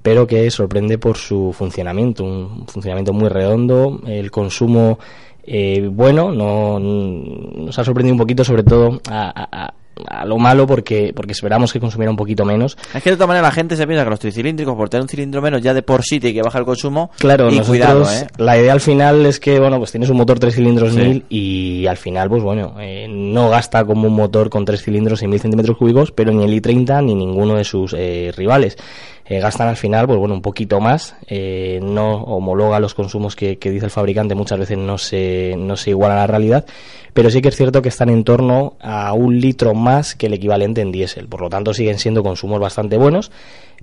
pero 0.03 0.27
que 0.27 0.51
sorprende 0.51 0.97
por 0.97 1.19
su 1.19 1.53
funcionamiento, 1.53 2.25
un 2.25 2.65
funcionamiento 2.67 3.13
muy 3.13 3.29
redondo, 3.29 4.01
el 4.07 4.31
consumo 4.31 4.99
eh, 5.45 5.91
bueno, 5.93 6.33
no, 6.33 6.79
nos 6.81 7.79
ha 7.79 7.85
sorprendido 7.85 8.15
un 8.15 8.19
poquito 8.21 8.43
sobre 8.45 8.63
todo 8.63 8.99
a, 9.11 9.29
a- 9.67 9.75
a- 10.09 10.25
lo 10.25 10.39
malo 10.39 10.67
porque, 10.67 11.13
porque 11.15 11.33
esperamos 11.33 11.73
que 11.73 11.81
consumiera 11.81 12.11
un 12.11 12.17
poquito 12.17 12.45
menos. 12.45 12.77
Es 12.95 13.03
que 13.03 13.11
de 13.11 13.17
todas 13.17 13.29
maneras 13.29 13.49
la 13.49 13.53
gente 13.55 13.77
se 13.77 13.87
piensa 13.87 14.05
que 14.05 14.11
los 14.11 14.21
tricilíndricos, 14.21 14.75
por 14.77 14.89
tener 14.89 15.03
un 15.03 15.09
cilindro 15.09 15.43
menos, 15.43 15.63
ya 15.63 15.75
de 15.75 15.83
por 15.83 16.03
sí 16.03 16.21
tiene 16.21 16.35
que 16.35 16.43
bajar 16.43 16.61
el 16.61 16.67
consumo. 16.67 17.11
Claro, 17.19 17.45
y 17.51 17.59
nosotros, 17.59 17.69
cuidado, 17.69 18.03
¿eh? 18.11 18.27
la 18.39 18.59
idea 18.59 18.73
al 18.73 18.81
final 18.81 19.27
es 19.27 19.41
que, 19.41 19.59
bueno, 19.59 19.79
pues 19.79 19.91
tienes 19.91 20.11
un 20.11 20.17
motor 20.17 20.39
tres 20.39 20.55
cilindros 20.55 20.93
Sí. 20.93 20.99
1000 20.99 21.25
y 21.29 21.87
al 21.87 21.97
final, 21.97 22.29
pues 22.29 22.43
bueno, 22.43 22.75
eh, 22.81 23.07
no 23.09 23.49
gasta 23.51 23.85
como 23.85 24.09
un 24.09 24.15
motor 24.15 24.51
con 24.51 24.65
tres 24.65 24.83
cilindros 24.83 25.23
y 25.23 25.29
1000 25.29 25.41
centímetros 25.41 25.77
cúbicos, 25.77 26.11
pero 26.13 26.33
ni 26.33 26.45
el 26.45 26.63
i30 26.63 27.05
ni 27.05 27.15
ninguno 27.15 27.57
de 27.57 27.65
sus 27.65 27.95
eh, 27.97 28.33
rivales. 28.37 28.77
Eh, 29.27 29.39
gastan 29.39 29.69
al 29.69 29.77
final, 29.77 30.07
pues 30.09 30.19
bueno, 30.19 30.35
un 30.35 30.43
poquito 30.43 30.81
más, 30.81 31.15
eh, 31.29 31.79
no 31.81 32.15
homologa 32.25 32.81
los 32.81 32.95
consumos 32.95 33.37
que, 33.37 33.59
que 33.59 33.71
dice 33.71 33.85
el 33.85 33.93
fabricante, 33.93 34.35
muchas 34.35 34.59
veces 34.59 34.77
no 34.77 34.99
se, 34.99 35.55
no 35.57 35.77
se 35.77 35.91
iguala 35.91 36.15
a 36.15 36.19
la 36.19 36.27
realidad, 36.27 36.65
pero 37.13 37.31
sí 37.31 37.41
que 37.41 37.49
es 37.51 37.57
cierto 37.57 37.81
que 37.81 37.91
están 37.91 38.09
en 38.09 38.25
torno 38.25 38.75
a 38.81 39.13
un 39.13 39.39
litro 39.41 39.73
más 39.73 39.90
que 40.17 40.27
el 40.27 40.35
equivalente 40.35 40.81
en 40.81 40.93
diésel, 40.93 41.29
por 41.29 41.41
lo 41.41 41.49
tanto 41.49 41.75
siguen 41.75 41.99
siendo 41.99 42.23
consumos 42.23 42.61
bastante 42.61 42.97
buenos, 42.97 43.31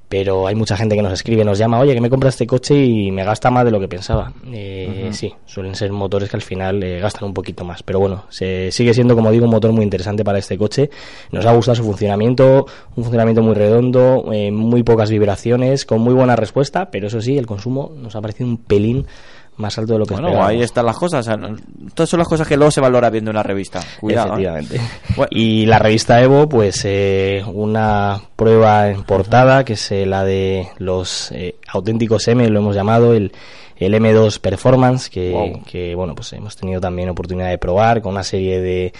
pero 0.09 0.47
hay 0.47 0.55
mucha 0.55 0.77
gente 0.77 0.95
que 0.95 1.01
nos 1.01 1.11
escribe, 1.11 1.43
nos 1.43 1.57
llama, 1.57 1.79
oye, 1.79 1.93
que 1.93 1.99
me 1.99 2.09
compra 2.09 2.29
este 2.29 2.47
coche 2.47 2.75
y 2.85 3.11
me 3.11 3.25
gasta 3.25 3.51
más 3.51 3.65
de 3.65 3.71
lo 3.71 3.79
que 3.79 3.89
pensaba. 3.89 4.31
Eh. 4.51 5.09
Sí, 5.11 5.33
suelen 5.45 5.75
ser 5.75 5.91
motores 5.91 6.29
que 6.29 6.37
al 6.37 6.41
final 6.41 6.81
eh, 6.81 6.99
gastan 6.99 7.25
un 7.25 7.33
poquito 7.33 7.65
más, 7.65 7.83
pero 7.83 7.99
bueno, 7.99 8.23
se, 8.29 8.71
sigue 8.71 8.93
siendo, 8.93 9.15
como 9.15 9.31
digo, 9.31 9.45
un 9.45 9.51
motor 9.51 9.71
muy 9.73 9.83
interesante 9.83 10.23
para 10.23 10.39
este 10.39 10.57
coche. 10.57 10.89
Nos 11.31 11.45
ha 11.45 11.53
gustado 11.53 11.75
su 11.75 11.83
funcionamiento, 11.83 12.67
un 12.95 13.03
funcionamiento 13.03 13.41
muy 13.41 13.55
redondo, 13.55 14.29
eh, 14.31 14.49
muy 14.51 14.83
pocas 14.83 15.09
vibraciones, 15.09 15.85
con 15.85 15.99
muy 15.99 16.13
buena 16.13 16.37
respuesta, 16.37 16.89
pero 16.89 17.07
eso 17.07 17.19
sí, 17.19 17.37
el 17.37 17.45
consumo 17.45 17.91
nos 17.95 18.15
ha 18.15 18.21
parecido 18.21 18.47
un 18.49 18.57
pelín 18.57 19.07
más 19.57 19.77
alto 19.77 19.93
de 19.93 19.99
lo 19.99 20.05
que 20.05 20.13
Bueno, 20.13 20.27
esperábamos. 20.29 20.55
ahí 20.55 20.61
están 20.63 20.85
las 20.85 20.97
cosas. 20.97 21.27
o 21.27 21.31
sea, 21.31 21.39
Todas 21.93 22.09
son 22.09 22.19
las 22.19 22.27
cosas 22.27 22.47
que 22.47 22.55
luego 22.57 22.71
se 22.71 22.79
valora 22.81 23.09
viendo 23.09 23.31
una 23.31 23.43
revista. 23.43 23.79
Cuidado. 23.99 24.37
¿eh? 24.37 24.43
Efectivamente. 24.43 24.81
Y 25.31 25.65
la 25.65 25.79
revista 25.79 26.21
Evo, 26.21 26.47
pues 26.47 26.81
eh, 26.85 27.43
una 27.51 28.21
prueba 28.35 28.89
en 28.89 29.03
portada, 29.03 29.65
que 29.65 29.73
es 29.73 29.91
eh, 29.91 30.05
la 30.05 30.23
de 30.23 30.67
los 30.77 31.31
eh, 31.31 31.55
auténticos 31.67 32.27
M, 32.27 32.47
lo 32.49 32.59
hemos 32.59 32.75
llamado, 32.75 33.13
el, 33.13 33.31
el 33.77 33.93
M2 33.93 34.39
Performance, 34.39 35.09
que, 35.09 35.31
Wow. 35.31 35.63
que, 35.65 35.95
bueno, 35.95 36.13
pues 36.15 36.33
hemos 36.33 36.55
tenido 36.55 36.79
también 36.79 37.09
oportunidad 37.09 37.49
de 37.49 37.57
probar 37.57 38.01
con 38.01 38.13
una 38.13 38.23
serie 38.23 38.59
de, 38.61 38.93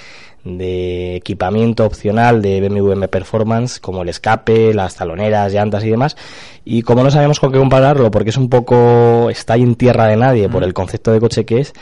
de 0.48 1.16
equipamiento 1.16 1.86
opcional 1.86 2.42
de 2.42 2.62
BMW 2.62 2.94
M 2.94 3.08
Performance, 3.08 3.80
como 3.80 4.04
el 4.04 4.10
escape, 4.10 4.74
las 4.74 4.96
taloneras, 4.96 5.52
llantas 5.52 5.84
y 5.84 5.90
demás. 5.90 6.16
Y 6.64 6.84
como 6.84 7.04
no 7.04 7.12
sabemos 7.12 7.40
con 7.40 7.52
qué 7.52 7.60
compararlo, 7.60 8.12
porque 8.12 8.30
es 8.30 8.38
un 8.38 8.50
poco, 8.50 9.30
está 9.30 9.54
ahí 9.54 9.64
en 9.64 9.76
tierra 9.76 10.08
de 10.08 10.16
nadie 10.16 10.48
por 10.48 10.64
el 10.64 10.74
concepto 10.74 11.12
de 11.12 11.20
coche 11.20 11.46
que 11.46 11.60
es, 11.60 11.74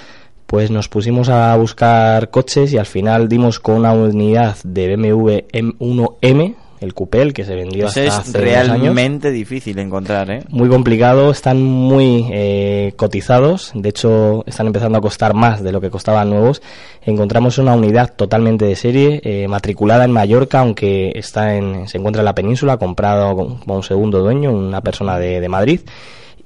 pues 0.45 0.71
nos 0.71 0.89
pusimos 0.89 1.29
a 1.29 1.55
buscar 1.57 2.29
coches 2.29 2.71
y 2.73 2.77
al 2.77 2.85
final 2.85 3.27
dimos 3.27 3.59
con 3.59 3.75
una 3.75 3.93
unidad 3.93 4.55
de 4.63 4.95
BMW 4.95 5.29
M1M, 5.51 6.55
el 6.85 6.93
Coupé, 6.93 7.21
el 7.21 7.33
que 7.33 7.43
se 7.43 7.55
vendió 7.55 7.87
Ese 7.87 8.07
hasta 8.07 8.21
es 8.21 8.27
hace 8.29 8.37
años. 8.55 8.81
realmente 8.81 9.31
difícil 9.31 9.75
de 9.75 9.81
encontrar, 9.81 10.29
¿eh? 10.31 10.43
Muy 10.49 10.69
complicado, 10.69 11.31
están 11.31 11.61
muy 11.61 12.27
eh, 12.31 12.93
cotizados, 12.95 13.71
de 13.75 13.89
hecho 13.89 14.43
están 14.47 14.67
empezando 14.67 14.97
a 14.97 15.01
costar 15.01 15.33
más 15.33 15.61
de 15.63 15.71
lo 15.73 15.81
que 15.81 15.89
costaban 15.89 16.29
nuevos. 16.29 16.61
Encontramos 17.01 17.57
una 17.57 17.73
unidad 17.75 18.13
totalmente 18.15 18.65
de 18.65 18.75
serie, 18.75 19.21
eh, 19.23 19.47
matriculada 19.47 20.05
en 20.05 20.11
Mallorca, 20.11 20.59
aunque 20.59 21.11
está 21.15 21.55
en, 21.55 21.87
se 21.87 21.97
encuentra 21.97 22.21
en 22.21 22.25
la 22.25 22.35
península, 22.35 22.77
comprado 22.77 23.35
con- 23.35 23.59
un 23.65 23.83
segundo 23.83 24.19
dueño, 24.21 24.51
una 24.51 24.81
persona 24.81 25.19
de, 25.19 25.41
de 25.41 25.49
Madrid. 25.49 25.81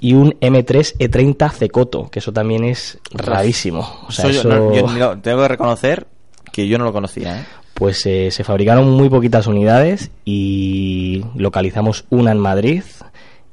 Y 0.01 0.13
un 0.13 0.31
M3 0.39 0.95
E30 0.97 1.51
Cecoto, 1.51 2.09
que 2.09 2.19
eso 2.19 2.31
también 2.31 2.63
es 2.63 2.97
rarísimo. 3.11 3.85
O 4.07 4.11
sea, 4.13 4.29
Eso 4.29 4.43
yo- 4.43 4.49
eso- 4.49 4.59
no- 4.59 4.73
yo 4.73 4.87
no- 5.15 5.19
tengo 5.21 5.41
que 5.41 5.47
reconocer 5.49 6.07
que 6.53 6.67
yo 6.67 6.77
no 6.77 6.85
lo 6.85 6.93
conocía, 6.93 7.41
¿eh? 7.41 7.45
Pues 7.80 8.05
eh, 8.05 8.30
se 8.30 8.43
fabricaron 8.43 8.91
muy 8.91 9.09
poquitas 9.09 9.47
unidades 9.47 10.11
y 10.25 11.23
localizamos 11.36 12.03
una 12.09 12.34
en 12.34 12.38
Madrid 12.38 12.84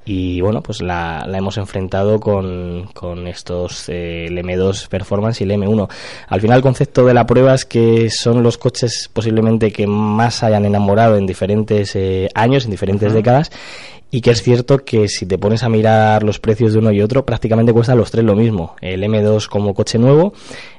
y 0.05 0.41
bueno, 0.41 0.62
pues 0.62 0.83
la, 0.83 1.24
la 1.27 1.39
hemos 1.39 1.59
enfrentado 1.59 2.20
con, 2.20 2.89
con 2.93 3.27
estos 3.27 3.89
eh, 3.89 4.27
el 4.27 4.39
M2 4.39 4.89
Performance 4.89 5.41
y 5.41 5.45
el 5.45 5.51
M1. 5.51 5.89
Al 6.29 6.41
final 6.41 6.57
el 6.59 6.62
concepto 6.62 7.05
de 7.07 7.14
la 7.14 7.27
prueba 7.27 7.55
es 7.55 7.64
que 7.64 8.11
son 8.11 8.43
los 8.43 8.59
coches 8.59 9.09
posiblemente 9.12 9.72
que 9.72 9.87
más 9.87 10.43
hayan 10.43 10.64
enamorado 10.64 11.16
en 11.16 11.27
diferentes 11.27 11.95
eh, 11.95 12.29
años, 12.35 12.64
en 12.64 12.72
diferentes 12.72 13.12
décadas 13.12 13.51
y 14.17 14.23
que 14.23 14.31
es 14.31 14.43
cierto 14.43 14.79
que 14.79 15.09
si 15.09 15.27
te 15.27 15.37
pones 15.37 15.62
a 15.62 15.69
mirar 15.69 16.23
los 16.23 16.39
precios 16.39 16.73
de 16.73 16.79
uno 16.79 16.91
y 16.91 17.03
otro, 17.03 17.27
prácticamente 17.27 17.75
cuestan 17.75 17.99
los 17.99 18.11
tres 18.11 18.25
lo 18.25 18.35
mismo. 18.35 18.75
El 18.81 19.03
M2 19.03 19.47
como 19.47 19.75
coche 19.75 19.99
nuevo, 19.99 20.33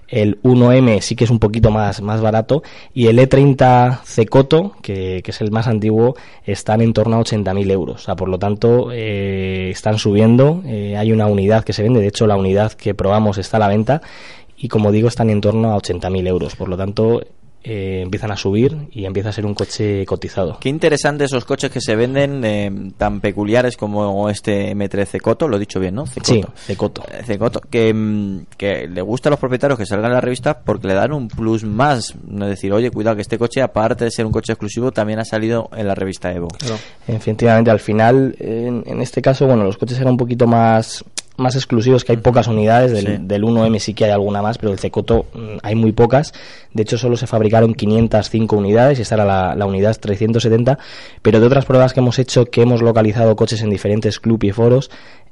el 0.08 0.42
1M 0.42 1.02
sí 1.02 1.16
que 1.16 1.26
es 1.26 1.30
un 1.30 1.38
poquito 1.38 1.70
más, 1.70 2.02
más 2.02 2.20
barato 2.20 2.64
y 2.96 3.06
el 3.06 3.20
E30 3.20 4.00
Cecoto, 4.06 4.72
que, 4.82 5.22
que 5.24 5.30
es 5.30 5.40
el 5.42 5.52
más 5.52 5.68
antiguo, 5.68 6.16
están 6.46 6.82
en 6.82 6.94
torno 6.94 7.18
a 7.18 7.20
80.000 7.20 7.70
euros. 7.70 8.10
O 8.10 8.16
por 8.16 8.28
lo 8.28 8.40
tanto, 8.40 8.90
eh, 8.92 9.70
están 9.70 10.00
subiendo. 10.00 10.64
eh, 10.66 10.98
hay 10.98 11.12
una 11.12 11.28
unidad 11.28 11.64
que 11.64 11.74
se 11.74 11.84
vende, 11.84 12.00
de 12.00 12.08
hecho 12.08 12.26
la 12.26 12.38
unidad 12.38 12.72
que 12.72 12.96
probamos 12.96 13.38
está 13.38 13.58
a 13.58 13.60
la 13.60 13.68
venta 13.68 14.02
y 14.58 14.68
como 14.68 14.92
digo 14.92 15.10
están 15.10 15.30
en 15.30 15.42
torno 15.42 15.74
a 15.74 15.78
80.000 15.78 16.28
euros. 16.28 16.56
Por 16.56 16.70
lo 16.70 16.76
tanto, 16.76 17.22
eh, 17.64 18.02
empiezan 18.02 18.32
a 18.32 18.38
subir 18.38 18.78
y 18.92 19.06
empieza 19.06 19.30
a 19.30 19.34
ser 19.34 19.46
un 19.46 19.54
coche 19.54 20.06
cotizado. 20.06 20.58
Qué 20.60 20.70
interesante 20.70 21.26
esos 21.26 21.44
coches 21.44 21.70
que 21.72 21.82
se 21.82 21.96
venden 21.96 22.44
eh, 22.46 22.92
tan 22.98 23.20
peculiares 23.20 23.76
como 23.76 24.30
este 24.30 24.74
M3 24.74 25.06
Cecoto, 25.06 25.48
lo 25.48 25.58
he 25.58 25.60
dicho 25.60 25.80
bien, 25.80 25.96
¿no? 25.96 26.06
Cecoto. 26.06 26.32
Sí, 26.34 26.44
Cecoto. 26.66 27.04
Eh, 27.12 27.24
Cecoto, 27.26 27.62
que, 27.62 27.94
mm, 27.94 28.46
que 28.58 28.88
le 28.88 29.02
gusta 29.02 29.30
a 29.30 29.32
los 29.32 29.40
propietarios 29.40 29.78
que 29.78 29.86
salgan 29.86 30.12
en 30.12 30.16
la 30.16 30.22
revista 30.22 30.60
porque 30.60 30.88
le 30.88 30.94
dan 30.94 31.12
un 31.12 31.28
plus 31.28 31.64
más. 31.64 32.16
No 32.26 32.46
es 32.46 32.52
decir, 32.52 32.72
oye, 32.72 32.90
cuidado 32.92 33.16
que 33.18 33.22
este 33.22 33.38
coche, 33.38 33.62
aparte 33.62 34.06
de 34.06 34.12
ser 34.12 34.26
un 34.26 34.32
coche 34.32 34.54
exclusivo, 34.54 34.92
también 34.92 35.20
ha 35.20 35.26
salido 35.26 35.70
en 35.76 35.88
la 35.88 35.96
revista 35.96 36.32
Evo. 36.32 36.48
Efectivamente, 37.08 37.72
al 37.72 37.80
final, 37.80 38.36
en, 38.40 38.84
en 38.86 39.02
este 39.02 39.22
caso, 39.22 39.46
bueno, 39.46 39.64
los 39.64 39.78
coches 39.78 40.00
eran 40.00 40.12
un 40.12 40.18
poquito 40.18 40.48
más 40.48 41.04
más 41.38 41.56
exclusivos, 41.56 42.04
que 42.04 42.12
hay 42.14 42.18
pocas 42.18 42.48
unidades, 42.48 42.92
del, 42.92 43.06
Sí. 43.06 43.18
del 43.22 43.44
1M 43.44 43.80
sí 43.80 43.94
que 43.94 44.06
hay 44.06 44.12
alguna 44.12 44.42
más, 44.42 44.58
pero 44.58 44.72
del 44.72 44.80
Cecoto 44.80 45.26
mm, 45.34 45.58
hay 45.64 45.76
muy 45.76 45.92
pocas. 45.92 46.34
De 46.74 46.84
hecho, 46.84 46.98
solo 46.98 47.16
se 47.18 47.28
fabricaron 47.28 47.74
505 47.74 48.56
unidades 48.56 49.00
y 49.00 49.04
esta 49.04 49.16
era 49.16 49.26
la, 49.26 49.56
la 49.56 49.66
unidad 49.66 49.96
370. 50.00 50.78
Pero 51.22 51.40
de 51.40 51.46
otras 51.46 51.66
pruebas 51.66 51.94
que 51.94 52.00
hemos 52.00 52.20
hecho, 52.20 52.46
que 52.46 52.62
hemos 52.62 52.82
localizado 52.82 53.36
coches 53.36 53.62
en 53.62 53.70
diferentes 53.70 54.20
clubs 54.20 54.44
y 54.46 54.52
foros, 54.52 54.90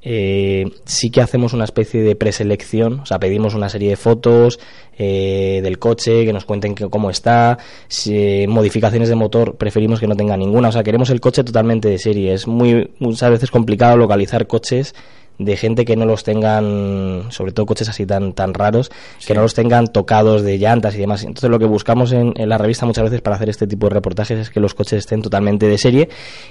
eh, 0.07 0.65
sí 0.85 1.09
que 1.09 1.21
hacemos 1.21 1.53
una 1.53 1.63
especie 1.63 2.03
de 2.03 2.15
preselección, 2.15 2.99
o 2.99 3.05
sea, 3.07 3.17
pedimos 3.19 3.55
una 3.55 3.69
serie 3.69 3.89
de 3.89 3.95
fotos 3.95 4.59
eh, 4.99 5.61
del 5.63 5.79
coche, 5.79 6.25
que 6.25 6.31
nos 6.33 6.45
cuenten 6.45 6.75
que- 6.75 6.87
cómo 6.89 7.09
está, 7.09 7.57
si, 7.87 8.45
modificaciones 8.47 9.09
de 9.09 9.15
motor, 9.15 9.55
preferimos 9.55 9.99
que 9.99 10.07
no 10.07 10.15
tenga 10.15 10.37
ninguna, 10.37 10.69
o 10.69 10.71
sea, 10.71 10.83
queremos 10.83 11.09
el 11.09 11.19
coche 11.19 11.43
totalmente 11.43 11.89
de 11.89 11.97
serie. 11.97 12.33
Es 12.33 12.45
muy 12.47 12.91
muchas 12.99 13.31
veces 13.31 13.49
complicado 13.49 13.97
localizar 13.97 14.45
coches 14.45 14.93
de 15.37 15.57
gente 15.57 15.85
que 15.85 15.95
no 15.95 16.05
los 16.05 16.23
tengan, 16.23 17.25
sobre 17.29 17.51
todo 17.51 17.65
coches 17.65 17.89
así 17.89 18.05
tan 18.05 18.33
tan 18.33 18.53
raros, 18.53 18.91
que 19.25 19.33
no 19.33 19.41
los 19.41 19.53
tengan 19.53 19.87
tocados 19.87 20.43
de 20.43 20.57
llantas 20.57 20.95
y 20.95 20.99
demás. 20.99 21.23
Entonces 21.23 21.49
lo 21.49 21.59
que 21.59 21.65
buscamos 21.65 22.11
en, 22.11 22.33
en 22.35 22.49
la 22.49 22.57
revista 22.57 22.85
muchas 22.85 23.03
veces 23.05 23.21
para 23.21 23.35
hacer 23.35 23.49
este 23.49 23.67
tipo 23.67 23.87
de 23.87 23.95
reportajes 23.95 24.39
es 24.39 24.49
que 24.49 24.59
los 24.59 24.73
coches 24.73 24.99
estén 24.99 25.21
totalmente 25.21 25.67
de 25.67 25.77
serie 25.77 26.09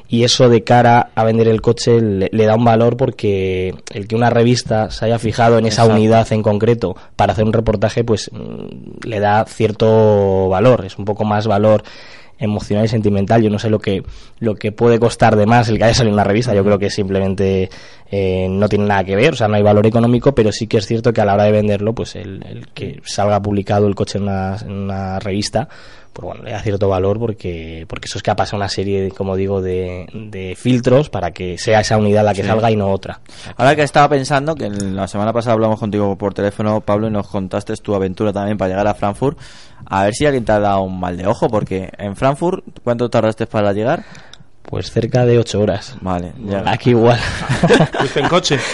y 0.09 0.25
eso 0.25 0.49
de 0.49 0.65
cara 0.65 1.11
a 1.15 1.25
vender 1.25 1.49
el 1.49 1.61
coche 1.61 2.01
le, 2.01 2.29
le 2.33 2.45
da 2.45 2.55
un 2.55 2.65
valor 2.65 2.97
porque 2.97 3.75
el 3.91 4.07
que 4.07 4.17
una 4.17 4.31
revista 4.31 4.91
se 4.91 5.05
haya 5.07 5.19
fijado 5.19 5.59
en 5.59 5.67
esa 5.67 5.83
Exacto. 5.83 6.01
unidad 6.01 6.33
en 6.33 6.43
concreto 6.43 6.97
para 7.17 7.33
hacer 7.33 7.45
un 7.45 7.53
reportaje 7.53 8.05
pues 8.05 8.31
mm, 8.33 9.07
le 9.07 9.21
da 9.21 9.45
cierto 9.47 10.49
valor, 10.49 10.85
es 10.85 10.99
un 10.99 11.05
poco 11.05 11.25
más 11.25 11.47
valor 11.47 11.85
emocional 12.45 12.85
y 12.85 12.89
sentimental. 12.89 13.43
Yo 13.43 13.51
no 13.51 13.59
sé 13.59 13.71
lo 13.71 13.79
que 13.79 14.03
lo 14.41 14.55
que 14.55 14.73
puede 14.73 14.99
costar 14.99 15.37
de 15.37 15.47
más 15.47 15.69
el 15.69 15.79
que 15.79 15.85
haya 15.85 15.95
salido 15.95 16.11
en 16.11 16.15
una 16.15 16.25
revista. 16.25 16.55
Yo 16.55 16.65
creo 16.65 16.79
que 16.79 16.91
simplemente 16.91 17.71
eh, 18.11 18.47
no 18.49 18.69
tiene 18.69 18.87
nada 18.87 19.05
que 19.05 19.17
ver, 19.17 19.33
o 19.33 19.37
sea, 19.37 19.49
no 19.49 19.57
hay 19.57 19.63
valor 19.63 19.87
económico, 19.87 20.35
pero 20.35 20.53
sí 20.53 20.67
que 20.67 20.79
es 20.79 20.87
cierto 20.87 21.13
que 21.13 21.21
a 21.21 21.25
la 21.25 21.35
hora 21.35 21.45
de 21.45 21.53
venderlo, 21.53 21.95
pues 21.95 22.17
el, 22.17 22.45
el 22.45 22.69
que 22.69 23.01
salga 23.05 23.41
publicado 23.41 23.87
el 23.87 23.95
coche 23.95 24.19
en 24.19 24.29
en 24.29 24.73
una 24.73 25.19
revista, 25.19 25.69
pues 26.15 26.25
bueno, 26.25 26.43
le 26.45 26.53
da 26.53 26.61
cierto 26.61 26.89
valor 26.89 27.19
porque 27.19 27.85
porque 27.89 28.07
eso 28.07 28.17
es 28.19 28.23
que 28.23 28.31
ha 28.31 28.37
pasado 28.37 28.57
una 28.57 28.69
serie, 28.71 29.11
como 29.11 29.37
digo, 29.37 29.61
de, 29.61 30.07
de 30.15 30.55
filtros 30.57 31.11
para 31.11 31.33
que 31.33 31.59
sea 31.59 31.81
esa 31.81 31.99
unidad 31.99 32.25
la 32.25 32.33
que 32.33 32.41
Sí. 32.43 32.49
salga 32.49 32.71
y 32.71 32.77
no 32.77 32.89
otra. 32.91 33.21
Ahora 33.57 33.77
que 33.77 33.83
estaba 33.83 34.09
pensando, 34.09 34.55
que 34.55 34.71
la 34.71 35.07
semana 35.09 35.33
pasada 35.33 35.53
hablamos 35.55 35.79
contigo 35.79 36.17
por 36.17 36.33
teléfono, 36.33 36.81
Pablo, 36.81 37.09
y 37.09 37.11
nos 37.11 37.27
contaste 37.29 37.75
tu 37.77 37.95
aventura 37.95 38.33
también 38.33 38.57
para 38.57 38.71
llegar 38.71 38.87
a 38.87 38.95
Frankfurt, 38.95 39.37
a 39.87 40.05
ver 40.05 40.15
si 40.15 40.25
alguien 40.25 40.45
te 40.45 40.53
ha 40.53 40.61
dado 40.61 40.83
un 40.83 40.99
mal 40.99 41.17
de 41.17 41.27
ojo, 41.27 41.49
porque 41.49 41.91
en 41.99 42.17
Frankfurt, 42.17 42.65
¿cuánto 42.83 43.11
tardaste 43.11 43.47
para 43.47 43.73
llegar? 43.73 44.05
Pues 44.69 44.91
cerca 44.91 45.25
de 45.27 45.39
ocho 45.39 45.61
horas. 45.61 45.95
Vale, 46.01 46.33
ya. 46.47 46.63
Aquí 46.67 46.91
igual. 46.91 47.19
¿Fuiste 47.99 48.21
en 48.21 48.29
coche? 48.29 48.59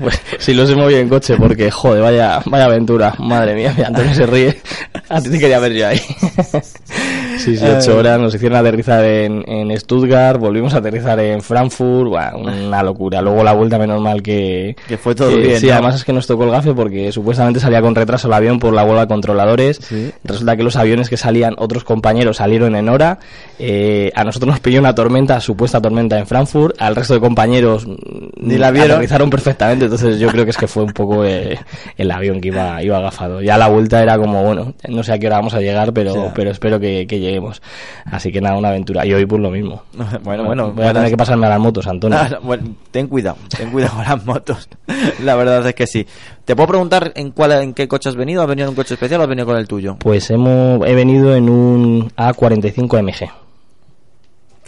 Pues 0.00 0.20
sí, 0.38 0.54
los 0.54 0.70
he 0.70 0.74
movido 0.74 0.98
en 0.98 1.08
coche 1.08 1.36
porque, 1.36 1.70
joder, 1.70 2.02
vaya, 2.02 2.40
vaya 2.46 2.64
aventura. 2.64 3.14
Madre 3.18 3.54
mía, 3.54 3.72
mira, 3.76 3.88
Antonio 3.88 4.12
se 4.14 4.26
ríe. 4.26 4.60
A 5.08 5.20
ti 5.20 5.30
te 5.30 5.38
quería 5.38 5.58
ver 5.60 5.72
yo 5.72 5.86
ahí. 5.86 6.00
Sí, 7.38 7.56
sí, 7.56 7.64
ocho 7.64 7.96
horas. 7.98 8.18
Nos 8.20 8.34
hicieron 8.34 8.58
aterrizar 8.58 9.04
en, 9.04 9.44
en 9.48 9.76
Stuttgart, 9.78 10.38
volvimos 10.40 10.74
a 10.74 10.78
aterrizar 10.78 11.18
en 11.20 11.40
Frankfurt. 11.42 12.08
Buah, 12.08 12.36
una 12.36 12.82
locura. 12.82 13.20
Luego 13.22 13.42
la 13.44 13.52
vuelta, 13.52 13.78
menos 13.78 14.00
mal 14.00 14.22
que... 14.22 14.76
Que 14.88 14.96
fue 14.98 15.14
todo 15.14 15.30
que- 15.30 15.36
bien, 15.36 15.60
Sí, 15.60 15.66
¿no? 15.66 15.72
además 15.74 15.96
es 15.96 16.04
que 16.04 16.12
nos 16.12 16.26
tocó 16.26 16.44
el 16.44 16.50
gafe 16.50 16.72
porque 16.74 17.12
supuestamente 17.12 17.60
salía 17.60 17.80
con 17.80 17.94
retraso 17.94 18.28
el 18.28 18.34
avión 18.34 18.58
por 18.58 18.72
la 18.72 18.84
huelga 18.84 19.02
de 19.02 19.08
controladores. 19.08 19.78
Sí. 19.82 20.10
Resulta 20.24 20.56
que 20.56 20.62
los 20.62 20.76
aviones 20.76 21.08
que 21.08 21.16
salían, 21.16 21.54
otros 21.58 21.84
compañeros 21.84 22.36
salieron 22.38 22.76
en 22.76 22.88
hora. 22.88 23.18
Eh, 23.58 24.10
a 24.14 24.24
nosotros 24.24 24.48
nos 24.50 24.60
pilló 24.60 24.80
una 24.80 24.94
tormenta, 24.94 25.40
supuesta 25.40 25.80
tormenta 25.80 26.18
en 26.18 26.26
Frankfurt. 26.26 26.74
Al 26.80 26.96
resto 26.96 27.14
de 27.14 27.20
compañeros 27.20 27.86
mm, 27.86 27.94
Ni 28.36 28.58
la 28.58 28.70
vieron. 28.70 28.92
aterrizaron 28.92 29.30
perfectamente. 29.30 29.84
Entonces 29.86 30.18
yo 30.18 30.28
creo 30.28 30.44
que 30.44 30.50
es 30.50 30.56
que 30.56 30.66
fue 30.66 30.82
un 30.84 30.92
poco 30.92 31.24
eh, 31.24 31.58
el 31.96 32.10
avión 32.10 32.40
que 32.40 32.48
iba, 32.48 32.82
iba 32.82 32.98
agafado. 32.98 33.40
Ya 33.42 33.56
la 33.58 33.68
vuelta 33.68 34.02
era 34.02 34.18
como, 34.18 34.42
bueno, 34.44 34.74
no 34.88 35.02
sé 35.02 35.12
a 35.12 35.18
qué 35.18 35.26
hora 35.26 35.36
vamos 35.36 35.54
a 35.54 35.60
llegar, 35.60 35.92
pero, 35.92 36.32
pero 36.34 36.50
espero 36.50 36.78
que, 36.80 37.06
que 37.06 37.20
lleguemos. 37.24 37.62
Así 38.04 38.30
que 38.30 38.40
nada, 38.40 38.56
una 38.56 38.68
aventura. 38.68 39.04
Y 39.06 39.12
hoy 39.12 39.26
por 39.26 39.40
lo 39.40 39.50
mismo. 39.50 39.82
Bueno, 40.22 40.44
bueno, 40.44 40.72
Voy 40.72 40.86
a 40.86 40.92
tener 40.92 41.10
que 41.10 41.16
pasarme 41.16 41.46
a 41.46 41.50
las 41.50 41.60
motos, 41.60 41.86
Antonio. 41.86 42.18
Ah, 42.18 42.38
bueno, 42.42 42.74
ten 42.90 43.08
cuidado, 43.08 43.36
ten 43.56 43.70
cuidado 43.70 43.96
con 43.96 44.04
las 44.04 44.24
motos. 44.24 44.68
La 45.22 45.34
verdad 45.34 45.66
es 45.66 45.74
que 45.74 45.86
sí. 45.86 46.06
¿Te 46.44 46.54
puedo 46.54 46.68
preguntar 46.68 47.12
en 47.14 47.30
cuál, 47.30 47.52
en 47.52 47.74
qué 47.74 47.88
coche 47.88 48.08
has 48.08 48.16
venido? 48.16 48.42
¿Has 48.42 48.48
venido 48.48 48.66
en 48.66 48.70
un 48.70 48.76
coche 48.76 48.94
especial 48.94 49.20
o 49.20 49.24
has 49.24 49.28
venido 49.28 49.46
con 49.46 49.56
el 49.56 49.66
tuyo? 49.66 49.96
Pues 49.98 50.30
hemos, 50.30 50.86
he 50.86 50.94
venido 50.94 51.34
en 51.34 51.48
un 51.48 52.10
A45 52.10 53.02
MG. 53.02 53.43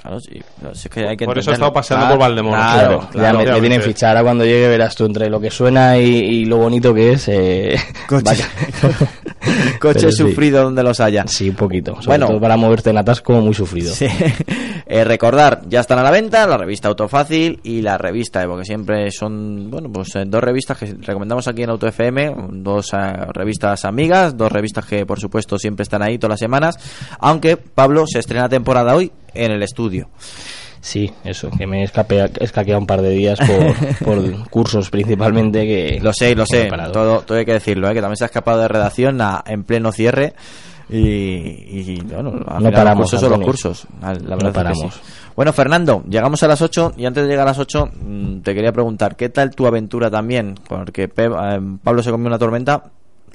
Claro, 0.06 0.20
sí. 0.20 0.40
no, 0.62 0.74
si 0.74 0.88
es 0.88 0.94
que 0.94 1.08
hay 1.08 1.16
que 1.16 1.24
Por 1.24 1.38
eso 1.38 1.50
he 1.50 1.54
estado 1.54 1.72
paseando 1.72 2.06
Claro, 2.06 2.18
por 2.18 2.28
Valdemoro. 2.28 2.56
Claro, 2.56 3.00
ya 3.02 3.08
claro. 3.10 3.38
me, 3.38 3.44
me 3.44 3.44
tienen 3.44 3.60
obviamente. 3.60 3.86
fichar. 3.88 4.10
Ahora 4.10 4.22
cuando 4.22 4.44
llegue 4.44 4.68
verás 4.68 4.94
tú 4.94 5.04
entre 5.04 5.28
lo 5.28 5.40
que 5.40 5.50
suena 5.50 5.98
y, 5.98 6.04
y 6.04 6.44
lo 6.44 6.58
bonito 6.58 6.94
que 6.94 7.12
es. 7.12 7.28
Eh, 7.28 7.76
Coche, 8.08 8.22
vaya. 8.24 8.48
coche 9.80 10.10
sí. 10.10 10.16
sufrido 10.18 10.62
donde 10.62 10.82
los 10.82 11.00
haya. 11.00 11.24
Sí, 11.26 11.50
un 11.50 11.56
poquito. 11.56 11.92
Sobre 11.96 12.06
Bueno. 12.06 12.26
todo 12.28 12.40
para 12.40 12.56
moverte 12.56 12.90
en 12.90 12.98
atasco, 12.98 13.32
muy 13.40 13.54
sufrido. 13.54 13.92
Sí. 13.92 14.06
Eh, 14.88 15.02
recordar, 15.02 15.62
ya 15.68 15.80
están 15.80 15.98
a 15.98 16.02
la 16.04 16.12
venta 16.12 16.46
la 16.46 16.56
revista 16.56 16.86
Autofácil 16.86 17.58
y 17.64 17.82
la 17.82 17.98
revista 17.98 18.40
Evo, 18.40 18.56
que 18.56 18.64
siempre 18.64 19.10
son, 19.10 19.68
bueno, 19.68 19.90
pues 19.92 20.14
eh, 20.14 20.22
dos 20.28 20.40
revistas 20.40 20.78
que 20.78 20.94
recomendamos 21.00 21.48
aquí 21.48 21.64
en 21.64 21.70
Auto 21.70 21.88
FM, 21.88 22.36
dos 22.52 22.92
eh, 22.92 22.96
revistas 23.32 23.84
amigas, 23.84 24.36
dos 24.36 24.52
revistas 24.52 24.86
que 24.86 25.04
por 25.04 25.18
supuesto 25.18 25.58
siempre 25.58 25.82
están 25.82 26.02
ahí 26.02 26.18
todas 26.18 26.34
las 26.34 26.38
semanas, 26.40 26.78
aunque 27.18 27.56
Pablo 27.56 28.04
se 28.06 28.20
estrena 28.20 28.48
temporada 28.48 28.94
hoy 28.94 29.10
en 29.44 29.52
el 29.52 29.62
estudio. 29.62 30.08
Sí, 30.80 31.10
eso, 31.24 31.50
que 31.50 31.66
me 31.66 31.80
he 31.82 31.84
escaqueado 31.84 32.78
un 32.80 32.86
par 32.86 33.02
de 33.02 33.10
días 33.10 33.38
por, 33.40 34.04
por 34.04 34.48
cursos 34.50 34.88
principalmente 34.88 35.66
que... 35.66 35.98
Lo 36.00 36.12
sé, 36.12 36.34
lo 36.36 36.46
sé, 36.46 36.68
todo, 36.92 37.22
todo 37.22 37.38
hay 37.38 37.44
que 37.44 37.54
decirlo, 37.54 37.90
¿eh? 37.90 37.94
que 37.94 38.00
también 38.00 38.16
se 38.16 38.24
ha 38.24 38.26
escapado 38.26 38.60
de 38.60 38.68
redacción 38.68 39.20
a- 39.20 39.42
en 39.46 39.64
pleno 39.64 39.90
cierre 39.90 40.34
y, 40.88 40.98
y, 40.98 42.00
bueno, 42.04 42.30
No 42.60 42.70
paramos, 42.70 43.10
los 43.10 43.10
cursos 43.10 43.20
son 43.20 43.30
los 43.30 43.38
Antonio. 43.38 43.46
cursos, 43.46 43.86
la 44.00 44.36
verdad 44.36 44.52
paramos. 44.52 44.94
sí. 44.94 45.00
Bueno, 45.34 45.52
Fernando, 45.52 46.04
llegamos 46.08 46.42
a 46.44 46.48
las 46.48 46.62
8 46.62 46.92
y 46.96 47.04
antes 47.04 47.24
de 47.24 47.28
llegar 47.28 47.46
a 47.46 47.50
las 47.50 47.58
8 47.58 47.90
mm, 48.00 48.38
te 48.42 48.54
quería 48.54 48.72
preguntar, 48.72 49.16
¿qué 49.16 49.28
tal 49.28 49.50
tu 49.54 49.66
aventura 49.66 50.08
también? 50.10 50.54
Porque 50.68 51.10
eh, 51.14 51.60
Pablo 51.82 52.02
se 52.02 52.10
comió 52.12 52.28
una 52.28 52.38
tormenta, 52.38 52.84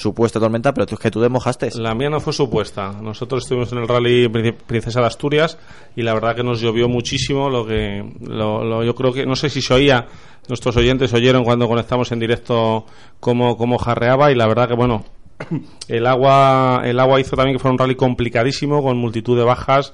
supuesta 0.01 0.39
tormenta, 0.39 0.73
pero 0.73 0.85
es 0.89 0.99
que 0.99 1.11
tú 1.11 1.21
te. 1.21 1.69
La 1.79 1.93
mía 1.95 2.09
no 2.09 2.19
fue 2.19 2.33
supuesta. 2.33 2.91
Nosotros 3.01 3.43
estuvimos 3.43 3.71
en 3.71 3.77
el 3.79 3.87
rally 3.87 4.27
Prin- 4.27 4.55
Princesa 4.67 4.99
de 4.99 5.07
Asturias 5.07 5.57
y 5.95 6.01
la 6.01 6.13
verdad 6.13 6.35
que 6.35 6.43
nos 6.43 6.59
llovió 6.59 6.89
muchísimo. 6.89 7.49
Lo 7.49 7.65
que 7.65 8.03
lo, 8.21 8.63
lo- 8.63 8.83
yo 8.83 8.95
creo 8.95 9.13
que 9.13 9.25
no 9.25 9.35
sé 9.35 9.49
si 9.49 9.61
se 9.61 9.73
oía, 9.73 10.07
nuestros 10.49 10.75
oyentes 10.77 11.13
oyeron 11.13 11.43
cuando 11.43 11.67
conectamos 11.67 12.11
en 12.11 12.19
directo 12.19 12.85
cómo, 13.19 13.55
cómo 13.57 13.77
jarreaba 13.77 14.31
y 14.31 14.35
la 14.35 14.47
verdad 14.47 14.67
que 14.67 14.75
bueno. 14.75 15.05
El 15.87 16.05
agua, 16.07 16.81
el 16.85 16.99
agua 16.99 17.19
hizo 17.19 17.35
también 17.35 17.55
que 17.57 17.59
fuera 17.61 17.73
un 17.73 17.79
rally 17.79 17.95
complicadísimo 17.95 18.83
con 18.83 18.97
multitud 18.97 19.35
de 19.37 19.43
bajas 19.43 19.91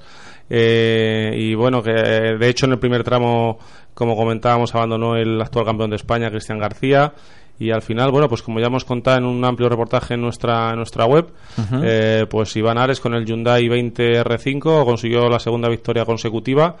eh, 0.50 1.32
y 1.36 1.54
bueno 1.54 1.82
que 1.82 1.90
de 1.92 2.48
hecho 2.48 2.66
en 2.66 2.72
el 2.72 2.78
primer 2.78 3.02
tramo 3.02 3.58
como 3.94 4.14
comentábamos 4.16 4.74
abandonó 4.74 5.16
el 5.16 5.40
actual 5.40 5.64
campeón 5.64 5.90
de 5.90 5.96
España 5.96 6.30
Cristian 6.30 6.58
García 6.58 7.14
y 7.58 7.70
al 7.72 7.82
final, 7.82 8.12
bueno, 8.12 8.28
pues 8.28 8.42
como 8.42 8.60
ya 8.60 8.66
hemos 8.66 8.84
contado 8.84 9.18
en 9.18 9.24
un 9.24 9.44
amplio 9.44 9.68
reportaje 9.68 10.14
en 10.14 10.20
nuestra, 10.20 10.70
en 10.70 10.76
nuestra 10.76 11.06
web, 11.06 11.28
eh, 11.82 12.24
pues 12.30 12.54
Iván 12.56 12.78
Ares 12.78 13.00
con 13.00 13.14
el 13.14 13.24
Hyundai 13.24 13.68
20 13.68 14.22
R5 14.22 14.84
consiguió 14.84 15.28
la 15.28 15.40
segunda 15.40 15.68
victoria 15.68 16.04
consecutiva. 16.04 16.76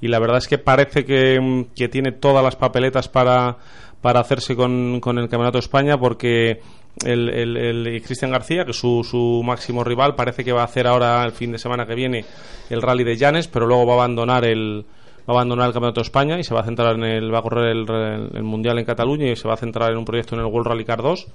Y 0.00 0.08
la 0.08 0.18
verdad 0.18 0.38
es 0.38 0.48
que 0.48 0.58
parece 0.58 1.04
que, 1.04 1.38
mm, 1.38 1.74
que 1.76 1.88
tiene 1.88 2.12
todas 2.12 2.42
las 2.42 2.56
papeletas 2.56 3.08
para, 3.08 3.58
para 4.00 4.20
hacerse 4.20 4.56
con, 4.56 5.00
con 5.00 5.18
el 5.18 5.28
Campeonato 5.28 5.58
de 5.58 5.64
España 5.64 5.98
porque 5.98 6.60
el, 7.04 7.28
el, 7.28 7.56
el 7.56 8.02
Cristian 8.02 8.30
García, 8.30 8.64
que 8.64 8.70
es 8.70 8.78
su, 8.78 9.04
su 9.04 9.42
máximo 9.44 9.84
rival, 9.84 10.14
parece 10.14 10.44
que 10.44 10.52
va 10.52 10.62
a 10.62 10.64
hacer 10.64 10.86
ahora 10.86 11.22
el 11.24 11.32
fin 11.32 11.52
de 11.52 11.58
semana 11.58 11.86
que 11.86 11.94
viene 11.94 12.24
el 12.70 12.80
rally 12.80 13.04
de 13.04 13.16
Llanes, 13.16 13.48
pero 13.48 13.66
luego 13.66 13.86
va 13.86 13.92
a 13.92 13.96
abandonar 13.96 14.46
el, 14.46 14.86
va 15.28 15.34
a 15.34 15.36
abandonar 15.38 15.68
el 15.68 15.72
Campeonato 15.72 16.00
de 16.00 16.04
España 16.04 16.38
y 16.38 16.44
se 16.44 16.54
va 16.54 16.60
a 16.60 16.64
centrar 16.64 16.94
en 16.96 17.04
el 17.04 17.34
va 17.34 17.38
a 17.38 17.42
correr 17.42 17.76
el, 17.76 17.86
el 18.34 18.42
Mundial 18.42 18.78
en 18.78 18.84
Cataluña 18.84 19.30
y 19.30 19.36
se 19.36 19.48
va 19.48 19.54
a 19.54 19.56
centrar 19.56 19.90
en 19.90 19.98
un 19.98 20.04
proyecto 20.04 20.34
en 20.34 20.40
el 20.40 20.46
World 20.46 20.68
Rally 20.68 20.84
Car 20.84 21.02
2 21.02 21.26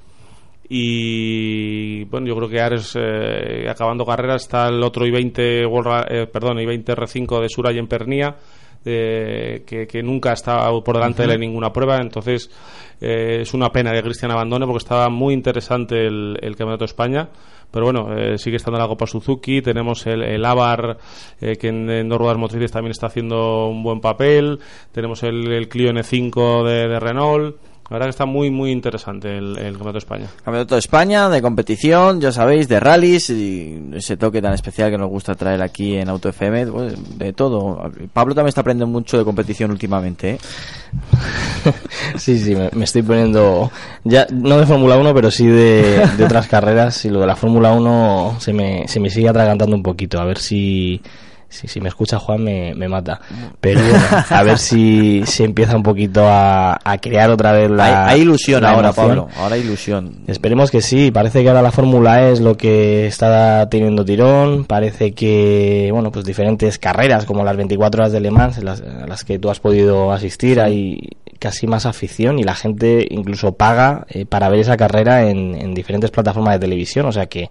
y 0.70 2.04
bueno 2.06 2.28
yo 2.28 2.36
creo 2.36 2.50
que 2.50 2.60
Ares 2.60 2.98
eh, 3.00 3.68
acabando 3.70 4.06
carrera 4.06 4.36
está 4.36 4.68
el 4.68 4.84
otro 4.84 5.06
I-20 5.06 5.66
World 5.70 6.06
eh, 6.10 6.28
perdón 6.28 6.60
I-20 6.60 6.84
R5 6.84 7.42
de 7.42 7.50
Suray 7.50 7.78
en 7.78 7.88
Pernía 7.88 8.36
eh, 8.90 9.64
que, 9.66 9.86
que 9.86 10.02
nunca 10.02 10.30
ha 10.30 10.34
estado 10.34 10.82
por 10.82 10.96
delante 10.96 11.24
de 11.24 11.28
él 11.28 11.34
en 11.36 11.42
ninguna 11.42 11.74
prueba. 11.74 11.98
Entonces 11.98 12.50
eh, 13.02 13.40
es 13.42 13.54
una 13.54 13.70
pena 13.70 13.92
que 13.92 14.02
Cristian 14.02 14.32
abandone 14.32 14.66
porque 14.66 14.78
estaba 14.78 15.10
muy 15.10 15.34
interesante 15.34 16.08
el, 16.08 16.38
el 16.42 16.56
Campeonato 16.56 16.86
de 16.86 16.86
España 16.86 17.30
pero 17.72 17.86
bueno, 17.86 18.16
eh, 18.18 18.38
sigue 18.38 18.58
estando 18.58 18.80
la 18.80 18.88
Copa 18.88 19.06
Suzuki, 19.06 19.62
tenemos 19.62 20.06
el, 20.08 20.24
el 20.24 20.44
Avar, 20.46 20.98
eh, 21.42 21.58
que 21.58 21.68
en, 21.68 22.10
dos 22.10 22.18
ruedas 22.18 22.38
motrices 22.38 22.72
también 22.72 22.92
está 22.92 23.08
haciendo 23.08 23.68
un 23.68 23.84
buen 23.84 24.00
papel, 24.00 24.60
tenemos 24.92 25.24
el, 25.24 25.52
el 25.52 25.68
Clio 25.68 25.92
N5 25.92 26.64
de, 26.66 26.88
de 26.88 27.00
Renault, 27.00 27.58
la 27.90 27.96
verdad 27.96 28.08
que 28.08 28.12
está 28.12 28.26
muy, 28.26 28.52
muy 28.52 28.72
interesante 28.72 29.38
el, 29.38 29.58
el 29.58 29.74
Campeonato 29.74 29.94
de 29.94 29.98
España. 30.00 30.28
Campeonato 30.44 30.76
de 30.76 30.80
España, 30.80 31.30
de 31.30 31.42
competición, 31.42 32.20
ya 32.20 32.32
sabéis, 32.32 32.68
de 32.68 32.80
rallies 32.80 33.30
y 33.30 33.92
ese 33.94 34.18
toque 34.18 34.42
tan 34.42 34.54
especial 34.54 34.92
que 34.92 34.98
nos 34.98 35.10
gusta 35.10 35.36
traer 35.36 35.62
aquí 35.62 35.96
en 35.96 36.10
Auto 36.10 36.30
FM, 36.30 36.68
pues, 36.68 37.18
de 37.18 37.34
todo. 37.34 37.90
Pablo 38.12 38.36
también 38.36 38.50
está 38.50 38.62
aprendiendo 38.62 38.92
mucho 38.92 39.18
de 39.18 39.24
competición 39.24 39.72
últimamente, 39.72 40.32
¿eh? 40.32 40.38
Sí, 42.18 42.38
sí, 42.40 42.56
me, 42.56 42.70
me 42.74 42.84
estoy 42.84 43.04
poniendo, 43.04 43.72
ya 44.04 44.28
no 44.32 44.58
de 44.58 44.66
Fórmula 44.66 44.98
1, 44.98 45.14
pero 45.14 45.32
sí 45.32 45.48
de, 45.48 46.06
de 46.18 46.26
otras 46.26 46.48
carreras. 46.50 47.06
Y 47.06 47.10
lo 47.10 47.22
de 47.22 47.28
la 47.28 47.36
Fórmula 47.36 47.72
1 47.72 48.38
se 48.40 48.54
me, 48.54 48.88
se 48.88 49.00
me 49.00 49.10
sigue 49.10 49.30
atragantando 49.30 49.76
un 49.76 49.84
poquito. 49.84 50.20
A 50.20 50.26
ver 50.26 50.40
si, 50.40 51.02
si, 51.50 51.68
si 51.68 51.80
me 51.80 51.90
escucha 51.90 52.20
Juan 52.20 52.44
me, 52.44 52.74
me 52.76 52.88
mata. 52.88 53.20
Pero 53.60 53.82
bueno, 53.82 54.06
a 54.30 54.44
ver 54.44 54.58
si 54.58 55.24
se 55.26 55.44
empieza 55.44 55.76
un 55.76 55.84
poquito 55.84 56.26
a, 56.26 56.80
a 56.84 56.98
crear 56.98 57.30
otra 57.30 57.52
vez 57.54 57.70
la. 57.70 58.08
hay, 58.08 58.16
hay 58.16 58.22
ilusión 58.22 58.64
la 58.64 58.72
ahora, 58.72 58.90
emoción. 58.90 59.08
Pablo, 59.08 59.30
ahora 59.38 59.56
hay 59.56 59.62
ilusión. 59.62 60.24
Esperemos 60.28 60.72
que 60.72 60.82
sí, 60.82 61.12
parece 61.12 61.44
que 61.44 61.50
ahora 61.50 61.62
la 61.62 61.72
Fórmula 61.72 62.24
E 62.24 62.34
es 62.34 62.40
lo 62.40 62.58
que 62.58 63.08
está 63.08 63.68
teniendo 63.70 64.04
tirón, 64.04 64.66
parece 64.66 65.14
que, 65.14 65.90
bueno, 65.92 66.12
pues 66.12 66.26
diferentes 66.26 66.78
carreras 66.78 67.26
como 67.26 67.44
las 67.44 67.56
24 67.56 68.02
horas 68.02 68.12
de 68.12 68.20
Le 68.20 68.32
Mans, 68.32 68.62
las, 68.64 68.82
a 68.82 69.08
las 69.08 69.24
que 69.24 69.40
tú 69.40 69.50
has 69.50 69.60
podido 69.60 70.12
asistir, 70.12 70.60
hay 70.60 71.10
casi 71.40 71.68
más 71.68 71.86
afición 71.86 72.40
y 72.40 72.44
la 72.44 72.56
gente 72.56 73.06
incluso 73.10 73.54
paga 73.54 74.06
eh, 74.10 74.26
para 74.26 74.50
ver 74.50 74.60
esa 74.60 74.76
carrera 74.76 75.30
en, 75.30 75.56
en 75.56 75.74
diferentes 75.74 76.10
plataformas 76.12 76.56
de 76.56 76.60
televisión, 76.60 77.06
o 77.06 77.12
sea 77.12 77.28
que 77.28 77.50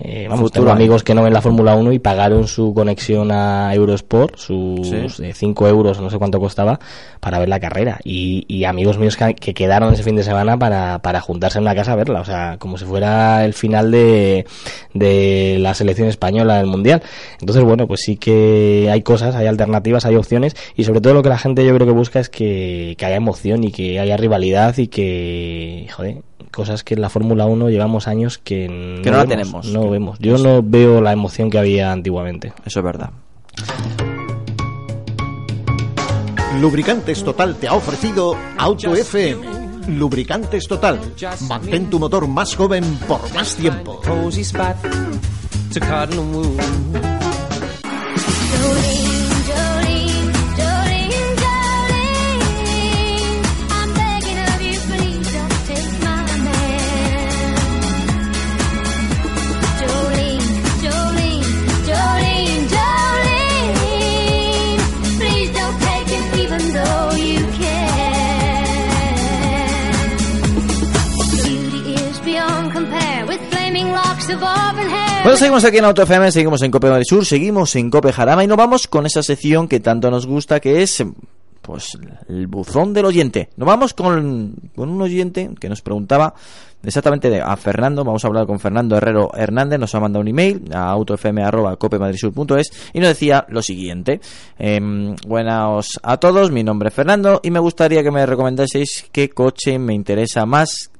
eh, 0.00 0.26
vamos, 0.28 0.44
Futuro 0.50 0.64
tengo 0.66 0.72
amigos 0.76 1.02
que 1.02 1.14
no 1.14 1.22
ven 1.24 1.32
la 1.32 1.40
Fórmula 1.40 1.74
1 1.74 1.92
y 1.92 1.98
pagaron 1.98 2.46
su 2.46 2.72
conexión 2.72 3.30
a 3.32 3.74
Eurosport, 3.74 4.36
sus 4.36 4.88
Sí. 5.16 5.32
5 5.32 5.68
euros, 5.68 6.00
no 6.00 6.08
sé 6.10 6.18
cuánto 6.18 6.38
costaba, 6.38 6.78
para 7.20 7.38
ver 7.38 7.48
la 7.48 7.58
carrera. 7.58 7.98
Y, 8.04 8.44
y 8.48 8.64
amigos 8.64 8.98
míos 8.98 9.16
que, 9.16 9.34
que 9.34 9.54
quedaron 9.54 9.92
ese 9.94 10.02
fin 10.04 10.14
de 10.16 10.22
semana 10.22 10.56
para, 10.58 11.00
para 11.00 11.20
juntarse 11.20 11.58
en 11.58 11.62
una 11.62 11.74
casa 11.74 11.92
a 11.92 11.96
verla, 11.96 12.20
o 12.20 12.24
sea, 12.24 12.56
como 12.58 12.78
si 12.78 12.84
fuera 12.84 13.44
el 13.44 13.54
final 13.54 13.90
de, 13.90 14.46
de 14.94 15.56
la 15.60 15.74
selección 15.74 16.08
española 16.08 16.58
del 16.58 16.66
Mundial. 16.66 17.02
Entonces, 17.40 17.64
bueno, 17.64 17.86
pues 17.88 18.00
sí 18.04 18.16
que 18.16 18.88
hay 18.92 19.02
cosas, 19.02 19.34
hay 19.34 19.46
alternativas, 19.46 20.04
hay 20.04 20.14
opciones, 20.16 20.54
y 20.76 20.84
sobre 20.84 21.00
todo 21.00 21.14
lo 21.14 21.22
que 21.22 21.28
la 21.28 21.38
gente 21.38 21.64
yo 21.64 21.74
creo 21.74 21.86
que 21.86 21.92
busca 21.92 22.20
es 22.20 22.28
que, 22.28 22.94
que 22.98 23.04
haya 23.04 23.16
emoción 23.16 23.64
y 23.64 23.72
que 23.72 23.98
haya 23.98 24.16
rivalidad 24.16 24.76
y 24.78 24.86
que, 24.88 25.88
joder, 25.94 26.18
cosas 26.50 26.84
que 26.84 26.94
en 26.94 27.00
la 27.00 27.08
Fórmula 27.08 27.46
1 27.46 27.70
llevamos 27.70 28.08
años 28.08 28.38
que 28.38 28.68
no, 28.68 29.02
Que 29.02 29.10
no 29.10 29.16
la 29.16 29.24
vemos, 29.24 29.28
tenemos. 29.28 29.66
No 29.66 29.90
vemos. 29.90 30.18
Yo 30.18 30.38
no 30.38 30.62
veo 30.62 31.00
la 31.00 31.12
emoción 31.12 31.50
que 31.50 31.58
había 31.58 31.92
antiguamente. 31.92 32.52
Eso 32.64 32.80
es 32.80 32.84
verdad. 32.84 33.10
Lubricantes 36.60 37.22
Total 37.22 37.54
te 37.56 37.68
ha 37.68 37.74
ofrecido 37.74 38.36
Auto 38.56 38.94
FM. 38.94 39.58
Lubricantes 39.88 40.66
Total. 40.66 40.98
Mantén 41.48 41.88
tu 41.88 41.98
motor 41.98 42.26
más 42.26 42.54
joven 42.56 42.84
por 43.06 43.20
más 43.32 43.54
tiempo. 43.54 44.00
Bueno, 75.22 75.36
seguimos 75.36 75.64
aquí 75.64 75.78
en 75.78 75.84
Auto 75.86 76.02
FM, 76.02 76.30
seguimos 76.30 76.62
en 76.62 76.70
Cope 76.70 76.90
Madrid 76.90 77.06
Sur, 77.08 77.24
seguimos 77.24 77.74
en 77.76 77.90
Cope 77.90 78.12
Jarama 78.12 78.44
y 78.44 78.46
nos 78.46 78.58
vamos 78.58 78.86
con 78.86 79.06
esa 79.06 79.22
sección 79.22 79.68
que 79.68 79.80
tanto 79.80 80.10
nos 80.10 80.26
gusta 80.26 80.60
que 80.60 80.82
es 80.82 81.02
pues 81.62 81.98
el 82.28 82.46
buzón 82.46 82.92
del 82.92 83.06
oyente. 83.06 83.48
Nos 83.56 83.66
vamos 83.66 83.94
con, 83.94 84.54
con 84.74 84.90
un 84.90 85.00
oyente 85.00 85.50
que 85.58 85.68
nos 85.68 85.80
preguntaba 85.80 86.34
exactamente 86.82 87.40
a 87.40 87.56
Fernando, 87.56 88.04
vamos 88.04 88.24
a 88.24 88.28
hablar 88.28 88.46
con 88.46 88.60
Fernando 88.60 88.96
Herrero 88.96 89.30
Hernández, 89.34 89.78
nos 89.78 89.94
ha 89.94 90.00
mandado 90.00 90.20
un 90.20 90.28
email 90.28 90.62
a 90.72 90.90
autofm.copemadrisur.es 90.90 92.90
y 92.92 93.00
nos 93.00 93.08
decía 93.08 93.46
lo 93.48 93.62
siguiente. 93.62 94.20
Em, 94.58 95.16
buenas 95.26 95.98
a 96.02 96.18
todos, 96.18 96.50
mi 96.50 96.62
nombre 96.62 96.88
es 96.88 96.94
Fernando 96.94 97.40
y 97.42 97.50
me 97.50 97.60
gustaría 97.60 98.02
que 98.02 98.10
me 98.10 98.26
recomendaseis 98.26 99.06
qué 99.10 99.30
coche 99.30 99.78
me 99.78 99.94
interesa 99.94 100.44
más 100.44 100.90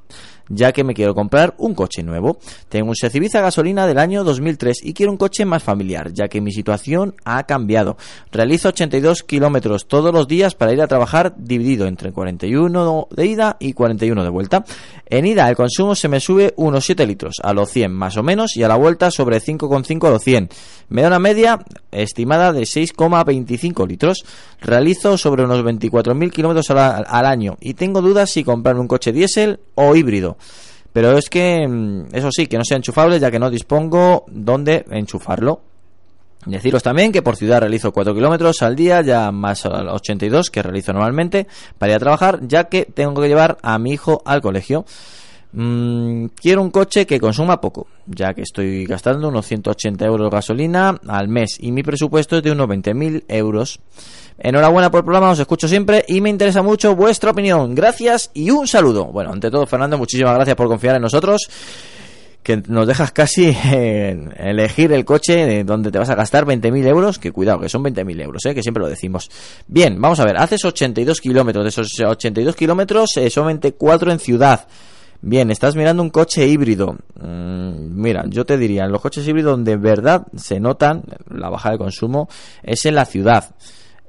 ya 0.49 0.73
que 0.73 0.85
me 0.85 0.95
quiero 0.95 1.15
comprar 1.15 1.55
un 1.59 1.75
coche 1.75 2.03
nuevo. 2.03 2.39
Tengo 2.69 2.91
un 2.91 2.97
Seat 2.97 3.15
gasolina 3.33 3.87
del 3.87 3.99
año 3.99 4.25
2003 4.25 4.81
y 4.83 4.95
quiero 4.95 5.13
un 5.13 5.19
coche 5.19 5.45
más 5.45 5.63
familiar, 5.63 6.13
ya 6.13 6.29
que 6.29 6.41
mi 6.41 6.53
situación 6.53 7.15
ha 7.25 7.45
cambiado. 7.45 7.97
Realizo 8.33 8.69
82 8.69 9.23
kilómetros 9.23 9.87
todos 9.87 10.13
los 10.13 10.29
días 10.29 10.55
para 10.55 10.73
ir 10.73 10.83
a 10.83 10.89
trabajar, 10.89 11.35
dividido 11.37 11.87
entre 11.87 12.13
41 12.13 13.09
de 13.11 13.27
ida 13.27 13.57
y 13.61 13.73
41 13.73 14.25
de 14.25 14.31
vuelta. 14.31 14.65
En 15.07 15.27
ida 15.27 15.49
el 15.49 15.57
consumo 15.57 15.95
se 15.95 16.09
me 16.09 16.21
sube 16.21 16.55
unos 16.57 16.85
7 16.85 17.07
litros, 17.07 17.37
a 17.43 17.53
los 17.53 17.71
100 17.71 17.93
más 17.93 18.17
o 18.17 18.23
menos, 18.23 18.57
y 18.57 18.63
a 18.63 18.69
la 18.69 18.77
vuelta 18.77 19.11
sobre 19.11 19.41
5,5 19.41 20.07
a 20.07 20.11
los 20.11 20.23
100. 20.23 20.49
Me 20.89 21.03
da 21.03 21.09
una 21.09 21.19
media 21.19 21.61
estimada 21.91 22.53
de 22.53 22.63
6,25 22.63 23.87
litros. 23.87 24.25
Realizo 24.61 25.17
sobre 25.19 25.45
unos 25.45 25.65
24.000 25.65 26.31
kilómetros 26.31 26.71
al, 26.71 27.05
al 27.07 27.27
año 27.27 27.57
y 27.61 27.75
tengo 27.75 28.01
dudas 28.01 28.31
si 28.31 28.45
comprar 28.45 28.77
un 28.77 28.89
coche 28.89 29.13
diésel 29.13 29.61
o 29.75 29.95
híbrido. 29.95 30.38
Pero 30.93 31.17
es 31.17 31.29
que, 31.29 31.67
mm, 31.67 32.15
eso 32.15 32.31
sí, 32.31 32.47
que 32.47 32.59
no 32.59 32.65
sea 32.65 32.77
enchufable 32.77 33.21
ya 33.21 33.31
que 33.31 33.39
no 33.39 33.51
dispongo 33.51 34.25
dónde 34.29 34.85
enchufarlo. 34.91 35.61
Deciros 36.47 36.83
también 36.83 37.13
que 37.13 37.21
por 37.21 37.37
ciudad 37.37 37.61
realizo 37.61 37.93
4 37.93 38.15
kilómetros 38.15 38.63
al 38.63 38.77
día, 38.77 39.03
ya 39.03 39.31
más 39.33 39.67
a 39.67 39.83
los 39.83 39.97
82 39.97 40.51
que 40.51 40.63
realizo 40.63 40.93
normalmente 40.93 41.47
para 41.79 41.93
ir 41.93 41.97
a 41.97 42.01
trabajar, 42.01 42.41
ya 42.43 42.65
que 42.65 42.85
tengo 42.85 43.21
que 43.21 43.29
llevar 43.29 43.59
a 43.63 43.79
mi 43.79 43.93
hijo 43.93 44.23
al 44.25 44.41
colegio. 44.41 44.85
Mm, 45.53 46.27
quiero 46.41 46.61
un 46.61 46.71
coche 46.71 47.07
que 47.07 47.19
consuma 47.19 47.61
poco, 47.61 47.87
ya 48.07 48.35
que 48.35 48.43
estoy 48.43 48.85
gastando 48.85 49.29
unos 49.29 49.47
180 49.47 50.05
euros 50.05 50.31
de 50.31 50.37
gasolina 50.37 51.01
al 51.07 51.29
mes 51.29 51.57
y 51.59 51.73
mi 51.73 51.83
presupuesto 51.83 52.37
es 52.37 52.43
de 52.43 52.53
unos 52.53 52.69
20.000 52.69 53.25
euros. 53.29 53.81
Enhorabuena 54.39 54.91
por 54.91 54.99
el 54.99 55.05
programa, 55.05 55.31
os 55.31 55.39
escucho 55.39 55.67
siempre 55.67 56.05
y 56.07 56.21
me 56.21 56.31
interesa 56.31 56.63
mucho 56.63 56.95
vuestra 56.95 57.31
opinión. 57.31 57.75
Gracias 57.75 58.31
y 58.35 58.51
un 58.51 58.69
saludo. 58.69 59.07
Bueno, 59.07 59.33
ante 59.33 59.51
todo, 59.51 59.67
Fernando, 59.67 59.99
muchísimas 59.99 60.35
gracias 60.35 60.55
por 60.55 60.69
confiar 60.69 60.97
en 60.97 61.03
nosotros. 61.03 61.49
Que 62.43 62.63
nos 62.69 62.87
dejas 62.87 63.11
casi 63.11 63.55
elegir 64.39 64.93
el 64.93 65.05
coche 65.05 65.65
donde 65.65 65.91
te 65.91 65.99
vas 65.99 66.09
a 66.09 66.15
gastar 66.15 66.47
20.000 66.47 66.87
euros. 66.87 67.19
Que 67.19 67.33
cuidado, 67.33 67.59
que 67.59 67.69
son 67.69 67.83
20.000 67.83 68.23
euros, 68.23 68.47
¿eh? 68.47 68.55
que 68.55 68.63
siempre 68.63 68.83
lo 68.83 68.89
decimos. 68.89 69.29
Bien, 69.67 70.01
vamos 70.01 70.21
a 70.21 70.25
ver, 70.25 70.37
haces 70.37 70.65
82 70.65 71.21
kilómetros. 71.21 71.65
De 71.65 71.71
esos 71.71 71.89
82 72.01 72.55
kilómetros, 72.55 73.17
eh, 73.17 73.29
son 73.31 73.47
24 73.47 74.13
en 74.13 74.21
ciudad. 74.21 74.69
Bien, 75.21 75.51
estás 75.51 75.75
mirando 75.75 76.03
un 76.03 76.11
coche 76.11 76.47
híbrido. 76.47 76.97
Mm, 77.21 78.01
mira, 78.01 78.25
yo 78.29 78.47
te 78.47 78.57
diría, 78.57 78.85
en 78.85 78.93
los 78.93 79.01
coches 79.01 79.27
híbridos 79.27 79.53
donde 79.53 79.73
de 79.73 79.77
verdad 79.77 80.27
se 80.37 80.61
notan 80.61 81.03
la 81.29 81.51
baja 81.51 81.73
de 81.73 81.79
consumo 81.79 82.29
es 82.63 82.87
en 82.87 82.95
la 82.95 83.05
ciudad. 83.05 83.55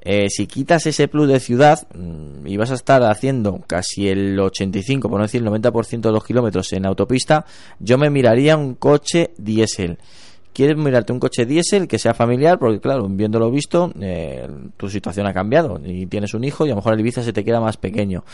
Eh, 0.02 0.28
si 0.30 0.46
quitas 0.46 0.86
ese 0.86 1.08
plus 1.08 1.28
de 1.28 1.40
ciudad 1.40 1.86
mm, 1.94 2.46
y 2.46 2.56
vas 2.56 2.70
a 2.70 2.74
estar 2.74 3.02
haciendo 3.02 3.60
casi 3.66 4.08
el 4.08 4.38
85, 4.38 5.10
por 5.10 5.18
no 5.18 5.24
decir 5.24 5.42
el 5.42 5.48
90% 5.48 6.00
de 6.00 6.12
los 6.12 6.24
kilómetros 6.24 6.72
en 6.72 6.86
autopista, 6.86 7.44
yo 7.80 7.98
me 7.98 8.08
miraría 8.08 8.56
un 8.56 8.76
coche 8.76 9.32
diésel. 9.36 9.98
¿Quieres 10.60 10.76
mirarte 10.76 11.10
un 11.10 11.18
coche 11.18 11.46
diésel 11.46 11.88
que 11.88 11.98
sea 11.98 12.12
familiar? 12.12 12.58
Porque 12.58 12.80
claro, 12.80 13.08
viéndolo 13.08 13.50
visto, 13.50 13.90
eh, 13.98 14.46
tu 14.76 14.90
situación 14.90 15.26
ha 15.26 15.32
cambiado 15.32 15.80
y 15.82 16.04
tienes 16.04 16.34
un 16.34 16.44
hijo 16.44 16.66
y 16.66 16.68
a 16.68 16.72
lo 16.72 16.76
mejor 16.76 16.92
el 16.92 17.00
Ibiza 17.00 17.22
se 17.22 17.32
te 17.32 17.46
queda 17.46 17.60
más 17.62 17.78
pequeño. 17.78 18.24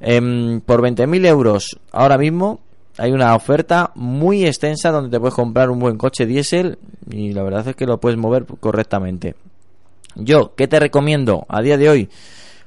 Em, 0.00 0.62
por 0.62 0.80
20.000 0.80 1.26
euros 1.26 1.78
ahora 1.92 2.16
mismo 2.16 2.60
hay 2.96 3.12
una 3.12 3.36
oferta 3.36 3.92
muy 3.94 4.46
extensa 4.46 4.90
donde 4.90 5.10
te 5.10 5.20
puedes 5.20 5.34
comprar 5.34 5.68
un 5.68 5.78
buen 5.78 5.98
coche 5.98 6.24
diésel 6.24 6.78
y 7.10 7.34
la 7.34 7.42
verdad 7.42 7.68
es 7.68 7.76
que 7.76 7.84
lo 7.84 8.00
puedes 8.00 8.16
mover 8.16 8.46
correctamente. 8.46 9.34
Yo, 10.14 10.54
¿qué 10.56 10.68
te 10.68 10.80
recomiendo 10.80 11.44
a 11.46 11.60
día 11.60 11.76
de 11.76 11.90
hoy? 11.90 12.08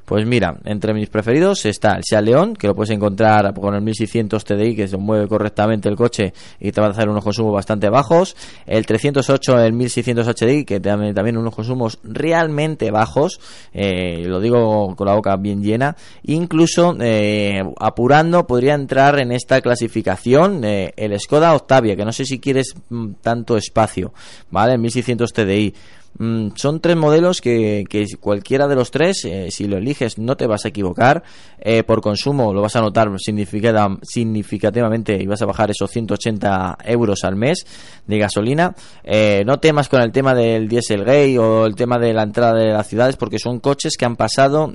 Pues 0.09 0.25
mira, 0.25 0.57
entre 0.65 0.95
mis 0.95 1.07
preferidos 1.07 1.67
está 1.67 1.95
el 1.95 2.01
Seat 2.03 2.23
León, 2.23 2.55
que 2.55 2.65
lo 2.65 2.73
puedes 2.73 2.89
encontrar 2.89 3.53
con 3.53 3.75
el 3.75 3.81
1600 3.83 4.43
TDI, 4.43 4.75
que 4.75 4.87
se 4.87 4.97
mueve 4.97 5.27
correctamente 5.27 5.87
el 5.87 5.95
coche 5.95 6.33
y 6.59 6.71
te 6.71 6.81
va 6.81 6.87
a 6.87 6.89
hacer 6.89 7.09
unos 7.09 7.23
consumos 7.23 7.53
bastante 7.53 7.89
bajos. 7.89 8.35
El 8.65 8.87
308, 8.87 9.59
el 9.59 9.73
1600 9.73 10.25
HDI, 10.25 10.65
que 10.65 10.79
también, 10.79 11.13
también 11.13 11.37
unos 11.37 11.53
consumos 11.53 11.99
realmente 12.01 12.89
bajos, 12.89 13.39
eh, 13.71 14.23
lo 14.25 14.39
digo 14.39 14.95
con 14.95 15.05
la 15.05 15.13
boca 15.13 15.35
bien 15.35 15.61
llena. 15.61 15.95
Incluso, 16.23 16.97
eh, 16.99 17.61
apurando, 17.79 18.47
podría 18.47 18.73
entrar 18.73 19.19
en 19.19 19.31
esta 19.31 19.61
clasificación 19.61 20.63
eh, 20.63 20.91
el 20.97 21.19
Skoda 21.19 21.53
Octavia, 21.53 21.95
que 21.95 22.03
no 22.03 22.13
sé 22.13 22.25
si 22.25 22.39
quieres 22.39 22.73
mm, 22.89 23.11
tanto 23.21 23.57
espacio, 23.57 24.11
¿vale? 24.49 24.73
El 24.73 24.79
1600 24.79 25.33
TDI. 25.33 25.75
Mm, 26.19 26.49
son 26.55 26.81
tres 26.81 26.97
modelos 26.97 27.39
que, 27.39 27.85
cualquiera 28.19 28.67
de 28.67 28.75
los 28.75 28.91
tres, 28.91 29.23
eh, 29.23 29.47
si 29.51 29.67
lo 29.67 29.77
eliges, 29.77 30.17
no 30.17 30.35
te 30.35 30.47
vas 30.47 30.65
a 30.65 30.67
equivocar. 30.67 31.23
Eh, 31.59 31.83
por 31.83 32.01
consumo 32.01 32.53
lo 32.53 32.61
vas 32.61 32.75
a 32.75 32.81
notar 32.81 33.09
significativamente 33.17 35.17
y 35.21 35.25
vas 35.25 35.41
a 35.41 35.45
bajar 35.45 35.71
esos 35.71 35.89
180 35.89 36.77
euros 36.83 37.23
al 37.23 37.37
mes 37.37 37.65
de 38.05 38.17
gasolina. 38.17 38.75
Eh, 39.03 39.43
no 39.45 39.61
temas 39.61 39.87
con 39.87 40.01
el 40.01 40.11
tema 40.11 40.35
del 40.35 40.67
Dieselgate 40.67 41.39
o 41.39 41.65
el 41.65 41.75
tema 41.75 41.97
de 41.97 42.13
la 42.13 42.23
entrada 42.23 42.59
de 42.59 42.73
las 42.73 42.87
ciudades, 42.87 43.15
porque 43.15 43.39
son 43.39 43.61
coches 43.61 43.95
que 43.97 44.03
han 44.03 44.17
pasado 44.17 44.73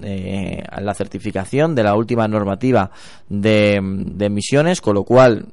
a 0.71 0.81
la 0.81 0.95
certificación 0.95 1.75
de 1.75 1.83
la 1.83 1.95
última 1.95 2.27
normativa 2.27 2.91
de 3.29 3.83
emisiones, 4.19 4.81
con 4.81 4.95
lo 4.95 5.05
cual 5.05 5.49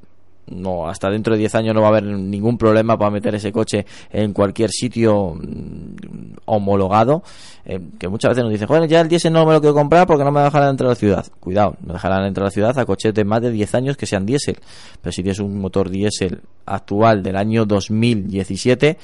no 0.46 0.88
hasta 0.88 1.10
dentro 1.10 1.34
de 1.34 1.40
10 1.40 1.54
años 1.54 1.74
no 1.74 1.80
va 1.80 1.88
a 1.88 1.90
haber 1.90 2.04
ningún 2.04 2.58
problema 2.58 2.98
para 2.98 3.10
meter 3.10 3.34
ese 3.34 3.52
coche 3.52 3.86
en 4.10 4.32
cualquier 4.32 4.70
sitio 4.70 5.34
mm, 5.34 6.34
homologado 6.46 7.22
eh, 7.64 7.80
que 7.98 8.08
muchas 8.08 8.30
veces 8.30 8.44
nos 8.44 8.52
dicen 8.52 8.68
bueno 8.68 8.86
ya 8.86 9.00
el 9.00 9.08
diésel 9.08 9.32
no 9.32 9.46
me 9.46 9.52
lo 9.52 9.60
quiero 9.60 9.74
comprar 9.74 10.06
porque 10.06 10.24
no 10.24 10.32
me 10.32 10.40
dejarán 10.40 10.70
entrar 10.70 10.88
a 10.88 10.90
la 10.90 10.96
ciudad 10.96 11.26
cuidado 11.40 11.76
no 11.80 11.92
dejarán 11.92 12.24
entrar 12.26 12.44
a 12.44 12.48
la 12.48 12.50
ciudad 12.50 12.78
a 12.78 12.84
coches 12.84 13.14
de 13.14 13.24
más 13.24 13.42
de 13.42 13.50
10 13.50 13.74
años 13.74 13.96
que 13.96 14.06
sean 14.06 14.26
diésel. 14.26 14.58
Pero 15.00 15.12
si 15.12 15.22
tienes 15.22 15.40
un 15.40 15.58
motor 15.58 15.90
diésel 15.90 16.40
actual 16.66 17.22
del 17.22 17.36
año 17.36 17.64
2017 17.64 18.98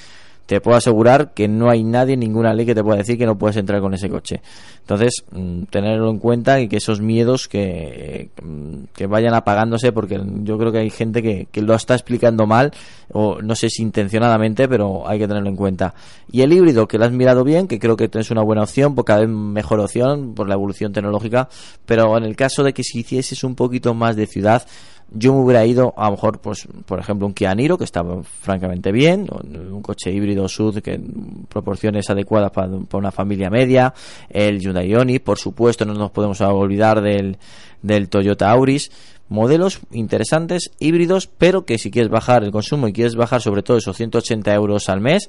te 0.48 0.62
puedo 0.62 0.78
asegurar 0.78 1.34
que 1.34 1.46
no 1.46 1.68
hay 1.68 1.84
nadie, 1.84 2.16
ninguna 2.16 2.54
ley 2.54 2.64
que 2.64 2.74
te 2.74 2.82
pueda 2.82 2.96
decir 2.96 3.18
que 3.18 3.26
no 3.26 3.36
puedes 3.36 3.58
entrar 3.58 3.82
con 3.82 3.92
ese 3.92 4.08
coche. 4.08 4.40
Entonces, 4.80 5.22
mm, 5.30 5.64
tenerlo 5.64 6.08
en 6.08 6.18
cuenta 6.18 6.58
y 6.58 6.68
que 6.68 6.78
esos 6.78 7.02
miedos 7.02 7.48
que, 7.48 8.30
mm, 8.42 8.84
que 8.94 9.06
vayan 9.06 9.34
apagándose, 9.34 9.92
porque 9.92 10.18
yo 10.44 10.56
creo 10.56 10.72
que 10.72 10.78
hay 10.78 10.88
gente 10.88 11.22
que, 11.22 11.60
lo 11.60 11.74
está 11.74 11.92
explicando 11.92 12.46
mal, 12.46 12.72
o 13.12 13.42
no 13.42 13.54
sé 13.54 13.68
si 13.68 13.82
intencionadamente, 13.82 14.68
pero 14.68 15.06
hay 15.06 15.18
que 15.18 15.28
tenerlo 15.28 15.50
en 15.50 15.56
cuenta. 15.56 15.92
Y 16.32 16.40
el 16.40 16.50
híbrido, 16.50 16.88
que 16.88 16.96
lo 16.96 17.04
has 17.04 17.12
mirado 17.12 17.44
bien, 17.44 17.68
que 17.68 17.78
creo 17.78 17.96
que 17.98 18.08
es 18.10 18.30
una 18.30 18.42
buena 18.42 18.62
opción, 18.62 18.94
por 18.94 19.04
cada 19.04 19.20
vez 19.20 19.28
mejor 19.28 19.80
opción, 19.80 20.32
por 20.34 20.48
la 20.48 20.54
evolución 20.54 20.94
tecnológica, 20.94 21.50
pero 21.84 22.16
en 22.16 22.24
el 22.24 22.36
caso 22.36 22.62
de 22.62 22.72
que 22.72 22.84
si 22.84 23.00
hicieses 23.00 23.44
un 23.44 23.54
poquito 23.54 23.92
más 23.92 24.16
de 24.16 24.26
ciudad, 24.26 24.62
yo 25.10 25.32
me 25.34 25.40
hubiera 25.40 25.64
ido 25.64 25.94
a 25.96 26.06
lo 26.06 26.12
mejor 26.12 26.38
pues 26.40 26.68
por 26.84 26.98
ejemplo 26.98 27.26
un 27.26 27.32
Kia 27.32 27.54
Niro 27.54 27.78
que 27.78 27.84
estaba 27.84 28.22
francamente 28.22 28.92
bien 28.92 29.26
un 29.30 29.82
coche 29.82 30.12
híbrido 30.12 30.48
sud 30.48 30.80
que 30.80 31.00
proporciones 31.48 32.10
adecuadas 32.10 32.50
para, 32.50 32.68
una 32.92 33.10
familia 33.10 33.48
media 33.48 33.94
el 34.28 34.60
Hyundai 34.60 34.88
Ioniq 34.88 35.22
por 35.22 35.38
supuesto 35.38 35.84
no 35.84 35.94
nos 35.94 36.10
podemos 36.10 36.40
olvidar 36.40 37.00
del, 37.00 37.38
del 37.82 38.08
Toyota 38.08 38.50
Auris. 38.50 38.90
Modelos 39.30 39.80
interesantes 39.90 40.70
híbridos 40.78 41.26
pero 41.26 41.66
que 41.66 41.76
si 41.76 41.90
quieres 41.90 42.10
bajar 42.10 42.44
el 42.44 42.50
consumo 42.50 42.88
y 42.88 42.94
quieres 42.94 43.14
bajar 43.14 43.42
sobre 43.42 43.62
todo 43.62 43.76
esos 43.76 43.94
180 43.94 44.54
euros 44.54 44.88
al 44.88 45.02
mes 45.02 45.28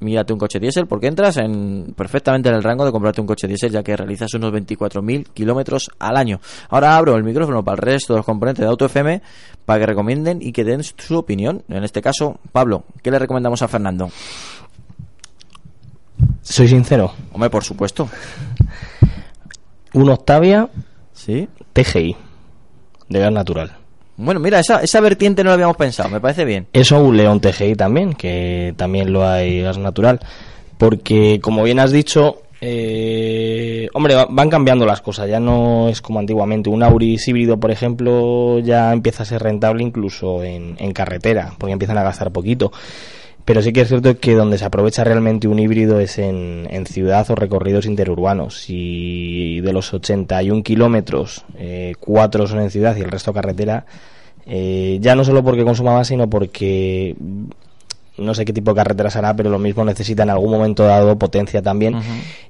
mírate 0.00 0.32
un 0.32 0.38
coche 0.38 0.58
diésel 0.58 0.86
porque 0.86 1.06
entras 1.06 1.36
en, 1.36 1.94
perfectamente 1.96 2.48
en 2.48 2.54
el 2.54 2.62
rango 2.62 2.84
de 2.84 2.92
comprarte 2.92 3.20
un 3.20 3.26
coche 3.26 3.46
diésel 3.46 3.72
ya 3.72 3.82
que 3.82 3.96
realizas 3.96 4.32
unos 4.34 4.52
24.000 4.52 5.28
kilómetros 5.32 5.90
al 5.98 6.16
año. 6.16 6.40
Ahora 6.68 6.96
abro 6.96 7.16
el 7.16 7.24
micrófono 7.24 7.64
para 7.64 7.76
el 7.76 7.82
resto 7.82 8.12
de 8.12 8.18
los 8.18 8.26
componentes 8.26 8.62
de 8.62 8.68
Auto 8.68 8.86
FM 8.86 9.22
para 9.64 9.80
que 9.80 9.86
recomienden 9.86 10.40
y 10.40 10.52
que 10.52 10.64
den 10.64 10.82
su 10.82 11.16
opinión. 11.16 11.62
En 11.68 11.84
este 11.84 12.02
caso, 12.02 12.38
Pablo, 12.52 12.84
¿qué 13.02 13.10
le 13.10 13.18
recomendamos 13.18 13.62
a 13.62 13.68
Fernando? 13.68 14.10
Soy 16.42 16.68
sincero. 16.68 17.12
Hombre, 17.32 17.50
por 17.50 17.64
supuesto. 17.64 18.08
Un 19.94 20.10
Octavia 20.10 20.68
¿Sí? 21.12 21.48
TGI 21.72 22.16
de 23.08 23.18
gas 23.18 23.32
natural. 23.32 23.77
Bueno, 24.18 24.38
mira, 24.40 24.58
esa, 24.60 24.82
esa 24.82 25.00
vertiente 25.00 25.42
no 25.42 25.48
la 25.48 25.54
habíamos 25.54 25.76
pensado, 25.76 26.08
me 26.10 26.20
parece 26.20 26.44
bien. 26.44 26.66
Eso 26.72 27.02
un 27.02 27.16
León 27.16 27.40
TGI 27.40 27.74
también, 27.76 28.12
que 28.14 28.74
también 28.76 29.12
lo 29.12 29.26
hay 29.26 29.62
gas 29.62 29.78
natural. 29.78 30.20
Porque, 30.76 31.40
como 31.40 31.62
bien 31.62 31.78
has 31.80 31.90
dicho, 31.92 32.42
Eh, 32.60 33.88
hombre, 33.94 34.16
va- 34.16 34.26
van 34.28 34.50
cambiando 34.50 34.84
las 34.84 35.00
cosas, 35.00 35.28
ya 35.30 35.38
no 35.38 35.88
es 35.88 36.00
como 36.02 36.18
antiguamente. 36.18 36.68
Un 36.68 36.82
Auris 36.82 37.28
híbrido, 37.28 37.56
por 37.58 37.70
ejemplo, 37.70 38.58
ya 38.58 38.92
empieza 38.92 39.22
a 39.22 39.26
ser 39.26 39.42
rentable 39.42 39.84
incluso 39.84 40.42
en, 40.42 40.74
en 40.80 40.92
carretera, 40.92 41.52
porque 41.56 41.72
empiezan 41.74 41.98
a 41.98 42.02
gastar 42.02 42.32
poquito. 42.32 42.72
Pero 43.48 43.62
sí 43.62 43.72
que 43.72 43.80
es 43.80 43.88
cierto 43.88 44.20
que 44.20 44.34
donde 44.34 44.58
se 44.58 44.66
aprovecha 44.66 45.04
realmente 45.04 45.48
un 45.48 45.58
híbrido 45.58 46.00
es 46.00 46.18
en, 46.18 46.68
en 46.70 46.84
ciudad 46.84 47.30
o 47.30 47.34
recorridos 47.34 47.86
interurbanos. 47.86 48.60
Si 48.60 49.62
de 49.62 49.72
los 49.72 49.94
81 49.94 50.62
kilómetros, 50.62 51.46
eh, 51.56 51.94
cuatro 51.98 52.46
son 52.46 52.60
en 52.60 52.70
ciudad 52.70 52.94
y 52.94 53.00
el 53.00 53.10
resto 53.10 53.32
carretera, 53.32 53.86
eh, 54.44 54.98
ya 55.00 55.14
no 55.14 55.24
solo 55.24 55.42
porque 55.42 55.64
consuma 55.64 55.94
más, 55.94 56.08
sino 56.08 56.28
porque 56.28 57.16
no 58.18 58.34
sé 58.34 58.44
qué 58.44 58.52
tipo 58.52 58.72
de 58.72 58.76
carretera 58.76 59.10
será, 59.10 59.34
pero 59.34 59.50
lo 59.50 59.58
mismo 59.58 59.84
necesita 59.84 60.22
en 60.22 60.30
algún 60.30 60.50
momento 60.50 60.84
dado 60.84 61.18
potencia 61.18 61.62
también. 61.62 61.96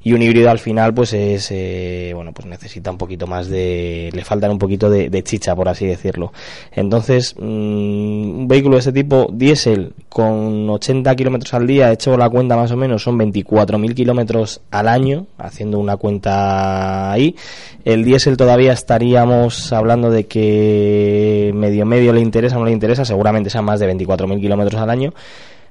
Y 0.03 0.13
un 0.13 0.23
híbrido 0.23 0.51
al 0.51 0.59
final, 0.59 0.95
pues 0.95 1.13
es, 1.13 1.49
eh, 1.51 2.13
bueno, 2.15 2.33
pues 2.33 2.47
necesita 2.47 2.91
un 2.91 2.99
poquito 2.99 3.27
más 3.27 3.49
de, 3.49 4.11
le 4.13 4.25
faltan 4.25 4.51
un 4.51 4.59
poquito 4.59 4.89
de, 4.91 5.11
de 5.11 5.23
chicha, 5.23 5.55
por 5.55 5.69
así 5.69 5.87
decirlo. 5.87 6.33
Entonces, 6.73 7.35
mm, 7.39 7.43
un 7.43 8.49
vehículo 8.49 8.77
de 8.77 8.81
este 8.81 8.93
tipo, 8.93 9.29
diésel, 9.33 9.93
con 10.09 10.69
80 10.71 11.15
kilómetros 11.15 11.55
al 11.55 11.67
día, 11.67 11.91
he 11.91 11.95
hecho 11.95 12.17
la 12.17 12.29
cuenta 12.31 12.57
más 12.57 12.71
o 12.71 12.77
menos, 12.77 13.03
son 13.03 13.19
24.000 13.19 13.95
kilómetros 13.95 14.61
al 14.71 14.89
año, 14.89 15.27
haciendo 15.37 15.79
una 15.79 15.97
cuenta 15.97 17.13
ahí. 17.13 17.37
El 17.85 18.05
diésel 18.05 18.37
todavía 18.37 18.73
estaríamos 18.73 19.73
hablando 19.73 20.11
de 20.11 20.25
que 20.25 21.53
medio 21.55 21.87
medio 21.87 22.13
le 22.13 22.21
interesa 22.21 22.57
o 22.57 22.61
no 22.61 22.67
le 22.67 22.73
interesa, 22.73 23.05
seguramente 23.05 23.51
sean 23.51 23.65
más 23.65 23.81
de 23.81 23.93
24.000 23.93 24.41
kilómetros 24.41 24.81
al 24.81 24.91
año 24.91 25.13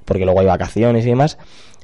porque 0.08 0.24
luego 0.24 0.40
hay 0.40 0.46
vacaciones 0.46 1.04
y 1.04 1.10
demás. 1.10 1.38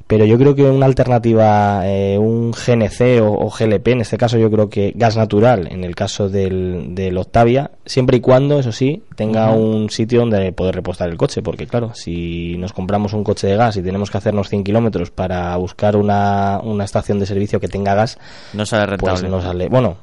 Pero 0.07 0.23
yo 0.25 0.37
creo 0.37 0.53
que 0.53 0.61
una 0.63 0.85
alternativa, 0.85 1.81
eh, 1.85 2.17
un 2.19 2.51
GNC 2.51 3.21
o, 3.23 3.31
o 3.31 3.49
GLP, 3.49 3.87
en 3.87 4.01
este 4.01 4.17
caso 4.17 4.37
yo 4.37 4.51
creo 4.51 4.69
que 4.69 4.91
gas 4.95 5.17
natural, 5.17 5.67
en 5.71 5.83
el 5.83 5.95
caso 5.95 6.29
del, 6.29 6.93
del 6.93 7.17
Octavia, 7.17 7.71
siempre 7.87 8.17
y 8.17 8.19
cuando, 8.19 8.59
eso 8.59 8.71
sí, 8.71 9.01
tenga 9.15 9.49
un 9.51 9.89
sitio 9.89 10.19
donde 10.19 10.51
poder 10.51 10.75
repostar 10.75 11.09
el 11.09 11.17
coche, 11.17 11.41
porque 11.41 11.65
claro, 11.65 11.91
si 11.95 12.55
nos 12.59 12.71
compramos 12.71 13.13
un 13.13 13.23
coche 13.23 13.47
de 13.47 13.55
gas 13.55 13.77
y 13.77 13.81
tenemos 13.81 14.11
que 14.11 14.17
hacernos 14.19 14.47
100 14.49 14.63
kilómetros 14.63 15.09
para 15.09 15.55
buscar 15.57 15.95
una, 15.95 16.59
una 16.63 16.83
estación 16.83 17.17
de 17.17 17.25
servicio 17.25 17.59
que 17.59 17.67
tenga 17.67 17.95
gas, 17.95 18.19
No 18.53 18.63
sale 18.65 18.85
rentable. 18.85 19.19
pues 19.21 19.31
no 19.31 19.41
sale. 19.41 19.69
Bueno, 19.69 19.97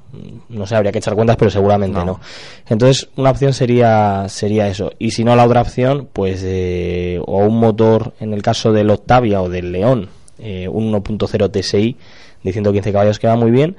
no 0.49 0.67
sé, 0.67 0.75
habría 0.75 0.91
que 0.91 0.99
echar 0.99 1.15
cuentas, 1.15 1.37
pero 1.37 1.51
seguramente 1.51 1.99
No. 2.01 2.05
no. 2.05 2.21
Entonces, 2.69 3.09
una 3.17 3.31
opción 3.31 3.53
sería 3.53 4.25
sería 4.29 4.67
eso. 4.67 4.93
Y 4.99 5.13
si 5.13 5.23
no, 5.23 5.37
la 5.37 5.45
otra 5.47 5.61
opción, 5.63 6.09
pues, 6.13 6.43
eh, 6.45 7.21
o 7.25 7.39
un 7.39 7.59
motor, 7.61 8.15
en 8.19 8.35
el 8.35 8.43
caso 8.43 8.73
del 8.73 8.91
Octavia 8.91 9.41
o 9.43 9.49
del 9.49 9.71
León, 9.83 10.09
eh, 10.39 10.69
un 10.69 10.93
1.0 10.93 11.51
TSI 11.51 11.97
de 12.43 12.53
115 12.53 12.93
caballos 12.93 13.19
que 13.19 13.27
va 13.27 13.37
muy 13.37 13.51
bien, 13.51 13.77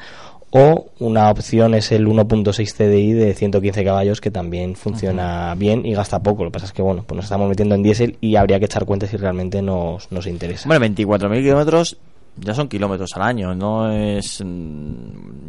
o 0.52 0.88
una 1.00 1.32
opción 1.32 1.74
es 1.74 1.92
el 1.92 2.06
1.6 2.06 2.74
CDI 2.74 3.14
de 3.14 3.34
115 3.34 3.84
caballos 3.84 4.22
que 4.22 4.30
también 4.30 4.76
funciona 4.76 5.56
bien 5.56 5.86
y 5.86 5.94
gasta 5.94 6.22
poco. 6.22 6.44
Lo 6.44 6.52
que 6.52 6.54
pasa 6.54 6.68
es 6.68 6.74
que, 6.74 6.84
bueno, 6.84 7.04
pues 7.08 7.16
nos 7.16 7.26
estamos 7.26 7.50
metiendo 7.50 7.74
en 7.74 7.82
diésel 7.82 8.18
y 8.22 8.36
habría 8.36 8.60
que 8.60 8.66
echar 8.66 8.86
cuentas 8.86 9.10
si 9.10 9.18
realmente 9.18 9.62
nos, 9.62 10.12
nos 10.12 10.28
interesa. 10.28 10.70
Hombre, 10.70 10.90
24.000 10.90 11.42
kilómetros 11.42 11.98
ya 12.36 12.54
son 12.54 12.68
kilómetros 12.68 13.12
al 13.16 13.24
año, 13.24 13.54
no 13.54 13.92
es... 13.92 14.44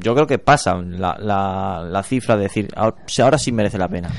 Yo 0.01 0.15
creo 0.15 0.27
que 0.27 0.39
pasa 0.39 0.75
la, 0.75 1.17
la, 1.19 1.83
la 1.87 2.03
cifra 2.03 2.37
de 2.37 2.45
decir, 2.45 2.69
ahora, 2.77 2.97
ahora 3.23 3.39
sí 3.39 3.53
merece 3.53 3.79
la 3.79 3.89
pena. 3.89 4.11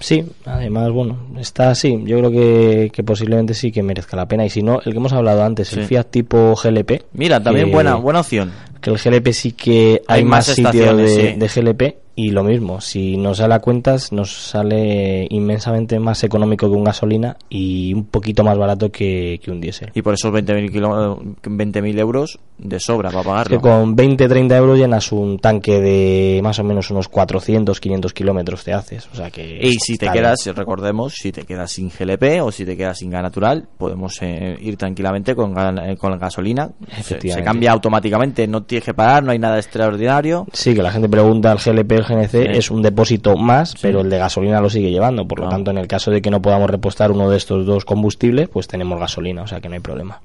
Sí, 0.00 0.24
además, 0.44 0.90
bueno, 0.90 1.16
está 1.38 1.70
así. 1.70 1.98
Yo 2.04 2.18
creo 2.18 2.30
que, 2.30 2.90
que 2.92 3.02
posiblemente 3.02 3.54
sí 3.54 3.72
que 3.72 3.82
merezca 3.82 4.16
la 4.16 4.26
pena. 4.26 4.44
Y 4.44 4.50
si 4.50 4.62
no, 4.62 4.80
el 4.84 4.92
que 4.92 4.98
hemos 4.98 5.12
hablado 5.12 5.42
antes, 5.44 5.72
el. 5.72 5.84
Fiat 5.86 6.04
tipo 6.10 6.54
GLP. 6.54 7.02
Mira, 7.14 7.42
también 7.42 7.66
que- 7.68 7.72
buena 7.72 7.94
buena 7.96 8.20
opción. 8.20 8.52
Que 8.80 8.90
el 8.90 8.98
GLP 8.98 9.32
sí 9.32 9.52
que 9.52 10.02
hay, 10.06 10.18
Hay 10.18 10.24
más, 10.24 10.46
más 10.48 10.56
sitio 10.56 10.70
de, 10.96 11.04
estaciones, 11.06 11.14
sí. 11.14 11.62
de 11.62 11.62
GLP. 11.72 11.96
Y 12.16 12.30
lo 12.30 12.44
mismo, 12.44 12.80
si 12.80 13.16
nos 13.16 13.38
sale 13.38 13.54
a 13.54 13.58
cuentas, 13.58 14.12
nos 14.12 14.30
sale 14.30 15.26
inmensamente 15.30 15.98
más 15.98 16.22
económico 16.22 16.68
que 16.70 16.76
un 16.76 16.84
gasolina 16.84 17.36
y 17.48 17.92
un 17.92 18.04
poquito 18.04 18.44
más 18.44 18.56
barato 18.56 18.92
que, 18.92 19.40
que 19.42 19.50
un 19.50 19.60
diésel. 19.60 19.90
Y 19.94 20.02
por 20.02 20.14
esos 20.14 20.32
20.000 20.32 20.70
kilo- 20.70 21.20
20.000 21.42 21.98
euros 21.98 22.38
de 22.56 22.78
sobra 22.78 23.10
para 23.10 23.20
Es 23.20 23.26
pagarlo. 23.26 23.56
que 23.56 23.60
con 23.62 23.96
20-30 23.96 24.56
euros 24.56 24.78
llenas 24.78 25.10
un 25.12 25.38
tanque 25.38 25.80
de 25.80 26.40
más 26.42 26.58
o 26.60 26.64
menos 26.64 26.90
unos 26.90 27.10
400-500 27.10 28.12
kilómetros 28.12 28.64
te 28.64 28.72
haces. 28.72 29.08
O 29.12 29.16
sea 29.16 29.30
que 29.30 29.58
Y 29.60 29.72
si 29.74 29.98
te 29.98 30.08
quedas, 30.10 30.46
recordemos, 30.54 31.14
si 31.14 31.32
te 31.32 31.42
quedas 31.44 31.72
sin 31.72 31.90
GLP 31.90 32.40
o 32.42 32.52
si 32.52 32.64
te 32.64 32.76
quedas 32.76 32.98
sin 32.98 33.10
gas 33.10 33.22
natural, 33.22 33.66
podemos 33.76 34.18
eh, 34.22 34.56
ir 34.60 34.76
tranquilamente 34.76 35.34
con, 35.34 35.52
eh, 35.78 35.96
con 35.96 36.16
gasolina. 36.18 36.70
Se, 36.88 37.00
Efectivamente. 37.00 37.32
se 37.34 37.44
cambia 37.44 37.72
automáticamente, 37.72 38.46
no 38.46 38.62
tienes 38.62 38.84
que 38.84 38.94
pagar, 38.94 39.22
no 39.24 39.32
hay 39.32 39.38
nada 39.38 39.56
extraordinario. 39.58 40.46
Sí, 40.52 40.74
que 40.74 40.82
la 40.82 40.92
gente 40.92 41.08
pregunta, 41.08 41.52
el 41.52 41.58
GLP, 41.58 41.92
el 41.92 42.04
GNC 42.04 42.30
Sí. 42.30 42.38
es 42.58 42.70
un 42.70 42.82
depósito 42.82 43.36
más, 43.36 43.74
pero 43.82 44.00
el 44.00 44.08
de 44.10 44.18
gasolina 44.18 44.60
lo 44.60 44.70
sigue 44.70 44.90
llevando. 44.90 45.26
Por 45.26 45.40
lo 45.40 45.46
Ah. 45.46 45.50
tanto, 45.50 45.70
en 45.70 45.78
el 45.78 45.86
caso 45.88 46.10
de 46.10 46.22
que 46.22 46.30
no 46.30 46.40
podamos 46.40 46.70
repostar 46.70 47.10
uno 47.10 47.28
de 47.28 47.36
estos 47.36 47.66
dos 47.66 47.84
combustibles, 47.84 48.48
pues 48.48 48.68
tenemos 48.68 48.98
gasolina, 48.98 49.42
o 49.42 49.46
sea 49.46 49.60
que 49.60 49.68
no 49.68 49.74
hay 49.74 49.80
problema. 49.80 50.20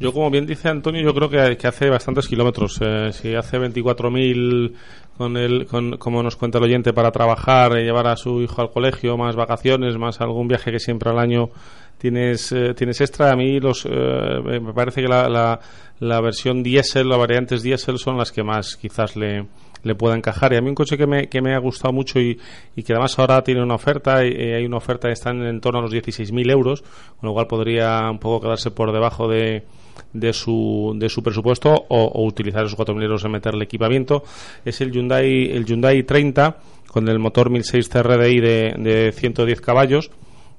Yo, 0.00 0.14
como 0.14 0.30
bien 0.30 0.46
dice 0.46 0.70
Antonio, 0.70 1.02
yo 1.02 1.12
creo 1.12 1.28
que, 1.28 1.68
hace 1.68 1.90
bastantes 1.90 2.26
kilómetros. 2.26 2.78
Eh, 2.80 3.10
si 3.12 3.34
hace 3.34 3.58
24.000 3.58 4.72
con 5.18 5.36
el, 5.36 5.66
con, 5.66 5.98
como 5.98 6.22
nos 6.22 6.36
cuenta 6.36 6.56
el 6.56 6.64
oyente, 6.64 6.94
para 6.94 7.12
trabajar, 7.12 7.76
eh, 7.76 7.84
llevar 7.84 8.06
a 8.06 8.16
su 8.16 8.40
hijo 8.40 8.62
al 8.62 8.70
colegio, 8.70 9.18
más 9.18 9.36
vacaciones, 9.36 9.98
más 9.98 10.22
algún 10.22 10.48
viaje 10.48 10.72
que 10.72 10.80
siempre 10.80 11.10
al 11.10 11.18
año 11.18 11.50
tienes, 11.98 12.50
eh, 12.52 12.72
tienes 12.72 12.98
extra. 13.02 13.30
A 13.30 13.36
mí 13.36 13.60
los, 13.60 13.84
eh, 13.84 14.40
me 14.42 14.58
me 14.58 14.72
parece 14.72 15.02
que 15.02 15.08
la, 15.08 15.28
la, 15.28 15.60
la 15.98 16.20
versión 16.22 16.62
diésel, 16.62 17.10
las 17.10 17.18
variantes 17.18 17.62
diésel 17.62 17.98
son 17.98 18.16
las 18.16 18.32
que 18.32 18.42
más 18.42 18.76
quizás 18.76 19.16
le, 19.16 19.48
le 19.82 19.94
pueda 19.94 20.16
encajar. 20.16 20.52
Y 20.52 20.56
a 20.56 20.60
mí 20.60 20.68
un 20.68 20.74
coche 20.74 20.96
que 20.96 21.06
me, 21.06 21.28
que 21.28 21.40
me 21.40 21.54
ha 21.54 21.58
gustado 21.58 21.92
mucho 21.92 22.20
y, 22.20 22.38
y 22.76 22.82
que 22.82 22.92
además 22.92 23.18
ahora 23.18 23.42
tiene 23.42 23.62
una 23.62 23.74
oferta, 23.74 24.22
eh, 24.24 24.56
hay 24.56 24.64
una 24.64 24.76
oferta 24.76 25.08
que 25.08 25.14
está 25.14 25.30
en, 25.30 25.42
en 25.42 25.60
torno 25.60 25.80
a 25.80 25.82
los 25.82 25.92
16.000 25.92 26.50
euros, 26.50 26.82
con 26.82 27.28
lo 27.28 27.32
cual 27.32 27.46
podría 27.46 28.10
un 28.10 28.18
poco 28.18 28.40
quedarse 28.42 28.70
por 28.70 28.92
debajo 28.92 29.28
de, 29.28 29.64
de 30.12 30.32
su, 30.32 30.94
de 30.96 31.08
su 31.08 31.22
presupuesto 31.22 31.86
o, 31.88 32.24
utilizar 32.24 32.64
esos 32.64 32.78
4.000 32.78 33.02
euros 33.02 33.24
en 33.24 33.30
meterle 33.30 33.64
equipamiento, 33.64 34.22
es 34.64 34.80
el 34.80 34.90
Hyundai, 34.92 35.50
el 35.50 35.64
Hyundai 35.64 36.02
30 36.02 36.58
con 36.88 37.08
el 37.08 37.18
motor 37.18 37.50
1006 37.50 37.88
CRDI 37.88 38.40
de, 38.40 38.74
de 38.78 39.12
110 39.12 39.60
caballos. 39.60 40.10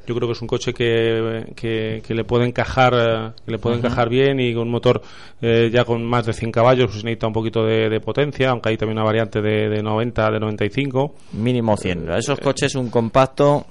Yo 0.07 0.15
creo 0.15 0.27
que 0.27 0.33
es 0.33 0.41
un 0.41 0.47
coche 0.47 0.73
que, 0.73 1.45
que, 1.55 2.01
que 2.05 2.13
le 2.13 2.23
puede 2.23 2.45
encajar 2.45 2.93
eh, 2.95 3.31
que 3.45 3.51
le 3.51 3.57
puede 3.59 3.77
encajar 3.77 4.09
bien 4.09 4.39
y 4.39 4.53
con 4.53 4.63
un 4.63 4.71
motor 4.71 5.01
eh, 5.41 5.69
ya 5.71 5.85
con 5.85 6.03
más 6.03 6.25
de 6.25 6.33
100 6.33 6.51
caballos 6.51 6.87
pues 6.91 7.03
necesita 7.03 7.27
un 7.27 7.33
poquito 7.33 7.63
de, 7.63 7.89
de 7.89 7.99
potencia, 7.99 8.49
aunque 8.49 8.69
hay 8.69 8.77
también 8.77 8.97
una 8.97 9.05
variante 9.05 9.41
de, 9.41 9.69
de 9.69 9.83
90, 9.83 10.31
de 10.31 10.39
95. 10.39 11.15
Mínimo 11.33 11.77
100. 11.77 12.11
Esos 12.13 12.39
coches, 12.39 12.75
un 12.75 12.89
compacto. 12.89 13.65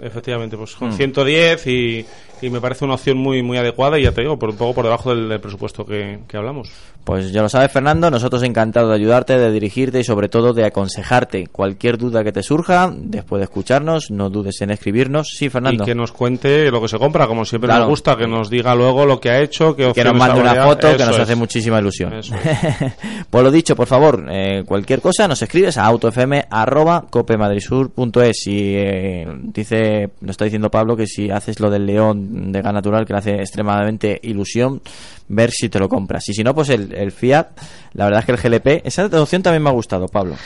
Efectivamente, 0.00 0.56
pues 0.56 0.74
con 0.74 0.88
Mm. 0.88 0.92
110 0.92 1.66
y, 1.68 2.04
y 2.42 2.50
me 2.50 2.60
parece 2.60 2.84
una 2.84 2.94
opción 2.94 3.16
muy 3.16 3.42
muy 3.44 3.58
adecuada 3.58 3.96
y 3.98 4.02
ya 4.02 4.12
te 4.12 4.22
digo, 4.22 4.36
por 4.38 4.50
un 4.50 4.56
poco 4.56 4.74
por 4.74 4.84
debajo 4.84 5.14
del, 5.14 5.28
del 5.28 5.40
presupuesto 5.40 5.86
que, 5.86 6.18
que 6.26 6.36
hablamos. 6.36 6.68
Pues 7.04 7.30
ya 7.32 7.42
lo 7.42 7.50
sabes, 7.50 7.70
Fernando, 7.70 8.10
nosotros 8.10 8.42
encantados 8.44 8.88
de 8.88 8.94
ayudarte, 8.96 9.36
de 9.38 9.52
dirigirte 9.52 10.00
y 10.00 10.04
sobre 10.04 10.30
todo 10.30 10.54
de 10.54 10.64
aconsejarte. 10.64 11.48
Cualquier 11.48 11.98
duda 11.98 12.24
que 12.24 12.32
te 12.32 12.42
surja, 12.42 12.90
después 12.96 13.40
de 13.40 13.44
escucharnos, 13.44 14.10
no 14.10 14.30
dudes 14.30 14.58
en 14.62 14.70
escribirnos. 14.70 15.28
Sí, 15.36 15.50
Fernando. 15.50 15.82
Y 15.82 15.86
que 15.86 15.94
nos 15.94 16.12
cuente 16.12 16.70
lo 16.70 16.80
que 16.80 16.88
se 16.88 16.98
compra, 16.98 17.26
como 17.26 17.44
siempre 17.44 17.68
Claro. 17.68 17.82
nos 17.82 17.90
gusta, 17.90 18.16
que 18.16 18.26
nos 18.26 18.48
diga 18.48 18.74
luego 18.74 19.04
lo 19.04 19.20
que 19.20 19.28
ha 19.30 19.38
hecho, 19.42 19.76
qué 19.76 19.92
que 19.92 20.02
nos 20.02 20.14
mande 20.16 20.40
una 20.40 20.64
foto 20.64 20.96
que 20.96 21.04
nos 21.04 21.16
es. 21.16 21.20
hace 21.20 21.34
muchísima 21.36 21.78
ilusión. 21.78 22.14
Eso 22.14 22.34
Por 23.30 23.44
lo 23.44 23.50
dicho, 23.50 23.76
por 23.76 23.86
favor, 23.86 24.24
eh, 24.30 24.62
cualquier 24.64 25.02
cosa 25.02 25.28
nos 25.28 25.42
escribes 25.42 25.76
a 25.76 25.84
autofm@copemadrisur.es 25.84 28.46
y 28.46 28.74
eh, 28.76 29.26
dice, 29.42 30.10
nos 30.20 30.32
está 30.32 30.44
diciendo 30.44 30.70
Pablo 30.70 30.96
que 30.96 31.06
si 31.06 31.30
haces 31.30 31.60
lo 31.60 31.70
del 31.70 31.86
león 31.86 32.52
de 32.52 32.62
gas 32.62 32.72
natural 32.72 33.04
que 33.04 33.12
le 33.12 33.18
hace 33.18 33.34
extremadamente 33.36 34.18
ilusión 34.22 34.80
ver 35.28 35.50
si 35.50 35.68
te 35.68 35.78
lo 35.78 35.88
compras. 35.88 36.28
Y 36.28 36.34
si 36.34 36.44
no, 36.44 36.54
pues 36.54 36.68
el, 36.68 36.92
el 36.94 37.12
Fiat, 37.12 37.48
la 37.92 38.04
verdad 38.04 38.20
es 38.20 38.26
que 38.26 38.32
el 38.32 38.38
GLP, 38.38 38.86
esa 38.86 39.06
opción 39.20 39.42
también 39.42 39.62
me 39.62 39.70
ha 39.70 39.72
gustado, 39.72 40.08
Pablo. 40.08 40.36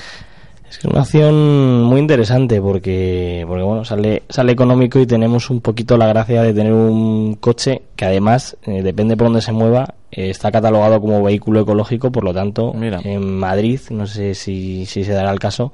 Es 0.71 0.77
que 0.77 0.87
es 0.87 0.93
una 0.93 1.03
opción 1.03 1.83
muy 1.85 1.99
interesante 1.99 2.61
porque, 2.61 3.45
porque 3.49 3.63
bueno, 3.63 3.85
sale, 3.85 4.25
sale 4.29 4.53
económico 4.53 4.99
y 4.99 5.07
tenemos 5.07 5.49
un 5.49 5.63
poquito 5.63 5.97
la 5.97 6.07
gracia 6.07 6.43
de 6.43 6.53
tener 6.53 6.73
un 6.75 7.37
coche 7.37 7.83
que 7.97 8.05
además, 8.05 8.57
eh, 8.65 8.83
depende 8.83 9.17
por 9.17 9.29
dónde 9.29 9.41
se 9.41 9.53
mueva, 9.53 9.95
eh, 10.11 10.29
está 10.29 10.53
catalogado 10.53 11.01
como 11.01 11.23
vehículo 11.23 11.61
ecológico, 11.61 12.13
por 12.13 12.25
lo 12.25 12.35
tanto, 12.35 12.75
en 12.75 13.39
Madrid, 13.39 13.81
no 13.91 14.07
sé 14.07 14.35
si, 14.35 14.85
si 14.85 15.05
se 15.05 15.13
dará 15.13 15.31
el 15.31 15.39
caso, 15.39 15.73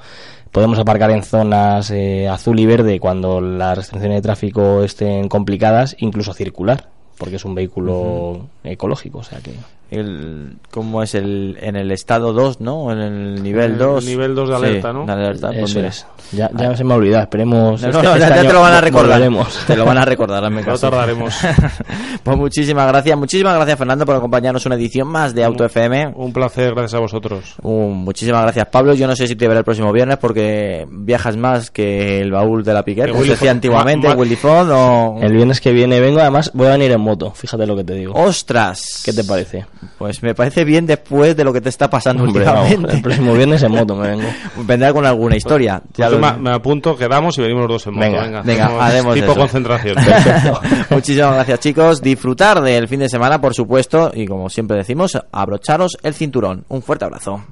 podemos 0.53 0.79
aparcar 0.79 1.11
en 1.11 1.25
zonas 1.25 1.91
eh, 1.91 2.29
azul 2.29 2.61
y 2.61 2.67
verde 2.67 3.01
cuando 3.01 3.41
las 3.41 3.77
restricciones 3.77 4.19
de 4.19 4.23
tráfico 4.23 4.85
estén 4.85 5.29
complicadas, 5.29 5.97
incluso 5.99 6.33
circular, 6.35 6.89
porque 7.19 7.37
es 7.37 7.45
un 7.45 7.57
vehículo 7.57 8.47
ecológico, 8.63 9.19
o 9.19 9.25
sea 9.25 9.41
que... 9.41 9.53
el 9.91 10.57
¿Cómo 10.71 11.03
es 11.03 11.15
el 11.15 11.57
en 11.61 11.77
el 11.77 11.91
estado 11.93 12.33
2, 12.33 12.61
no? 12.61 12.91
En 12.91 12.99
el 12.99 13.43
nivel 13.43 13.65
En 13.67 13.73
el 13.73 13.79
2. 13.79 14.05
nivel 14.07 14.35
2 14.35 14.49
de 14.49 14.57
alerta, 14.57 14.93
¿no? 14.93 15.07
de 15.07 15.13
alerta, 15.13 15.49
pues 15.49 15.71
Eso 15.71 15.77
mira. 15.79 15.89
es. 15.89 16.07
Ya, 16.33 16.51
ya 16.57 16.77
se 16.77 16.83
me 16.85 16.95
ha 16.95 16.97
olvidado, 16.97 17.23
esperemos. 17.23 17.81
No, 17.83 17.89
este- 17.89 18.03
no, 18.03 18.03
ya, 18.03 18.13
este 18.17 18.29
ya 18.29 18.35
año 18.41 18.49
te 18.49 18.53
lo 18.55 18.61
van 18.61 18.73
a 18.75 18.81
recordar. 18.81 19.21
Te 19.67 19.77
lo 19.77 19.85
van 19.85 19.99
a 19.99 20.05
recordar, 20.05 20.51
No 20.51 20.61
caso. 20.63 20.91
tardaremos. 20.91 21.35
pues 22.25 22.37
muchísimas 22.37 22.89
gracias, 22.89 23.17
muchísimas 23.19 23.55
gracias 23.55 23.79
Fernando 23.79 24.05
por 24.07 24.17
acompañarnos 24.17 24.65
una 24.67 24.75
edición 24.75 25.07
más 25.09 25.35
de 25.35 25.45
Auto 25.45 25.65
FM. 25.65 26.13
Un 26.17 26.33
placer, 26.33 26.71
gracias 26.75 26.95
a 26.95 26.99
vosotros. 27.01 27.55
Uh, 27.63 27.89
muchísimas 27.91 28.43
gracias 28.43 28.67
Pablo. 28.67 28.95
Yo 28.95 29.07
no 29.07 29.15
sé 29.15 29.27
si 29.29 29.37
te 29.37 29.47
veré 29.47 29.59
el 29.59 29.65
próximo 29.65 29.93
viernes 29.93 30.19
porque 30.19 30.87
viajas 30.91 31.37
más 31.37 31.71
que 31.71 32.21
el 32.21 32.33
baúl 32.33 32.65
de 32.65 32.73
la 32.75 32.83
Piquet, 32.85 33.07
Que 33.07 33.13
como 33.13 33.25
decía 33.25 33.51
antiguamente, 33.51 34.09
ma- 34.09 34.15
ma- 34.17 34.21
Willy 34.21 34.37
Fon 34.37 34.69
o... 34.73 35.19
El 35.21 35.33
viernes 35.35 35.61
que 35.61 35.73
viene 35.73 36.01
vengo, 36.01 36.21
además 36.21 36.51
voy 36.55 36.67
a 36.67 36.71
venir 36.71 36.91
en 36.93 37.01
moto, 37.01 37.31
fíjate 37.33 37.67
lo 37.67 37.77
que 37.77 37.85
te 37.85 37.95
digo. 37.95 38.13
¡Ostras! 38.15 39.03
¿Qué 39.05 39.13
te 39.13 39.23
parece? 39.25 39.67
Pues 39.99 40.23
me 40.23 40.35
parece 40.35 40.65
bien 40.65 40.87
después 40.87 41.37
de 41.37 41.45
lo 41.45 41.53
que 41.53 41.61
te 41.61 41.69
está 41.69 41.89
pasando 41.91 42.25
Hombre, 42.25 42.45
vamos, 42.45 42.63
últimamente. 42.65 42.97
el 42.97 43.03
próximo 43.03 43.35
viernes 43.35 43.63
en 43.63 43.73
moto 43.73 43.97
me 43.97 44.09
vengo. 44.09 44.29
Vendrá 44.65 44.93
con 44.93 45.07
alguna 45.07 45.37
historia. 45.37 45.83
Ya 45.95 46.09
Pues 46.09 46.21
lo- 46.21 46.33
me, 46.33 46.39
me 46.39 46.51
apunto, 46.55 46.97
quedamos 46.97 47.37
y 47.39 47.43
venimos 47.43 47.63
los 47.63 47.71
dos 47.73 47.87
en 47.87 47.95
moto. 47.95 48.07
Venga, 48.07 48.23
Venga, 48.23 48.43
venga, 48.43 48.87
haremos 48.87 49.15
Tipo 49.15 49.27
eso. 49.33 49.41
concentración. 49.41 49.97
Muchísimas 50.91 51.35
gracias 51.35 51.61
chicos. 51.61 52.01
Disfrutar 52.03 52.61
del 52.61 52.89
fin 52.89 53.01
de 53.01 53.09
semana, 53.09 53.41
por 53.41 53.55
supuesto. 53.55 54.11
Y 54.15 54.27
como 54.27 54.49
siempre 54.51 54.77
decimos, 54.77 55.19
abrocharos 55.33 55.97
el 56.03 56.15
cinturón. 56.15 56.65
Un 56.69 56.83
fuerte 56.83 57.05
abrazo. 57.05 57.45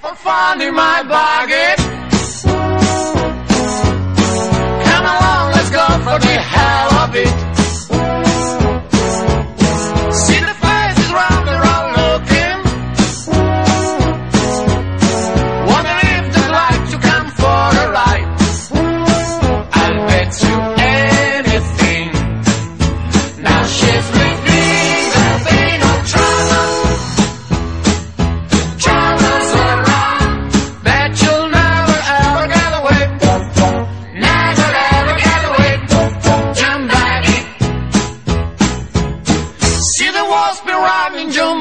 for 0.00 0.14
finding 0.16 0.72
my 0.74 1.02
bargain. 1.08 1.74
Come 4.84 5.06
along, 5.06 5.52
let's 5.54 5.70
go 5.70 5.84
for 6.04 6.18
the 6.20 6.38
hell 6.38 6.98
of 7.04 7.14
it. 7.16 7.47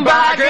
Back 0.07 0.46